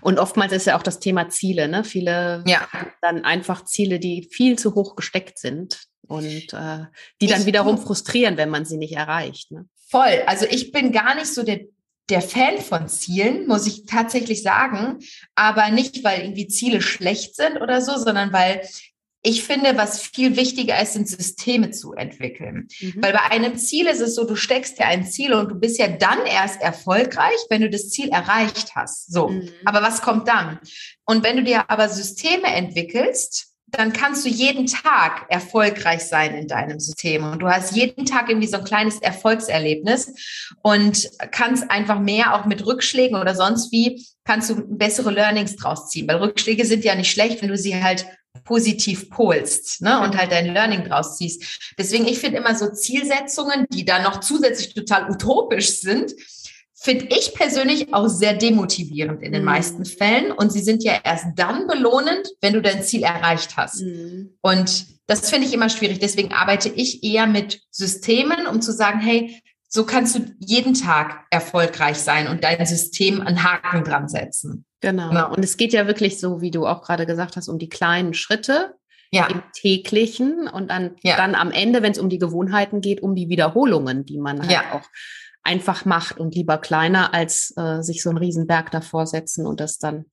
Und 0.01 0.17
oftmals 0.17 0.54
ist 0.54 0.65
ja 0.65 0.75
auch 0.75 0.84
das 0.84 0.99
Thema 0.99 1.30
Ziele, 1.30 1.67
ne? 1.67 1.84
Viele 1.84 2.43
ja. 2.47 2.67
dann 3.01 3.23
einfach 3.23 3.63
Ziele, 3.65 3.99
die 3.99 4.27
viel 4.32 4.58
zu 4.58 4.73
hoch 4.73 4.95
gesteckt 4.95 5.38
sind 5.38 5.84
und 6.08 6.54
äh, 6.54 6.86
die 7.21 7.27
dann 7.27 7.45
wiederum 7.45 7.77
frustrieren, 7.77 8.38
wenn 8.38 8.49
man 8.49 8.65
sie 8.65 8.77
nicht 8.77 8.95
erreicht. 8.95 9.51
Ne? 9.51 9.65
Voll. 9.91 10.23
Also 10.25 10.45
ich 10.49 10.71
bin 10.71 10.93
gar 10.93 11.15
nicht 11.15 11.27
so 11.27 11.43
der, 11.43 11.60
der 12.10 12.21
Fan 12.21 12.60
von 12.60 12.88
Zielen, 12.88 13.45
muss 13.45 13.67
ich 13.67 13.86
tatsächlich 13.86 14.41
sagen. 14.41 14.99
Aber 15.36 15.69
nicht, 15.69 16.06
weil 16.06 16.21
irgendwie 16.21 16.47
Ziele 16.47 16.82
schlecht 16.82 17.36
sind 17.36 17.58
oder 17.58 17.82
so, 17.82 17.97
sondern 17.97 18.32
weil 18.32 18.65
ich 19.21 19.43
finde, 19.43 19.77
was 19.77 20.01
viel 20.01 20.38
wichtiger 20.38 20.82
ist, 20.82 20.93
sind 20.93 21.10
Systeme 21.10 21.71
zu 21.71 21.93
entwickeln. 21.93 22.69
Mhm. 22.80 23.04
Weil 23.04 23.12
bei 23.12 23.23
einem 23.32 23.58
Ziel 23.58 23.86
ist 23.88 23.99
es 23.99 24.15
so, 24.15 24.23
du 24.23 24.36
steckst 24.36 24.80
ja 24.80 24.88
ein 24.88 25.06
Ziel 25.06 25.34
und 25.34 25.49
du 25.49 25.56
bist 25.56 25.77
ja 25.77 25.89
dann 25.89 26.25
erst 26.25 26.62
erfolgreich, 26.62 27.38
wenn 27.49 27.62
du 27.62 27.69
das 27.69 27.89
Ziel 27.89 28.10
erreicht 28.10 28.75
hast. 28.75 29.12
So. 29.12 29.27
Mhm. 29.27 29.49
Aber 29.65 29.84
was 29.84 30.01
kommt 30.01 30.27
dann? 30.30 30.58
Und 31.06 31.23
wenn 31.23 31.36
du 31.36 31.43
dir 31.43 31.69
aber 31.69 31.89
Systeme 31.89 32.47
entwickelst, 32.47 33.51
dann 33.72 33.94
kannst 33.94 34.26
du 34.26 34.30
jeden 34.30 34.68
Tag 34.68 35.26
erfolgreich 35.30 36.02
sein 36.04 36.36
in 36.36 36.48
deinem 36.48 36.80
System. 36.80 37.24
Und 37.24 37.40
du 37.40 37.48
hast 37.48 37.76
jeden 37.76 38.06
Tag 38.06 38.30
irgendwie 38.30 38.48
so 38.48 38.58
ein 38.58 38.64
kleines 38.64 39.02
Erfolgserlebnis 39.02 40.14
und 40.62 41.10
kannst 41.32 41.72
einfach 41.72 42.00
mehr 42.00 42.36
auch 42.36 42.46
mit 42.46 42.66
Rückschlägen 42.66 43.18
oder 43.18 43.34
sonst 43.34 43.72
wie, 43.72 44.06
kannst 44.26 44.50
du 44.50 44.56
bessere 44.68 45.12
Learnings 45.12 45.56
draus 45.56 45.90
ziehen. 45.90 46.08
Weil 46.08 46.18
Rückschläge 46.18 46.66
sind 46.66 46.84
ja 46.84 46.96
nicht 46.96 47.12
schlecht, 47.12 47.42
wenn 47.42 47.50
du 47.50 47.58
sie 47.58 47.82
halt 47.82 48.06
positiv 48.44 49.10
polst 49.10 49.82
ne, 49.82 50.02
und 50.02 50.18
halt 50.18 50.32
dein 50.32 50.54
Learning 50.54 50.84
draus 50.84 51.18
ziehst. 51.18 51.74
Deswegen, 51.78 52.08
ich 52.08 52.20
finde 52.20 52.38
immer 52.38 52.56
so 52.56 52.70
Zielsetzungen, 52.72 53.66
die 53.72 53.86
dann 53.86 54.04
noch 54.04 54.20
zusätzlich 54.20 54.74
total 54.74 55.10
utopisch 55.10 55.80
sind, 55.80 56.14
finde 56.82 57.06
ich 57.12 57.36
persönlich 57.36 57.94
auch 57.94 58.08
sehr 58.08 58.34
demotivierend 58.34 59.22
in 59.22 59.34
den 59.34 59.44
mhm. 59.44 59.50
meisten 59.50 59.86
Fällen. 59.86 60.32
Und 60.32 60.52
sie 60.52 60.62
sind 60.62 60.84
ja 60.84 60.94
erst 61.04 61.28
dann 61.36 61.67
belohnend, 61.67 62.28
wenn 62.41 62.54
du 62.54 62.62
dein 62.62 62.82
Ziel 62.82 63.04
erreicht 63.04 63.56
hast. 63.56 63.82
Mhm. 63.82 64.34
Und 64.41 64.88
das 65.06 65.30
finde 65.30 65.46
ich 65.46 65.54
immer 65.54 65.70
schwierig. 65.70 66.00
Deswegen 66.00 66.34
arbeite 66.34 66.70
ich 66.70 67.04
eher 67.04 67.28
mit 67.28 67.62
Systemen, 67.70 68.48
um 68.48 68.62
zu 68.62 68.72
sagen, 68.72 69.00
hey, 69.00 69.39
so 69.67 69.86
kannst 69.86 70.15
du 70.15 70.26
jeden 70.39 70.74
Tag 70.74 71.26
erfolgreich 71.30 71.98
sein 71.98 72.28
und 72.28 72.44
dein 72.44 72.65
System 72.65 73.22
einen 73.22 73.44
Haken 73.44 73.84
dran 73.84 74.10
setzen. 74.10 74.65
Genau. 74.82 75.10
genau. 75.10 75.32
Und 75.32 75.44
es 75.44 75.58
geht 75.58 75.74
ja 75.74 75.86
wirklich 75.86 76.20
so, 76.20 76.41
wie 76.41 76.52
du 76.52 76.65
auch 76.65 76.82
gerade 76.82 77.06
gesagt 77.06 77.36
hast, 77.36 77.48
um 77.48 77.60
die 77.60 77.70
kleinen 77.70 78.15
Schritte, 78.15 78.74
ja. 79.12 79.28
im 79.28 79.44
täglichen 79.54 80.48
und 80.48 80.72
dann, 80.72 80.96
ja. 81.04 81.17
dann 81.17 81.36
am 81.36 81.52
Ende, 81.52 81.84
wenn 81.84 81.91
es 81.91 82.00
um 82.00 82.10
die 82.10 82.17
Gewohnheiten 82.17 82.82
geht, 82.82 83.04
um 83.04 83.13
die 83.13 83.30
Wiederholungen, 83.30 84.06
die 84.06 84.17
man 84.17 84.39
halt 84.41 84.52
ja. 84.52 84.62
auch 84.74 84.88
einfach 85.43 85.86
macht 85.86 86.17
und 86.19 86.36
lieber 86.36 86.58
kleiner, 86.58 87.13
als 87.13 87.54
äh, 87.58 87.82
sich 87.82 88.04
so 88.04 88.10
einen 88.10 88.19
Riesenberg 88.19 88.71
davor 88.71 89.08
setzen 89.08 89.47
und 89.47 89.60
das 89.60 89.77
dann 89.77 90.06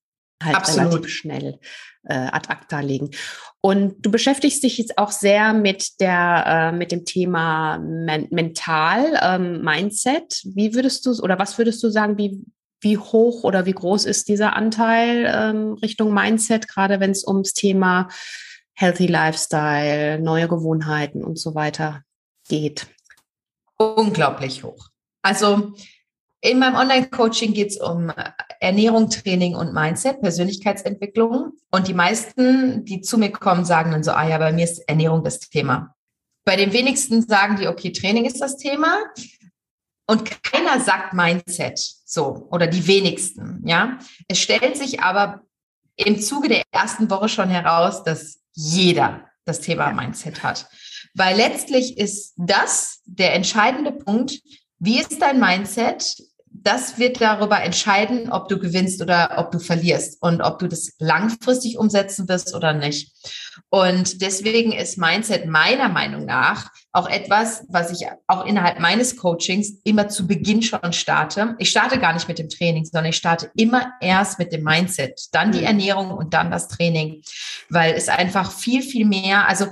halt 0.43 0.57
Absolut. 0.57 0.93
relativ 0.93 1.11
schnell 1.11 1.59
äh, 2.05 2.15
ad 2.15 2.49
acta 2.49 2.81
legen. 2.81 3.11
Und 3.61 3.95
du 4.05 4.11
beschäftigst 4.11 4.63
dich 4.63 4.79
jetzt 4.79 4.99
auch 4.99 5.11
sehr 5.11 5.53
mit 5.53 6.01
der 6.01 6.45
äh, 6.47 6.77
mit 6.77 6.93
dem 6.93 7.05
Thema 7.05 7.79
men 7.79 8.29
mental 8.31 9.19
ähm, 9.21 9.63
Mindset. 9.63 10.43
Wie 10.45 10.75
würdest 10.75 11.05
du 11.07 11.13
oder 11.21 11.39
was 11.39 11.59
würdest 11.59 11.83
du 11.83 11.91
sagen, 11.91 12.17
wie 12.19 12.45
wie 12.81 12.97
hoch 12.97 13.43
oder 13.43 13.67
wie 13.67 13.73
groß 13.73 14.05
ist 14.05 14.29
dieser 14.29 14.55
Anteil 14.55 15.29
ähm, 15.35 15.73
Richtung 15.83 16.15
Mindset, 16.15 16.69
gerade 16.69 17.01
wenn 17.01 17.11
es 17.11 17.27
ums 17.27 17.53
Thema 17.53 18.09
Healthy 18.75 19.09
Lifestyle, 19.09 20.21
neue 20.21 20.47
Gewohnheiten 20.47 21.25
und 21.25 21.39
so 21.41 21.57
weiter 21.57 22.03
geht? 22.49 22.87
Unglaublich 23.77 24.63
hoch. 24.63 24.88
Also 25.23 25.75
In 26.41 26.61
meinem 26.61 26.77
Online-Coaching 26.77 27.53
geht 27.53 27.71
es 27.71 27.79
um 27.79 28.13
Ernährung, 28.61 29.11
Training 29.11 29.57
und 29.57 29.75
Mindset, 29.75 30.21
Persönlichkeitsentwicklung. 30.21 31.53
Und 31.73 31.89
die 31.89 31.95
meisten, 31.95 32.85
die 32.85 33.01
zu 33.01 33.19
mir 33.19 33.33
kommen, 33.33 33.65
sagen 33.65 33.91
dann 33.91 34.05
so, 34.05 34.13
ah 34.13 34.29
ja, 34.29 34.39
bei 34.39 34.53
mir 34.53 34.65
ist 34.65 34.89
Ernährung 34.89 35.25
das 35.25 35.41
Thema. 35.41 35.97
Bei 36.45 36.55
den 36.55 36.73
wenigsten 36.73 37.23
sagen 37.27 37.57
die, 37.57 37.67
okay, 37.67 37.91
Training 37.91 38.25
ist 38.25 38.41
das 38.41 38.57
Thema. 38.57 38.99
Und 40.07 40.43
keiner 40.45 40.81
sagt 40.81 41.13
Mindset 41.13 41.79
so 41.79 42.47
oder 42.51 42.67
die 42.69 42.87
wenigsten, 42.87 43.63
ja. 43.67 43.99
Es 44.29 44.39
stellt 44.39 44.77
sich 44.77 45.01
aber 45.01 45.43
im 45.97 46.21
Zuge 46.21 46.49
der 46.49 46.63
ersten 46.71 47.11
Woche 47.11 47.29
schon 47.29 47.51
heraus, 47.51 48.05
dass 48.05 48.39
jeder 48.53 49.27
das 49.45 49.61
Thema 49.61 49.93
Mindset 49.93 50.43
hat. 50.45 50.69
Weil 51.15 51.37
letztlich 51.37 51.99
ist 51.99 52.35
das 52.37 53.03
der 53.05 53.35
entscheidende 53.35 53.93
Punkt. 53.93 54.41
Wie 54.79 55.01
ist 55.01 55.21
dein 55.21 55.41
Mindset? 55.41 56.17
das 56.63 56.99
wird 56.99 57.21
darüber 57.21 57.63
entscheiden, 57.63 58.31
ob 58.33 58.49
du 58.49 58.59
gewinnst 58.59 59.01
oder 59.01 59.35
ob 59.39 59.51
du 59.51 59.59
verlierst 59.59 60.21
und 60.23 60.41
ob 60.41 60.59
du 60.59 60.67
das 60.67 60.93
langfristig 60.99 61.79
umsetzen 61.79 62.29
wirst 62.29 62.55
oder 62.55 62.73
nicht. 62.73 63.13
Und 63.71 64.23
deswegen 64.23 64.73
ist 64.73 64.99
Mindset 64.99 65.47
meiner 65.47 65.89
Meinung 65.89 66.25
nach 66.25 66.71
auch 66.93 67.09
etwas, 67.09 67.65
was 67.69 67.93
ich 67.93 68.07
auch 68.27 68.45
innerhalb 68.45 68.81
meines 68.81 69.17
Coachings 69.17 69.81
immer 69.85 70.09
zu 70.09 70.27
Beginn 70.27 70.63
schon 70.63 70.93
starte. 70.93 71.55
Ich 71.59 71.71
starte 71.71 71.99
gar 71.99 72.13
nicht 72.15 72.29
mit 72.29 72.39
dem 72.39 72.49
Training, 72.49 72.85
sondern 72.85 73.11
ich 73.11 73.17
starte 73.17 73.51
immer 73.57 73.93
erst 74.01 74.39
mit 74.39 74.53
dem 74.53 74.65
Mindset, 74.65 75.29
dann 75.33 75.53
die 75.53 75.61
mhm. 75.61 75.67
Ernährung 75.67 76.11
und 76.11 76.35
dann 76.35 76.51
das 76.51 76.69
Training, 76.69 77.23
weil 77.69 77.95
es 77.95 78.09
einfach 78.09 78.51
viel, 78.51 78.83
viel 78.83 79.07
mehr, 79.07 79.47
also 79.49 79.67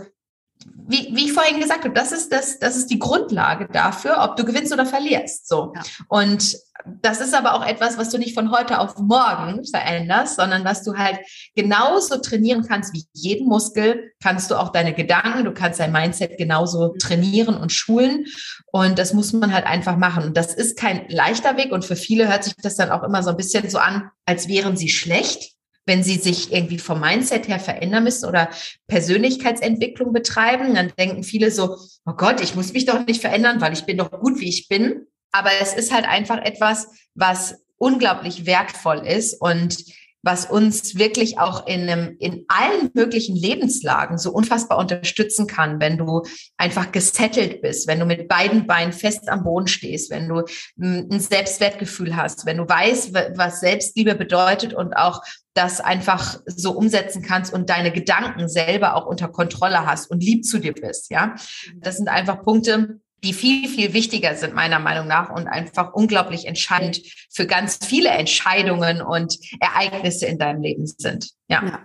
wie, 0.88 1.08
wie 1.14 1.24
ich 1.26 1.32
vorhin 1.32 1.60
gesagt 1.60 1.84
habe, 1.84 1.94
das 1.94 2.12
ist 2.12 2.32
das, 2.32 2.58
das 2.58 2.76
ist 2.76 2.90
die 2.90 2.98
Grundlage 2.98 3.68
dafür, 3.72 4.18
ob 4.20 4.36
du 4.36 4.44
gewinnst 4.44 4.72
oder 4.72 4.86
verlierst. 4.86 5.48
So. 5.48 5.72
Ja. 5.74 5.82
Und 6.08 6.56
das 7.02 7.20
ist 7.20 7.34
aber 7.34 7.54
auch 7.54 7.66
etwas, 7.66 7.98
was 7.98 8.10
du 8.10 8.18
nicht 8.18 8.34
von 8.34 8.52
heute 8.52 8.78
auf 8.78 8.96
morgen 8.98 9.64
veränderst, 9.64 10.36
sondern 10.36 10.64
was 10.64 10.84
du 10.84 10.96
halt 10.96 11.18
genauso 11.56 12.18
trainieren 12.18 12.64
kannst 12.66 12.94
wie 12.94 13.04
jeden 13.12 13.48
Muskel, 13.48 14.12
kannst 14.22 14.50
du 14.50 14.54
auch 14.54 14.70
deine 14.70 14.94
Gedanken, 14.94 15.44
du 15.44 15.52
kannst 15.52 15.80
dein 15.80 15.90
Mindset 15.90 16.38
genauso 16.38 16.94
trainieren 16.98 17.56
und 17.56 17.72
schulen. 17.72 18.26
Und 18.70 18.98
das 18.98 19.12
muss 19.12 19.32
man 19.32 19.52
halt 19.52 19.66
einfach 19.66 19.96
machen. 19.96 20.22
Und 20.22 20.36
das 20.36 20.54
ist 20.54 20.78
kein 20.78 21.08
leichter 21.08 21.56
Weg. 21.56 21.72
Und 21.72 21.84
für 21.84 21.96
viele 21.96 22.28
hört 22.28 22.44
sich 22.44 22.54
das 22.62 22.76
dann 22.76 22.90
auch 22.90 23.02
immer 23.02 23.22
so 23.22 23.30
ein 23.30 23.36
bisschen 23.36 23.68
so 23.68 23.78
an, 23.78 24.10
als 24.24 24.46
wären 24.46 24.76
sie 24.76 24.88
schlecht 24.88 25.55
wenn 25.87 26.03
sie 26.03 26.16
sich 26.16 26.53
irgendwie 26.53 26.78
vom 26.78 27.01
Mindset 27.01 27.49
her 27.49 27.61
verändern 27.61 28.05
müssen 28.05 28.28
oder 28.28 28.51
Persönlichkeitsentwicklung 28.89 30.12
betreiben, 30.12 30.74
dann 30.74 30.93
denken 30.99 31.22
viele 31.22 31.51
so, 31.51 31.76
oh 32.05 32.12
Gott, 32.16 32.41
ich 32.41 32.55
muss 32.55 32.72
mich 32.72 32.87
doch 32.87 33.07
nicht 33.07 33.20
verändern, 33.20 33.61
weil 33.61 33.72
ich 33.72 33.84
bin 33.84 33.97
doch 33.97 34.11
gut, 34.11 34.41
wie 34.41 34.49
ich 34.49 34.68
bin. 34.68 35.07
Aber 35.30 35.51
es 35.61 35.74
ist 35.74 35.93
halt 35.93 36.07
einfach 36.07 36.39
etwas, 36.39 36.89
was 37.14 37.62
unglaublich 37.78 38.47
wertvoll 38.47 39.07
ist 39.07 39.41
und 39.41 39.76
was 40.22 40.46
uns 40.46 40.98
wirklich 40.98 41.38
auch 41.38 41.66
in, 41.66 41.88
einem, 41.88 42.16
in 42.18 42.44
allen 42.48 42.90
möglichen 42.94 43.36
Lebenslagen 43.36 44.18
so 44.18 44.32
unfassbar 44.32 44.78
unterstützen 44.78 45.46
kann, 45.46 45.80
wenn 45.80 45.98
du 45.98 46.22
einfach 46.56 46.90
gesettelt 46.90 47.62
bist, 47.62 47.86
wenn 47.86 48.00
du 48.00 48.06
mit 48.06 48.28
beiden 48.28 48.66
Beinen 48.66 48.92
fest 48.92 49.28
am 49.28 49.44
Boden 49.44 49.68
stehst, 49.68 50.10
wenn 50.10 50.28
du 50.28 50.42
ein 50.80 51.20
Selbstwertgefühl 51.20 52.16
hast, 52.16 52.44
wenn 52.44 52.56
du 52.56 52.68
weißt, 52.68 53.14
was 53.36 53.60
Selbstliebe 53.60 54.14
bedeutet 54.14 54.74
und 54.74 54.94
auch 54.94 55.22
das 55.54 55.80
einfach 55.80 56.40
so 56.44 56.72
umsetzen 56.72 57.22
kannst 57.22 57.52
und 57.52 57.70
deine 57.70 57.90
Gedanken 57.90 58.48
selber 58.48 58.94
auch 58.94 59.06
unter 59.06 59.28
Kontrolle 59.28 59.86
hast 59.86 60.10
und 60.10 60.22
lieb 60.22 60.44
zu 60.44 60.58
dir 60.58 60.74
bist, 60.74 61.10
ja. 61.10 61.34
Das 61.76 61.96
sind 61.96 62.08
einfach 62.08 62.42
Punkte, 62.42 63.00
die 63.27 63.35
viel, 63.35 63.68
viel 63.68 63.93
wichtiger 63.93 64.37
sind, 64.37 64.55
meiner 64.55 64.79
Meinung 64.79 65.09
nach, 65.09 65.31
und 65.31 65.49
einfach 65.49 65.93
unglaublich 65.93 66.47
entscheidend 66.47 67.01
für 67.31 67.47
ganz 67.47 67.81
viele 67.85 68.11
Entscheidungen 68.11 69.03
und 69.03 69.37
Ereignisse 69.61 70.27
in 70.27 70.39
deinem 70.39 70.62
Leben 70.62 70.87
sind. 70.87 71.31
Ja. 71.49 71.64
Ja, 71.64 71.79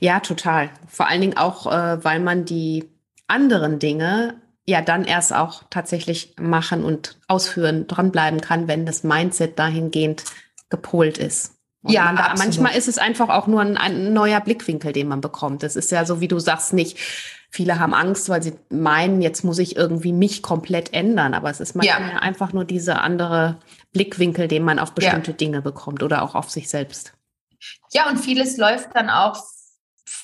ja 0.00 0.20
total. 0.20 0.70
Vor 0.88 1.08
allen 1.08 1.20
Dingen 1.20 1.36
auch, 1.36 1.66
äh, 1.70 2.04
weil 2.04 2.18
man 2.18 2.44
die 2.44 2.90
anderen 3.28 3.78
Dinge 3.78 4.40
ja 4.66 4.82
dann 4.82 5.04
erst 5.04 5.32
auch 5.32 5.62
tatsächlich 5.70 6.34
machen 6.40 6.84
und 6.84 7.18
ausführen, 7.28 7.86
dranbleiben 7.86 8.40
kann, 8.40 8.68
wenn 8.68 8.84
das 8.84 9.04
Mindset 9.04 9.58
dahingehend 9.58 10.24
gepolt 10.68 11.18
ist. 11.18 11.54
Und 11.82 11.92
ja, 11.92 12.12
da, 12.12 12.34
manchmal 12.38 12.76
ist 12.76 12.88
es 12.88 12.98
einfach 12.98 13.28
auch 13.28 13.46
nur 13.46 13.60
ein, 13.60 13.76
ein 13.76 14.12
neuer 14.12 14.40
Blickwinkel, 14.40 14.92
den 14.92 15.08
man 15.08 15.20
bekommt. 15.20 15.62
Das 15.62 15.74
ist 15.74 15.90
ja 15.90 16.04
so, 16.04 16.20
wie 16.20 16.28
du 16.28 16.38
sagst, 16.38 16.72
nicht 16.72 16.96
Viele 17.54 17.78
haben 17.78 17.92
Angst, 17.92 18.30
weil 18.30 18.42
sie 18.42 18.54
meinen, 18.70 19.20
jetzt 19.20 19.44
muss 19.44 19.58
ich 19.58 19.76
irgendwie 19.76 20.12
mich 20.12 20.42
komplett 20.42 20.94
ändern. 20.94 21.34
Aber 21.34 21.50
es 21.50 21.60
ist 21.60 21.76
manchmal 21.76 22.12
ja. 22.12 22.18
einfach 22.18 22.54
nur 22.54 22.64
dieser 22.64 23.02
andere 23.02 23.58
Blickwinkel, 23.92 24.48
den 24.48 24.64
man 24.64 24.78
auf 24.78 24.92
bestimmte 24.92 25.32
ja. 25.32 25.36
Dinge 25.36 25.60
bekommt 25.60 26.02
oder 26.02 26.22
auch 26.22 26.34
auf 26.34 26.50
sich 26.50 26.70
selbst. 26.70 27.12
Ja, 27.92 28.08
und 28.08 28.16
vieles 28.16 28.56
läuft 28.56 28.96
dann 28.96 29.10
auch 29.10 29.36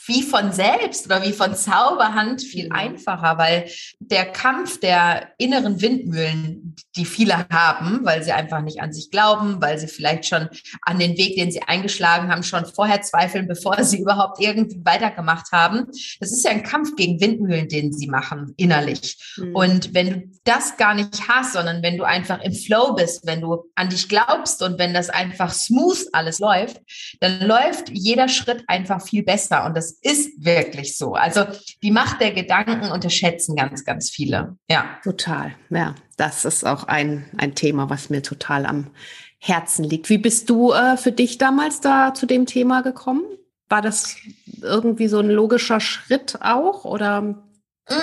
wie 0.08 0.22
von 0.22 0.52
selbst 0.52 1.06
oder 1.06 1.22
wie 1.22 1.32
von 1.32 1.54
Zauberhand 1.54 2.42
viel 2.42 2.66
mhm. 2.66 2.72
einfacher, 2.72 3.38
weil 3.38 3.70
der 4.00 4.24
Kampf 4.24 4.80
der 4.80 5.28
inneren 5.38 5.80
Windmühlen, 5.80 6.74
die 6.96 7.04
viele 7.04 7.46
haben, 7.50 8.00
weil 8.04 8.22
sie 8.22 8.32
einfach 8.32 8.62
nicht 8.62 8.80
an 8.80 8.92
sich 8.92 9.10
glauben, 9.10 9.60
weil 9.60 9.78
sie 9.78 9.86
vielleicht 9.86 10.26
schon 10.26 10.48
an 10.82 10.98
den 10.98 11.16
Weg, 11.16 11.36
den 11.36 11.52
sie 11.52 11.62
eingeschlagen 11.62 12.32
haben, 12.32 12.42
schon 12.42 12.64
vorher 12.64 13.02
zweifeln, 13.02 13.46
bevor 13.46 13.84
sie 13.84 13.98
überhaupt 14.00 14.40
irgendwie 14.40 14.80
weitergemacht 14.84 15.52
haben. 15.52 15.86
Das 16.20 16.32
ist 16.32 16.44
ja 16.44 16.50
ein 16.50 16.62
Kampf 16.62 16.96
gegen 16.96 17.20
Windmühlen, 17.20 17.68
den 17.68 17.92
sie 17.92 18.08
machen 18.08 18.54
innerlich. 18.56 19.18
Mhm. 19.36 19.54
Und 19.54 19.94
wenn 19.94 20.10
du 20.10 20.38
das 20.44 20.78
gar 20.78 20.94
nicht 20.94 21.28
hast, 21.28 21.52
sondern 21.52 21.82
wenn 21.82 21.98
du 21.98 22.04
einfach 22.04 22.40
im 22.40 22.54
Flow 22.54 22.94
bist, 22.94 23.26
wenn 23.26 23.42
du 23.42 23.64
an 23.74 23.90
dich 23.90 24.08
glaubst 24.08 24.62
und 24.62 24.78
wenn 24.78 24.94
das 24.94 25.10
einfach 25.10 25.52
smooth 25.52 26.06
alles 26.12 26.38
läuft, 26.38 26.80
dann 27.20 27.46
läuft 27.46 27.90
jeder 27.90 28.28
Schritt 28.28 28.64
einfach 28.66 29.02
viel 29.02 29.22
besser. 29.22 29.66
Und 29.66 29.76
das 29.76 29.97
ist 30.02 30.44
wirklich 30.44 30.96
so. 30.96 31.14
Also 31.14 31.44
die 31.82 31.90
Macht 31.90 32.20
der 32.20 32.32
Gedanken 32.32 32.90
unterschätzen 32.90 33.56
ganz, 33.56 33.84
ganz 33.84 34.10
viele. 34.10 34.56
Ja. 34.68 34.98
Total. 35.02 35.54
Ja, 35.70 35.94
das 36.16 36.44
ist 36.44 36.64
auch 36.64 36.84
ein, 36.84 37.28
ein 37.36 37.54
Thema, 37.54 37.90
was 37.90 38.10
mir 38.10 38.22
total 38.22 38.66
am 38.66 38.90
Herzen 39.38 39.84
liegt. 39.84 40.10
Wie 40.10 40.18
bist 40.18 40.50
du 40.50 40.72
äh, 40.72 40.96
für 40.96 41.12
dich 41.12 41.38
damals 41.38 41.80
da 41.80 42.14
zu 42.14 42.26
dem 42.26 42.46
Thema 42.46 42.82
gekommen? 42.82 43.22
War 43.68 43.82
das 43.82 44.16
irgendwie 44.62 45.08
so 45.08 45.20
ein 45.20 45.30
logischer 45.30 45.80
Schritt 45.80 46.38
auch 46.40 46.84
oder 46.84 47.18
hm, 47.18 47.36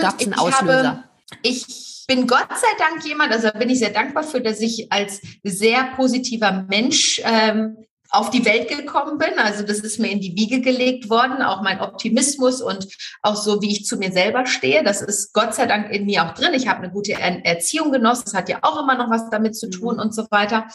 gab 0.02 0.20
es 0.20 0.28
einen 0.28 0.36
Auslöser? 0.36 0.90
Habe, 0.90 1.04
ich 1.42 2.06
bin 2.08 2.28
Gott 2.28 2.48
sei 2.50 2.68
Dank 2.78 3.06
jemand, 3.06 3.32
also 3.32 3.50
bin 3.58 3.70
ich 3.70 3.80
sehr 3.80 3.90
dankbar 3.90 4.24
für, 4.24 4.42
dass 4.42 4.62
ich 4.62 4.92
als 4.92 5.22
sehr 5.44 5.86
positiver 5.96 6.66
Mensch 6.70 7.22
ähm, 7.24 7.78
auf 8.10 8.30
die 8.30 8.46
Welt 8.46 8.70
gekommen 8.70 9.18
bin. 9.18 9.38
Also 9.38 9.64
das 9.64 9.80
ist 9.80 10.00
mir 10.00 10.10
in 10.10 10.20
die 10.20 10.36
Wiege 10.36 10.62
gelegt 10.62 11.10
worden, 11.10 11.42
auch 11.42 11.62
mein 11.62 11.82
Optimismus 11.82 12.62
und 12.62 12.88
auch 13.22 13.36
so, 13.36 13.62
wie 13.62 13.72
ich 13.72 13.86
zu 13.86 13.98
mir 13.98 14.12
selber 14.12 14.46
stehe. 14.46 14.84
Das 14.84 15.02
ist 15.02 15.34
Gott 15.34 15.56
sei 15.56 15.66
Dank 15.66 15.92
in 15.92 16.06
mir 16.06 16.26
auch 16.26 16.34
drin. 16.34 16.54
Ich 16.54 16.68
habe 16.68 16.80
eine 16.80 16.92
gute 16.92 17.14
Erziehung 17.14 17.92
genossen. 17.92 18.24
Das 18.26 18.34
hat 18.34 18.50
ja 18.50 18.60
auch 18.62 18.82
immer 18.82 18.98
noch 18.98 19.10
was 19.10 19.30
damit 19.30 19.56
zu 19.56 19.70
tun 19.70 19.96
mhm. 19.96 20.02
und 20.02 20.16
so 20.16 20.26
weiter. 20.30 20.68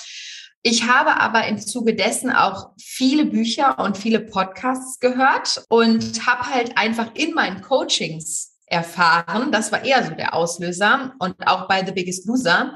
Ich 0.63 0.87
habe 0.87 1.19
aber 1.19 1.47
im 1.47 1.59
Zuge 1.59 1.95
dessen 1.95 2.31
auch 2.31 2.73
viele 2.79 3.25
Bücher 3.25 3.79
und 3.79 3.97
viele 3.97 4.21
Podcasts 4.21 5.01
gehört 5.01 5.65
und 5.71 6.27
habe 6.27 6.51
halt 6.51 6.77
einfach 6.77 7.15
in 7.15 7.33
meinen 7.33 7.63
Coachings 7.63 8.59
erfahren, 8.67 9.51
das 9.53 9.73
war 9.73 9.85
eher 9.85 10.05
so 10.05 10.15
der 10.15 10.35
Auslöser 10.35 11.15
und 11.19 11.35
auch 11.47 11.67
bei 11.67 11.85
The 11.85 11.93
Biggest 11.93 12.27
Loser, 12.27 12.75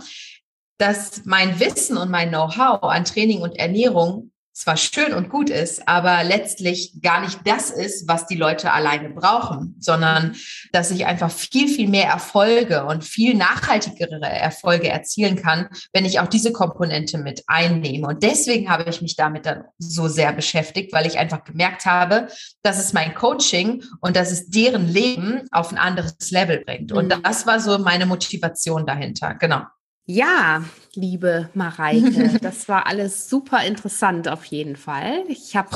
dass 0.78 1.24
mein 1.24 1.60
Wissen 1.60 1.96
und 1.96 2.10
mein 2.10 2.30
Know-how 2.30 2.82
an 2.82 3.04
Training 3.04 3.42
und 3.42 3.56
Ernährung 3.56 4.32
zwar 4.54 4.76
schön 4.76 5.12
und 5.12 5.28
gut 5.28 5.50
ist, 5.50 5.88
aber 5.88 6.22
letztlich 6.22 7.02
gar 7.02 7.20
nicht 7.20 7.40
das 7.44 7.70
ist, 7.70 8.06
was 8.06 8.26
die 8.26 8.36
Leute 8.36 8.72
alleine 8.72 9.10
brauchen, 9.10 9.74
sondern 9.80 10.36
dass 10.72 10.92
ich 10.92 11.06
einfach 11.06 11.30
viel, 11.30 11.68
viel 11.68 11.88
mehr 11.88 12.06
Erfolge 12.06 12.84
und 12.84 13.04
viel 13.04 13.34
nachhaltigere 13.34 14.20
Erfolge 14.22 14.88
erzielen 14.88 15.34
kann, 15.34 15.68
wenn 15.92 16.04
ich 16.04 16.20
auch 16.20 16.28
diese 16.28 16.52
Komponente 16.52 17.18
mit 17.18 17.42
einnehme. 17.48 18.06
Und 18.06 18.22
deswegen 18.22 18.70
habe 18.70 18.88
ich 18.88 19.02
mich 19.02 19.16
damit 19.16 19.44
dann 19.44 19.64
so 19.78 20.06
sehr 20.06 20.32
beschäftigt, 20.32 20.92
weil 20.92 21.06
ich 21.06 21.18
einfach 21.18 21.42
gemerkt 21.42 21.84
habe, 21.84 22.28
dass 22.62 22.78
es 22.78 22.92
mein 22.92 23.14
Coaching 23.14 23.82
und 24.00 24.14
dass 24.14 24.30
es 24.30 24.48
deren 24.50 24.88
Leben 24.88 25.42
auf 25.50 25.72
ein 25.72 25.78
anderes 25.78 26.30
Level 26.30 26.62
bringt. 26.64 26.92
Und 26.92 27.06
mhm. 27.06 27.22
das 27.24 27.44
war 27.46 27.58
so 27.58 27.78
meine 27.78 28.06
Motivation 28.06 28.86
dahinter. 28.86 29.34
Genau. 29.34 29.62
Ja, 30.06 30.62
liebe 30.94 31.48
Mareike, 31.54 32.38
das 32.42 32.68
war 32.68 32.86
alles 32.86 33.30
super 33.30 33.64
interessant 33.64 34.28
auf 34.28 34.44
jeden 34.44 34.76
Fall. 34.76 35.24
Ich 35.28 35.56
habe 35.56 35.70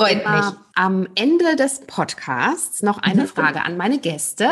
am 0.74 1.09
Ende 1.14 1.57
des 1.57 1.81
Podcasts 1.87 2.83
noch 2.83 2.99
eine 2.99 3.22
mhm. 3.22 3.29
Frage 3.29 3.62
an 3.62 3.79
meine 3.79 3.99
Gäste. 3.99 4.51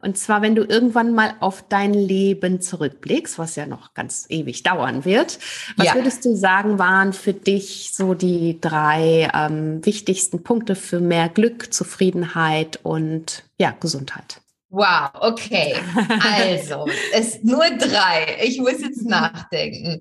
Und 0.00 0.18
zwar, 0.18 0.42
wenn 0.42 0.54
du 0.54 0.64
irgendwann 0.64 1.14
mal 1.14 1.34
auf 1.40 1.64
dein 1.66 1.94
Leben 1.94 2.60
zurückblickst, 2.60 3.38
was 3.38 3.56
ja 3.56 3.66
noch 3.66 3.94
ganz 3.94 4.26
ewig 4.28 4.62
dauern 4.62 5.04
wird, 5.06 5.38
was 5.76 5.86
ja. 5.86 5.94
würdest 5.94 6.24
du 6.26 6.36
sagen, 6.36 6.78
waren 6.78 7.14
für 7.14 7.32
dich 7.32 7.92
so 7.94 8.12
die 8.12 8.60
drei 8.60 9.30
ähm, 9.32 9.84
wichtigsten 9.86 10.42
Punkte 10.42 10.74
für 10.74 11.00
mehr 11.00 11.30
Glück, 11.30 11.72
Zufriedenheit 11.72 12.80
und 12.82 13.44
ja, 13.58 13.74
Gesundheit? 13.80 14.42
Wow, 14.74 15.10
okay. 15.20 15.76
Also, 16.20 16.86
es 17.12 17.42
nur 17.44 17.64
drei. 17.78 18.38
Ich 18.42 18.58
muss 18.58 18.80
jetzt 18.80 19.04
nachdenken. 19.04 20.00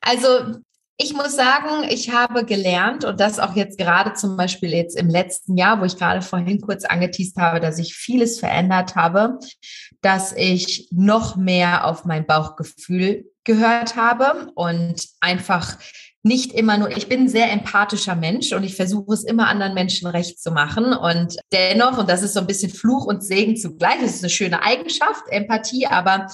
Also, 0.00 0.56
Ich 0.98 1.12
muss 1.12 1.36
sagen, 1.36 1.86
ich 1.90 2.10
habe 2.10 2.46
gelernt 2.46 3.04
und 3.04 3.20
das 3.20 3.38
auch 3.38 3.54
jetzt 3.54 3.76
gerade 3.76 4.14
zum 4.14 4.38
Beispiel 4.38 4.70
jetzt 4.72 4.96
im 4.96 5.10
letzten 5.10 5.58
Jahr, 5.58 5.78
wo 5.78 5.84
ich 5.84 5.98
gerade 5.98 6.22
vorhin 6.22 6.62
kurz 6.62 6.86
angeteased 6.86 7.36
habe, 7.36 7.60
dass 7.60 7.78
ich 7.78 7.94
vieles 7.94 8.40
verändert 8.40 8.96
habe, 8.96 9.38
dass 10.00 10.32
ich 10.32 10.88
noch 10.90 11.36
mehr 11.36 11.84
auf 11.84 12.06
mein 12.06 12.24
Bauchgefühl 12.24 13.30
gehört 13.44 13.96
habe 13.96 14.50
und 14.54 15.06
einfach 15.20 15.78
nicht 16.26 16.52
immer 16.52 16.76
nur, 16.76 16.90
ich 16.90 17.08
bin 17.08 17.22
ein 17.22 17.28
sehr 17.28 17.52
empathischer 17.52 18.16
Mensch 18.16 18.52
und 18.52 18.64
ich 18.64 18.76
versuche 18.76 19.14
es 19.14 19.24
immer 19.24 19.48
anderen 19.48 19.74
Menschen 19.74 20.08
recht 20.08 20.42
zu 20.42 20.50
machen. 20.50 20.92
Und 20.92 21.36
dennoch, 21.52 21.98
und 21.98 22.10
das 22.10 22.22
ist 22.22 22.34
so 22.34 22.40
ein 22.40 22.46
bisschen 22.46 22.72
Fluch 22.72 23.06
und 23.06 23.24
Segen 23.24 23.56
zugleich, 23.56 24.00
das 24.02 24.16
ist 24.16 24.24
eine 24.24 24.30
schöne 24.30 24.62
Eigenschaft, 24.62 25.24
Empathie, 25.30 25.86
aber 25.86 26.26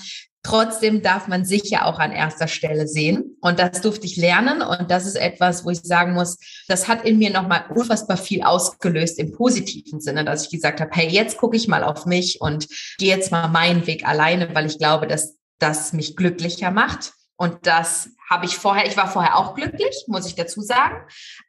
Trotzdem 0.45 1.03
darf 1.03 1.29
man 1.29 1.45
sich 1.45 1.71
ja 1.71 1.85
auch 1.85 2.01
an 2.01 2.11
erster 2.11 2.49
Stelle 2.49 2.89
sehen. 2.89 3.37
Und 3.41 3.61
das 3.61 3.81
durfte 3.81 4.07
ich 4.07 4.17
lernen. 4.17 4.61
Und 4.61 4.91
das 4.91 5.07
ist 5.07 5.15
etwas, 5.15 5.65
wo 5.65 5.71
ich 5.71 5.81
sagen 5.83 6.15
muss, 6.15 6.37
das 6.67 6.89
hat 6.89 7.05
in 7.05 7.19
mir 7.19 7.31
nochmal 7.31 7.67
unfassbar 7.73 8.17
viel 8.17 8.43
ausgelöst 8.43 9.21
im 9.21 9.31
positiven 9.31 10.01
Sinne, 10.01 10.25
dass 10.25 10.45
ich 10.45 10.51
gesagt 10.51 10.81
habe, 10.81 10.91
hey, 10.95 11.09
jetzt 11.09 11.37
gucke 11.37 11.57
ich 11.57 11.69
mal 11.69 11.85
auf 11.85 12.07
mich 12.07 12.41
und 12.41 12.67
gehe 12.99 13.15
jetzt 13.15 13.31
mal 13.31 13.47
meinen 13.47 13.87
Weg 13.87 14.05
alleine, 14.05 14.53
weil 14.53 14.67
ich 14.67 14.79
glaube, 14.79 15.07
dass 15.07 15.37
das 15.61 15.93
mich 15.93 16.17
glücklicher 16.17 16.73
macht. 16.73 17.13
Und 17.37 17.67
das 17.69 18.11
habe 18.33 18.47
ich 18.47 18.57
vorher, 18.57 18.87
ich 18.87 18.97
war 18.97 19.11
vorher 19.11 19.37
auch 19.37 19.55
glücklich, 19.55 20.05
muss 20.07 20.27
ich 20.27 20.35
dazu 20.35 20.63
sagen. 20.63 20.97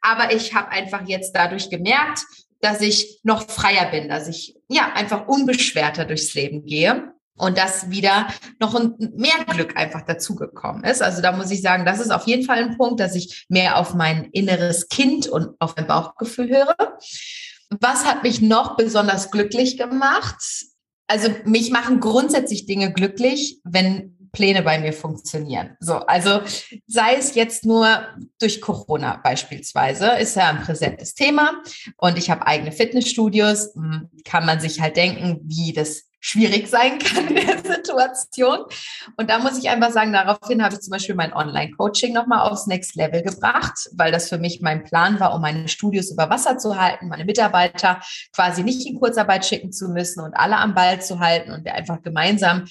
Aber 0.02 0.34
ich 0.34 0.54
habe 0.54 0.68
einfach 0.68 1.02
jetzt 1.06 1.32
dadurch 1.32 1.70
gemerkt, 1.70 2.26
dass 2.60 2.80
ich 2.80 3.20
noch 3.22 3.48
freier 3.48 3.90
bin, 3.90 4.08
dass 4.08 4.28
ich 4.28 4.56
ja 4.68 4.92
einfach 4.94 5.26
unbeschwerter 5.26 6.04
durchs 6.04 6.34
Leben 6.34 6.64
gehe 6.64 7.12
und 7.36 7.58
dass 7.58 7.90
wieder 7.90 8.28
noch 8.60 8.74
ein, 8.74 8.94
mehr 9.16 9.44
Glück 9.48 9.76
einfach 9.76 10.02
dazugekommen 10.02 10.84
ist. 10.84 11.02
Also 11.02 11.22
da 11.22 11.32
muss 11.32 11.50
ich 11.50 11.62
sagen, 11.62 11.84
das 11.84 12.00
ist 12.00 12.10
auf 12.10 12.26
jeden 12.26 12.44
Fall 12.44 12.58
ein 12.58 12.76
Punkt, 12.76 13.00
dass 13.00 13.14
ich 13.14 13.46
mehr 13.48 13.78
auf 13.78 13.94
mein 13.94 14.26
inneres 14.32 14.88
Kind 14.88 15.26
und 15.26 15.50
auf 15.58 15.74
mein 15.76 15.86
Bauchgefühl 15.86 16.50
höre. 16.50 16.76
Was 17.80 18.04
hat 18.04 18.22
mich 18.22 18.40
noch 18.40 18.76
besonders 18.76 19.30
glücklich 19.30 19.78
gemacht? 19.78 20.36
Also 21.06 21.28
mich 21.44 21.70
machen 21.70 22.00
grundsätzlich 22.00 22.66
Dinge 22.66 22.92
glücklich, 22.92 23.58
wenn 23.64 24.23
Pläne 24.34 24.62
bei 24.62 24.78
mir 24.78 24.92
funktionieren. 24.92 25.76
So, 25.80 25.94
also 25.94 26.42
sei 26.86 27.14
es 27.14 27.34
jetzt 27.34 27.64
nur 27.64 28.06
durch 28.38 28.60
Corona 28.60 29.20
beispielsweise, 29.24 30.18
ist 30.18 30.36
ja 30.36 30.50
ein 30.50 30.62
präsentes 30.62 31.14
Thema 31.14 31.62
und 31.96 32.18
ich 32.18 32.28
habe 32.28 32.46
eigene 32.46 32.72
Fitnessstudios, 32.72 33.74
hm, 33.74 34.10
kann 34.24 34.44
man 34.44 34.60
sich 34.60 34.82
halt 34.82 34.96
denken, 34.96 35.40
wie 35.44 35.72
das 35.72 36.04
schwierig 36.24 36.68
sein 36.68 36.98
kann 36.98 37.28
in 37.28 37.46
der 37.46 37.58
Situation. 37.58 38.60
Und 39.18 39.28
da 39.28 39.38
muss 39.40 39.58
ich 39.58 39.68
einfach 39.68 39.90
sagen, 39.90 40.14
daraufhin 40.14 40.62
habe 40.62 40.74
ich 40.74 40.80
zum 40.80 40.92
Beispiel 40.92 41.14
mein 41.14 41.34
Online-Coaching 41.34 42.14
nochmal 42.14 42.50
aufs 42.50 42.66
Next 42.66 42.96
Level 42.96 43.22
gebracht, 43.22 43.90
weil 43.92 44.10
das 44.10 44.30
für 44.30 44.38
mich 44.38 44.62
mein 44.62 44.84
Plan 44.84 45.20
war, 45.20 45.34
um 45.34 45.42
meine 45.42 45.68
Studios 45.68 46.10
über 46.10 46.30
Wasser 46.30 46.56
zu 46.56 46.80
halten, 46.80 47.08
meine 47.08 47.26
Mitarbeiter 47.26 48.00
quasi 48.34 48.62
nicht 48.62 48.86
in 48.86 48.98
Kurzarbeit 48.98 49.44
schicken 49.44 49.70
zu 49.70 49.90
müssen 49.90 50.20
und 50.20 50.32
alle 50.32 50.56
am 50.56 50.74
Ball 50.74 51.02
zu 51.02 51.20
halten 51.20 51.52
und 51.52 51.66
wir 51.66 51.74
einfach 51.74 52.00
gemeinsam 52.00 52.64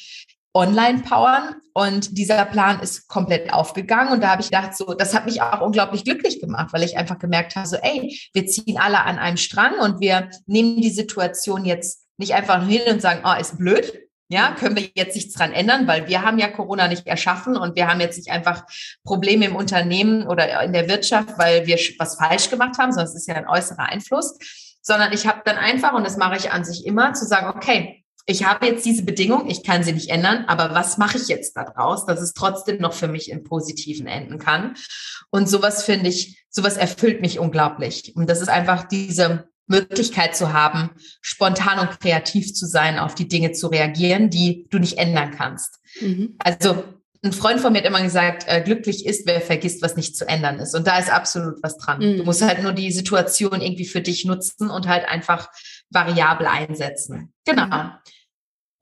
online 0.53 0.99
powern. 0.99 1.55
Und 1.73 2.17
dieser 2.17 2.45
Plan 2.45 2.79
ist 2.79 3.07
komplett 3.07 3.51
aufgegangen. 3.51 4.13
Und 4.13 4.21
da 4.21 4.29
habe 4.29 4.41
ich 4.41 4.51
gedacht, 4.51 4.75
so, 4.75 4.93
das 4.93 5.15
hat 5.15 5.25
mich 5.25 5.41
auch 5.41 5.61
unglaublich 5.61 6.03
glücklich 6.03 6.39
gemacht, 6.39 6.71
weil 6.71 6.83
ich 6.83 6.97
einfach 6.97 7.17
gemerkt 7.17 7.55
habe, 7.55 7.67
so, 7.67 7.77
ey, 7.77 8.19
wir 8.33 8.45
ziehen 8.45 8.77
alle 8.77 9.01
an 9.01 9.17
einem 9.17 9.37
Strang 9.37 9.79
und 9.79 9.99
wir 9.99 10.29
nehmen 10.45 10.81
die 10.81 10.91
Situation 10.91 11.65
jetzt 11.65 12.05
nicht 12.17 12.35
einfach 12.35 12.65
hin 12.65 12.81
und 12.89 13.01
sagen, 13.01 13.21
oh, 13.25 13.39
ist 13.39 13.57
blöd. 13.57 13.99
Ja, 14.29 14.55
können 14.57 14.75
wir 14.75 14.89
jetzt 14.95 15.15
nichts 15.15 15.33
dran 15.33 15.51
ändern, 15.51 15.87
weil 15.87 16.07
wir 16.07 16.21
haben 16.23 16.39
ja 16.39 16.47
Corona 16.47 16.87
nicht 16.87 17.05
erschaffen 17.05 17.57
und 17.57 17.75
wir 17.75 17.87
haben 17.87 17.99
jetzt 17.99 18.17
nicht 18.17 18.31
einfach 18.31 18.63
Probleme 19.03 19.45
im 19.45 19.55
Unternehmen 19.55 20.25
oder 20.27 20.63
in 20.63 20.73
der 20.73 20.87
Wirtschaft, 20.87 21.37
weil 21.37 21.67
wir 21.67 21.77
was 21.99 22.15
falsch 22.15 22.49
gemacht 22.49 22.77
haben, 22.77 22.91
sondern 22.91 23.09
es 23.09 23.15
ist 23.15 23.27
ja 23.27 23.35
ein 23.35 23.47
äußerer 23.47 23.89
Einfluss, 23.89 24.37
sondern 24.81 25.11
ich 25.13 25.27
habe 25.27 25.41
dann 25.45 25.57
einfach, 25.57 25.93
und 25.93 26.05
das 26.05 26.17
mache 26.17 26.37
ich 26.37 26.51
an 26.51 26.63
sich 26.63 26.85
immer, 26.85 27.13
zu 27.13 27.25
sagen, 27.25 27.47
okay, 27.55 28.02
ich 28.25 28.45
habe 28.45 28.65
jetzt 28.67 28.85
diese 28.85 29.03
Bedingung, 29.03 29.49
ich 29.49 29.63
kann 29.63 29.83
sie 29.83 29.91
nicht 29.91 30.09
ändern, 30.09 30.45
aber 30.47 30.73
was 30.73 30.97
mache 30.97 31.17
ich 31.17 31.27
jetzt 31.27 31.57
daraus, 31.57 32.05
dass 32.05 32.21
es 32.21 32.33
trotzdem 32.33 32.79
noch 32.79 32.93
für 32.93 33.07
mich 33.07 33.29
im 33.29 33.43
Positiven 33.43 34.07
enden 34.07 34.39
kann? 34.39 34.75
Und 35.29 35.49
sowas 35.49 35.83
finde 35.83 36.09
ich, 36.09 36.45
sowas 36.49 36.77
erfüllt 36.77 37.21
mich 37.21 37.39
unglaublich. 37.39 38.13
Und 38.15 38.29
das 38.29 38.41
ist 38.41 38.49
einfach 38.49 38.87
diese 38.87 39.49
Möglichkeit 39.67 40.35
zu 40.35 40.53
haben, 40.53 40.91
spontan 41.21 41.79
und 41.79 41.99
kreativ 41.99 42.53
zu 42.53 42.65
sein, 42.65 42.99
auf 42.99 43.15
die 43.15 43.27
Dinge 43.27 43.51
zu 43.51 43.67
reagieren, 43.67 44.29
die 44.29 44.67
du 44.69 44.79
nicht 44.79 44.97
ändern 44.97 45.31
kannst. 45.31 45.79
Mhm. 45.99 46.35
Also 46.39 46.83
ein 47.23 47.31
Freund 47.31 47.61
von 47.61 47.71
mir 47.71 47.79
hat 47.79 47.85
immer 47.85 48.01
gesagt, 48.01 48.45
äh, 48.47 48.61
glücklich 48.61 49.05
ist, 49.05 49.25
wer 49.25 49.39
vergisst, 49.39 49.81
was 49.81 49.95
nicht 49.95 50.17
zu 50.17 50.27
ändern 50.27 50.59
ist. 50.59 50.75
Und 50.75 50.87
da 50.87 50.97
ist 50.97 51.11
absolut 51.11 51.63
was 51.63 51.77
dran. 51.77 51.99
Mhm. 51.99 52.17
Du 52.17 52.23
musst 52.25 52.41
halt 52.41 52.61
nur 52.61 52.73
die 52.73 52.91
Situation 52.91 53.61
irgendwie 53.61 53.85
für 53.85 54.01
dich 54.01 54.25
nutzen 54.25 54.69
und 54.69 54.87
halt 54.87 55.07
einfach 55.07 55.49
variabel 55.89 56.47
einsetzen. 56.47 57.33
Genau. 57.45 57.65
Mhm. 57.65 57.91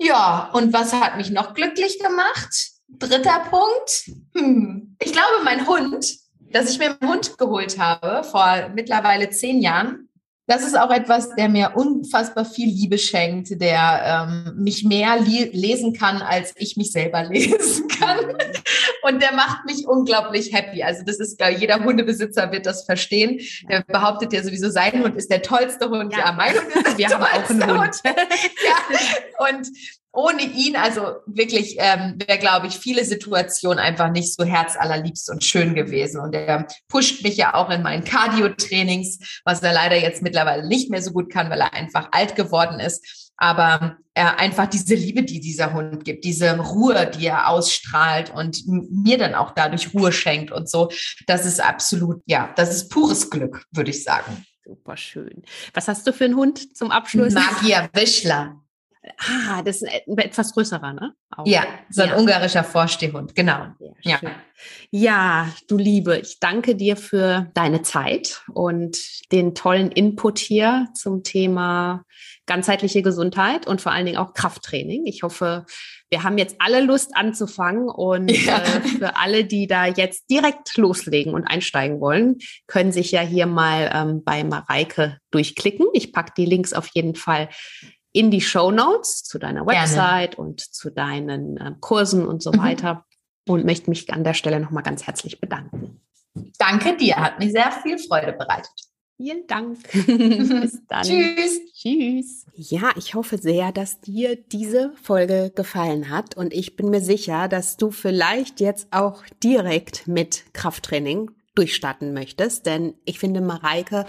Ja, 0.04 0.50
und 0.54 0.74
was 0.74 0.94
hat 0.94 1.18
mich 1.18 1.30
noch 1.30 1.54
glücklich 1.54 2.00
gemacht? 2.00 2.72
Dritter 2.88 3.46
Punkt. 3.52 4.12
Hm. 4.36 4.96
Ich 5.00 5.12
glaube, 5.14 5.44
mein 5.44 5.68
Hund, 5.68 6.18
dass 6.52 6.72
ich 6.72 6.80
mir 6.80 6.98
einen 7.00 7.12
Hund 7.12 7.38
geholt 7.38 7.78
habe 7.78 8.24
vor 8.24 8.72
mittlerweile 8.74 9.30
zehn 9.30 9.62
Jahren, 9.62 10.10
das 10.48 10.64
ist 10.64 10.78
auch 10.78 10.92
etwas, 10.92 11.34
der 11.36 11.50
mir 11.50 11.74
unfassbar 11.76 12.46
viel 12.46 12.68
Liebe 12.68 12.98
schenkt, 12.98 13.62
der 13.62 14.28
ähm, 14.28 14.64
mich 14.64 14.84
mehr 14.84 15.18
lesen 15.20 15.94
kann, 15.94 16.22
als 16.22 16.54
ich 16.58 16.78
mich 16.78 16.92
selber 16.92 17.24
lesen 17.30 17.88
kann. 17.88 18.20
Und 19.04 19.22
der 19.22 19.34
macht 19.34 19.66
mich 19.66 19.88
unglaublich 19.88 20.54
happy. 20.54 20.84
Also 20.84 21.04
das 21.06 21.20
ist, 21.20 21.38
glaube 21.38 21.54
jeder 21.54 21.84
Hundebesitzer 21.84 22.52
wird 22.52 22.66
das 22.66 22.84
verstehen. 22.86 23.40
Der 23.70 23.84
behauptet 23.84 24.34
ja 24.34 24.44
sowieso, 24.44 24.70
sein 24.70 25.04
Hund 25.04 25.16
ist 25.16 25.32
der 25.32 25.42
tollste 25.42 25.90
Hund. 25.90 26.12
Ja, 26.14 26.26
ja 26.26 26.32
mein 26.34 26.54
Hund 26.54 26.88
ist 26.88 26.98
Wir 26.98 27.10
haben 27.10 27.24
auch 27.24 27.50
einen 27.50 27.68
Hund. 27.68 27.80
Hund. 27.80 28.02
ja. 28.06 29.48
Und 29.48 29.68
ohne 30.14 30.42
ihn, 30.42 30.76
also 30.76 31.16
wirklich, 31.26 31.78
ähm, 31.80 32.18
wäre, 32.26 32.38
glaube 32.38 32.68
ich, 32.68 32.78
viele 32.78 33.06
Situationen 33.06 33.80
einfach 33.80 34.12
nicht 34.12 34.36
so 34.36 34.44
herzallerliebst 34.44 35.30
und 35.30 35.44
schön 35.44 35.74
gewesen. 35.74 36.20
Und 36.20 36.34
er 36.34 36.68
pusht 36.90 37.24
mich 37.24 37.38
ja 37.38 37.54
auch 37.54 37.70
in 37.70 37.82
meinen 37.82 38.04
Cardio-Trainings, 38.04 39.42
was 39.46 39.64
er 39.64 39.74
leider 39.74 39.96
jetzt 39.96 40.22
mittlerweile 40.22 40.68
nicht 40.68 40.90
mehr 40.90 41.02
so 41.02 41.12
gut 41.12 41.32
kann, 41.32 41.50
weil 41.50 41.62
er 41.62 41.74
einfach 41.74 42.10
alt 42.12 42.36
geworden 42.36 42.80
ist. 42.80 43.32
Aber 43.38 43.98
er 44.14 44.38
einfach 44.40 44.68
diese 44.68 44.96
Liebe, 44.96 45.24
die 45.24 45.40
dieser 45.40 45.74
Hund 45.74 46.04
gibt, 46.04 46.26
diese 46.26 46.58
Ruhe, 46.60 47.10
die 47.10 47.28
er 47.28 47.48
ausstrahlt 47.48 48.30
und 48.30 48.68
mir 48.68 49.18
dann 49.18 49.34
auch 49.34 49.52
dadurch 49.52 49.94
Ruhe 49.94 50.12
schenkt 50.12 50.52
und 50.52 50.70
so, 50.70 50.90
das 51.26 51.46
ist 51.46 51.62
absolut, 51.62 52.22
ja, 52.26 52.54
das 52.56 52.76
ist 52.76 52.90
pures 52.90 53.30
Glück, 53.30 53.66
würde 53.72 53.92
ich 53.92 54.04
sagen. 54.04 54.46
Super 54.64 54.96
schön. 54.96 55.44
Was 55.74 55.88
hast 55.88 56.06
du 56.06 56.14
für 56.14 56.26
einen 56.26 56.36
Hund 56.36 56.78
zum 56.78 56.92
Abschluss? 56.92 57.34
Magier 57.34 57.90
Wischler. 57.94 58.61
Ah, 59.18 59.62
das 59.64 59.82
ist 59.82 59.90
ein 59.90 60.18
etwas 60.18 60.54
größerer, 60.54 60.94
ne? 60.94 61.14
Auch. 61.36 61.46
Ja, 61.46 61.64
so 61.90 62.02
ein 62.02 62.10
ja. 62.10 62.18
ungarischer 62.18 62.64
Vorstehhund, 62.64 63.36
genau. 63.36 63.68
Ja, 64.02 64.20
ja. 64.22 64.32
ja, 64.92 65.50
du 65.68 65.78
Liebe, 65.78 66.18
ich 66.18 66.40
danke 66.40 66.76
dir 66.76 66.98
für 66.98 67.50
deine 67.54 67.82
Zeit 67.82 68.44
und 68.54 68.98
den 69.32 69.56
tollen 69.56 69.92
Input 69.92 70.40
hier 70.40 70.88
zum 70.94 71.24
Thema 71.24 72.04
ganzheitliche 72.46 73.02
Gesundheit 73.02 73.68
und 73.68 73.82
vor 73.82 73.94
allen 73.94 74.06
Dingen 74.06 74.18
auch 74.18 74.34
Krafttraining. 74.34 75.06
Ich 75.06 75.24
hoffe, 75.24 75.66
wir 76.10 76.24
haben 76.24 76.38
jetzt 76.38 76.58
alle 76.60 76.82
Lust 76.82 77.16
anzufangen 77.16 77.88
und 77.88 78.30
ja. 78.30 78.58
äh, 78.58 78.82
für 79.00 79.16
alle, 79.16 79.46
die 79.46 79.68
da 79.68 79.86
jetzt 79.86 80.30
direkt 80.30 80.76
loslegen 80.76 81.34
und 81.34 81.46
einsteigen 81.46 82.02
wollen, 82.02 82.40
können 82.68 82.92
sich 82.92 83.12
ja 83.12 83.22
hier 83.22 83.46
mal 83.46 83.90
ähm, 83.94 84.24
bei 84.24 84.44
Mareike 84.44 85.18
durchklicken. 85.32 85.88
Ich 85.94 86.12
packe 86.12 86.34
die 86.36 86.46
Links 86.46 86.74
auf 86.74 86.90
jeden 86.94 87.16
Fall 87.16 87.48
in 88.14 88.32
die 88.32 88.42
Show 88.42 88.72
Notes 88.72 89.24
zu 89.24 89.40
deiner 89.40 89.66
Website 89.66 90.36
Gerne. 90.36 90.50
und 90.50 90.62
zu 90.62 90.90
deinen 90.90 91.58
äh, 91.58 91.74
Kursen 91.80 92.26
und 92.28 92.44
so 92.44 92.52
mhm. 92.52 92.58
weiter 92.60 93.06
und 93.48 93.66
möchte 93.66 93.90
mich 93.90 94.12
an 94.14 94.24
der 94.24 94.34
Stelle 94.34 94.60
nochmal 94.60 94.84
ganz 94.84 95.08
herzlich 95.08 95.40
bedanken. 95.40 96.02
Danke 96.58 96.96
dir, 96.96 97.18
hat 97.18 97.40
mir 97.40 97.50
sehr 97.50 97.72
viel 97.72 97.98
Freude 97.98 98.34
bereitet. 98.34 98.72
Vielen 99.18 99.46
Dank. 99.46 99.78
Bis 99.92 100.82
dann. 100.88 101.04
Tschüss. 101.04 101.60
Tschüss. 101.74 102.46
Ja, 102.56 102.92
ich 102.96 103.14
hoffe 103.14 103.38
sehr, 103.38 103.72
dass 103.72 104.02
dir 104.02 104.36
diese 104.36 104.94
Folge 105.02 105.52
gefallen 105.54 106.10
hat 106.10 106.36
und 106.36 106.54
ich 106.54 106.76
bin 106.76 106.90
mir 106.90 107.02
sicher, 107.02 107.48
dass 107.48 107.78
du 107.78 107.92
vielleicht 107.92 108.60
jetzt 108.60 108.88
auch 108.92 109.24
direkt 109.44 110.08
mit 110.08 110.46
Krafttraining 110.54 111.30
durchstarten 111.54 112.14
möchtest, 112.14 112.66
denn 112.66 112.96
ich 113.06 113.20
finde, 113.20 113.42
Mareike 113.42 114.06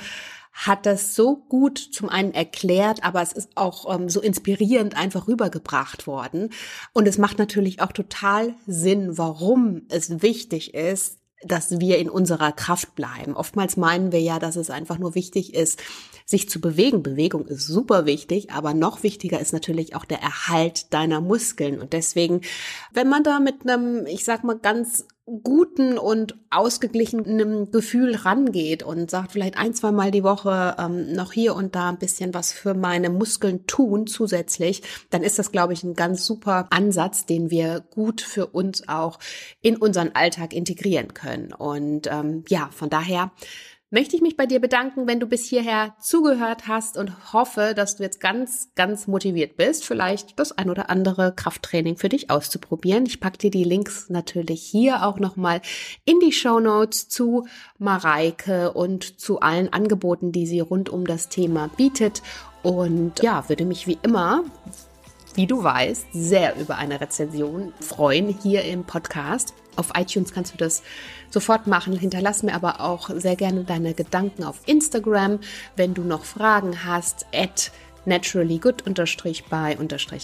hat 0.53 0.87
das 0.87 1.15
so 1.15 1.37
gut 1.37 1.79
zum 1.79 2.09
einen 2.09 2.35
erklärt, 2.35 3.03
aber 3.05 3.23
es 3.23 3.33
ist 3.33 3.51
auch 3.57 3.93
ähm, 3.93 4.09
so 4.09 4.21
inspirierend 4.21 4.97
einfach 4.97 5.27
rübergebracht 5.27 6.07
worden. 6.07 6.51
Und 6.93 7.09
es 7.09 7.19
macht 7.19 7.39
natürlich 7.39 7.81
auch 7.81 7.93
total 7.93 8.55
Sinn, 8.67 9.17
warum 9.17 9.83
es 9.89 10.23
wichtig 10.23 10.75
ist, 10.75 11.19
dass 11.45 11.81
wir 11.81 11.99
in 11.99 12.09
unserer 12.09 12.53
Kraft 12.53 12.95
bleiben. 12.95 13.35
Oftmals 13.35 13.77
meinen 13.77 14.13
wir 14.13 14.21
ja, 14.21 14.39
dass 14.39 14.57
es 14.57 14.71
einfach 14.71 14.99
nur 14.99 15.15
wichtig 15.15 15.55
ist, 15.55 15.83
sich 16.25 16.49
zu 16.49 16.61
bewegen. 16.61 17.03
Bewegung 17.03 17.47
ist 17.47 17.67
super 17.67 18.07
wichtig, 18.07 18.53
aber 18.53 18.75
noch 18.75 19.03
wichtiger 19.03 19.41
ist 19.41 19.53
natürlich 19.53 19.97
auch 19.97 20.05
der 20.05 20.21
Erhalt 20.21 20.93
deiner 20.93 21.21
Muskeln. 21.21 21.81
Und 21.81 21.93
deswegen, 21.93 22.43
wenn 22.93 23.09
man 23.09 23.25
da 23.25 23.41
mit 23.41 23.63
einem, 23.63 24.07
ich 24.07 24.25
sag 24.25 24.45
mal, 24.45 24.59
ganz 24.59 25.07
guten 25.25 25.99
und 25.99 26.37
ausgeglichenen 26.51 27.71
Gefühl 27.71 28.17
rangeht 28.17 28.83
und 28.83 29.09
sagt 29.09 29.33
vielleicht 29.33 29.57
ein, 29.57 29.73
zwei 29.73 29.93
Mal 29.93 30.11
die 30.11 30.25
Woche 30.25 30.75
ähm, 30.79 31.13
noch 31.13 31.33
hier 31.33 31.55
und 31.55 31.77
da 31.77 31.91
ein 31.91 31.99
bisschen 31.99 32.35
was 32.35 32.53
für 32.53 32.75
meine 32.75 33.09
Muskeln 33.09 33.67
tun 33.67 34.09
zusätzlich, 34.09 34.83
dann 35.11 35.23
ist 35.23 35.39
das, 35.39 35.53
glaube 35.53 35.75
ich, 35.75 35.85
ein 35.85 35.95
ganz 35.95 36.27
super 36.27 36.67
Ansatz, 36.71 37.25
den 37.25 37.51
wir 37.51 37.85
gut 37.91 38.21
für 38.21 38.47
uns 38.47 38.89
auch 38.89 39.21
in 39.61 39.77
unseren 39.77 40.11
Alltag 40.15 40.53
integrieren 40.53 41.15
können. 41.15 41.53
Und 41.53 42.09
ähm, 42.11 42.45
ja, 42.49 42.69
von 42.73 42.91
daher 42.91 43.31
möchte 43.93 44.17
ich 44.17 44.23
mich 44.23 44.37
bei 44.37 44.47
dir 44.47 44.59
bedanken, 44.59 45.07
wenn 45.07 45.21
du 45.21 45.27
bis 45.27 45.45
hierher 45.45 45.95
zugehört 46.01 46.67
hast 46.67 46.97
und 46.97 47.33
hoffe, 47.33 47.75
dass 47.77 47.97
du 47.97 48.03
jetzt 48.03 48.21
ganz, 48.21 48.71
ganz 48.75 49.07
motiviert 49.07 49.57
bist, 49.57 49.85
vielleicht 49.85 50.39
das 50.39 50.57
ein 50.57 50.71
oder 50.71 50.91
andere 50.91 51.33
Krafttraining 51.35 51.97
für 51.99 52.09
dich 52.09 52.31
auszuprobieren. 52.31 53.05
Ich 53.07 53.21
packe 53.21 53.39
dir 53.39 53.51
die 53.51 53.65
Links 53.65 54.09
natürlich 54.09 54.63
hier 54.63 55.07
auch 55.07 55.21
nochmal 55.21 55.61
in 56.05 56.19
die 56.21 56.33
Show 56.33 56.59
Notes 56.59 57.09
zu 57.09 57.47
Mareike 57.79 58.73
und 58.73 59.21
zu 59.21 59.41
allen 59.41 59.73
Angeboten, 59.73 60.33
die 60.33 60.47
sie 60.47 60.61
rund 60.61 60.89
um 60.89 61.07
das 61.07 61.29
Thema 61.29 61.69
bietet. 61.77 62.23
Und 62.63 63.23
ja, 63.23 63.49
würde 63.49 63.67
mich 63.67 63.87
wie 63.87 63.99
immer 64.03 64.45
wie 65.35 65.47
du 65.47 65.63
weißt, 65.63 66.09
sehr 66.13 66.57
über 66.61 66.77
eine 66.77 67.01
Rezension 67.01 67.73
freuen 67.81 68.29
hier 68.29 68.65
im 68.65 68.85
Podcast. 68.85 69.55
Auf 69.77 69.93
iTunes 69.97 70.33
kannst 70.33 70.53
du 70.55 70.59
das 70.59 70.83
sofort 71.31 71.67
machen. 71.67 71.97
Hinterlass 71.97 72.43
mir 72.43 72.55
aber 72.55 72.81
auch 72.81 73.11
sehr 73.11 73.37
gerne 73.37 73.65
deine 73.65 73.95
Gedanken 73.95 74.45
auf 74.45 74.61
Instagram. 74.67 75.39
Wenn 75.77 75.95
du 75.95 76.03
noch 76.03 76.25
Fragen 76.25 76.85
hast, 76.85 77.27
at 77.35 77.73
naturallygood 78.05 78.83
bei 79.49 79.79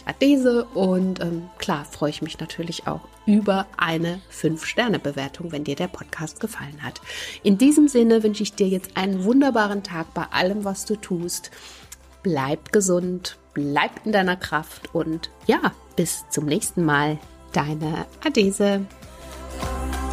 adese 0.07 0.65
und 0.75 1.21
ähm, 1.21 1.49
klar 1.59 1.85
freue 1.85 2.11
ich 2.11 2.23
mich 2.23 2.39
natürlich 2.41 2.87
auch 2.87 3.03
über 3.27 3.67
eine 3.77 4.21
5-Sterne-Bewertung, 4.33 5.53
wenn 5.53 5.65
dir 5.65 5.77
der 5.77 5.89
Podcast 5.89 6.41
gefallen 6.41 6.83
hat. 6.83 7.01
In 7.43 7.59
diesem 7.59 7.89
Sinne 7.89 8.23
wünsche 8.23 8.43
ich 8.43 8.55
dir 8.55 8.69
jetzt 8.69 8.97
einen 8.97 9.25
wunderbaren 9.25 9.83
Tag 9.83 10.13
bei 10.15 10.25
allem, 10.31 10.65
was 10.65 10.85
du 10.87 10.97
tust. 10.97 11.51
Bleib 12.23 12.73
gesund, 12.73 13.37
bleib 13.55 14.05
in 14.05 14.13
deiner 14.13 14.37
Kraft 14.37 14.95
und 14.95 15.31
ja, 15.47 15.73
bis 15.97 16.25
zum 16.31 16.47
nächsten 16.47 16.85
Mal. 16.85 17.19
Deine 17.53 18.07
Adese. 18.25 18.85
Oh, 19.61 20.08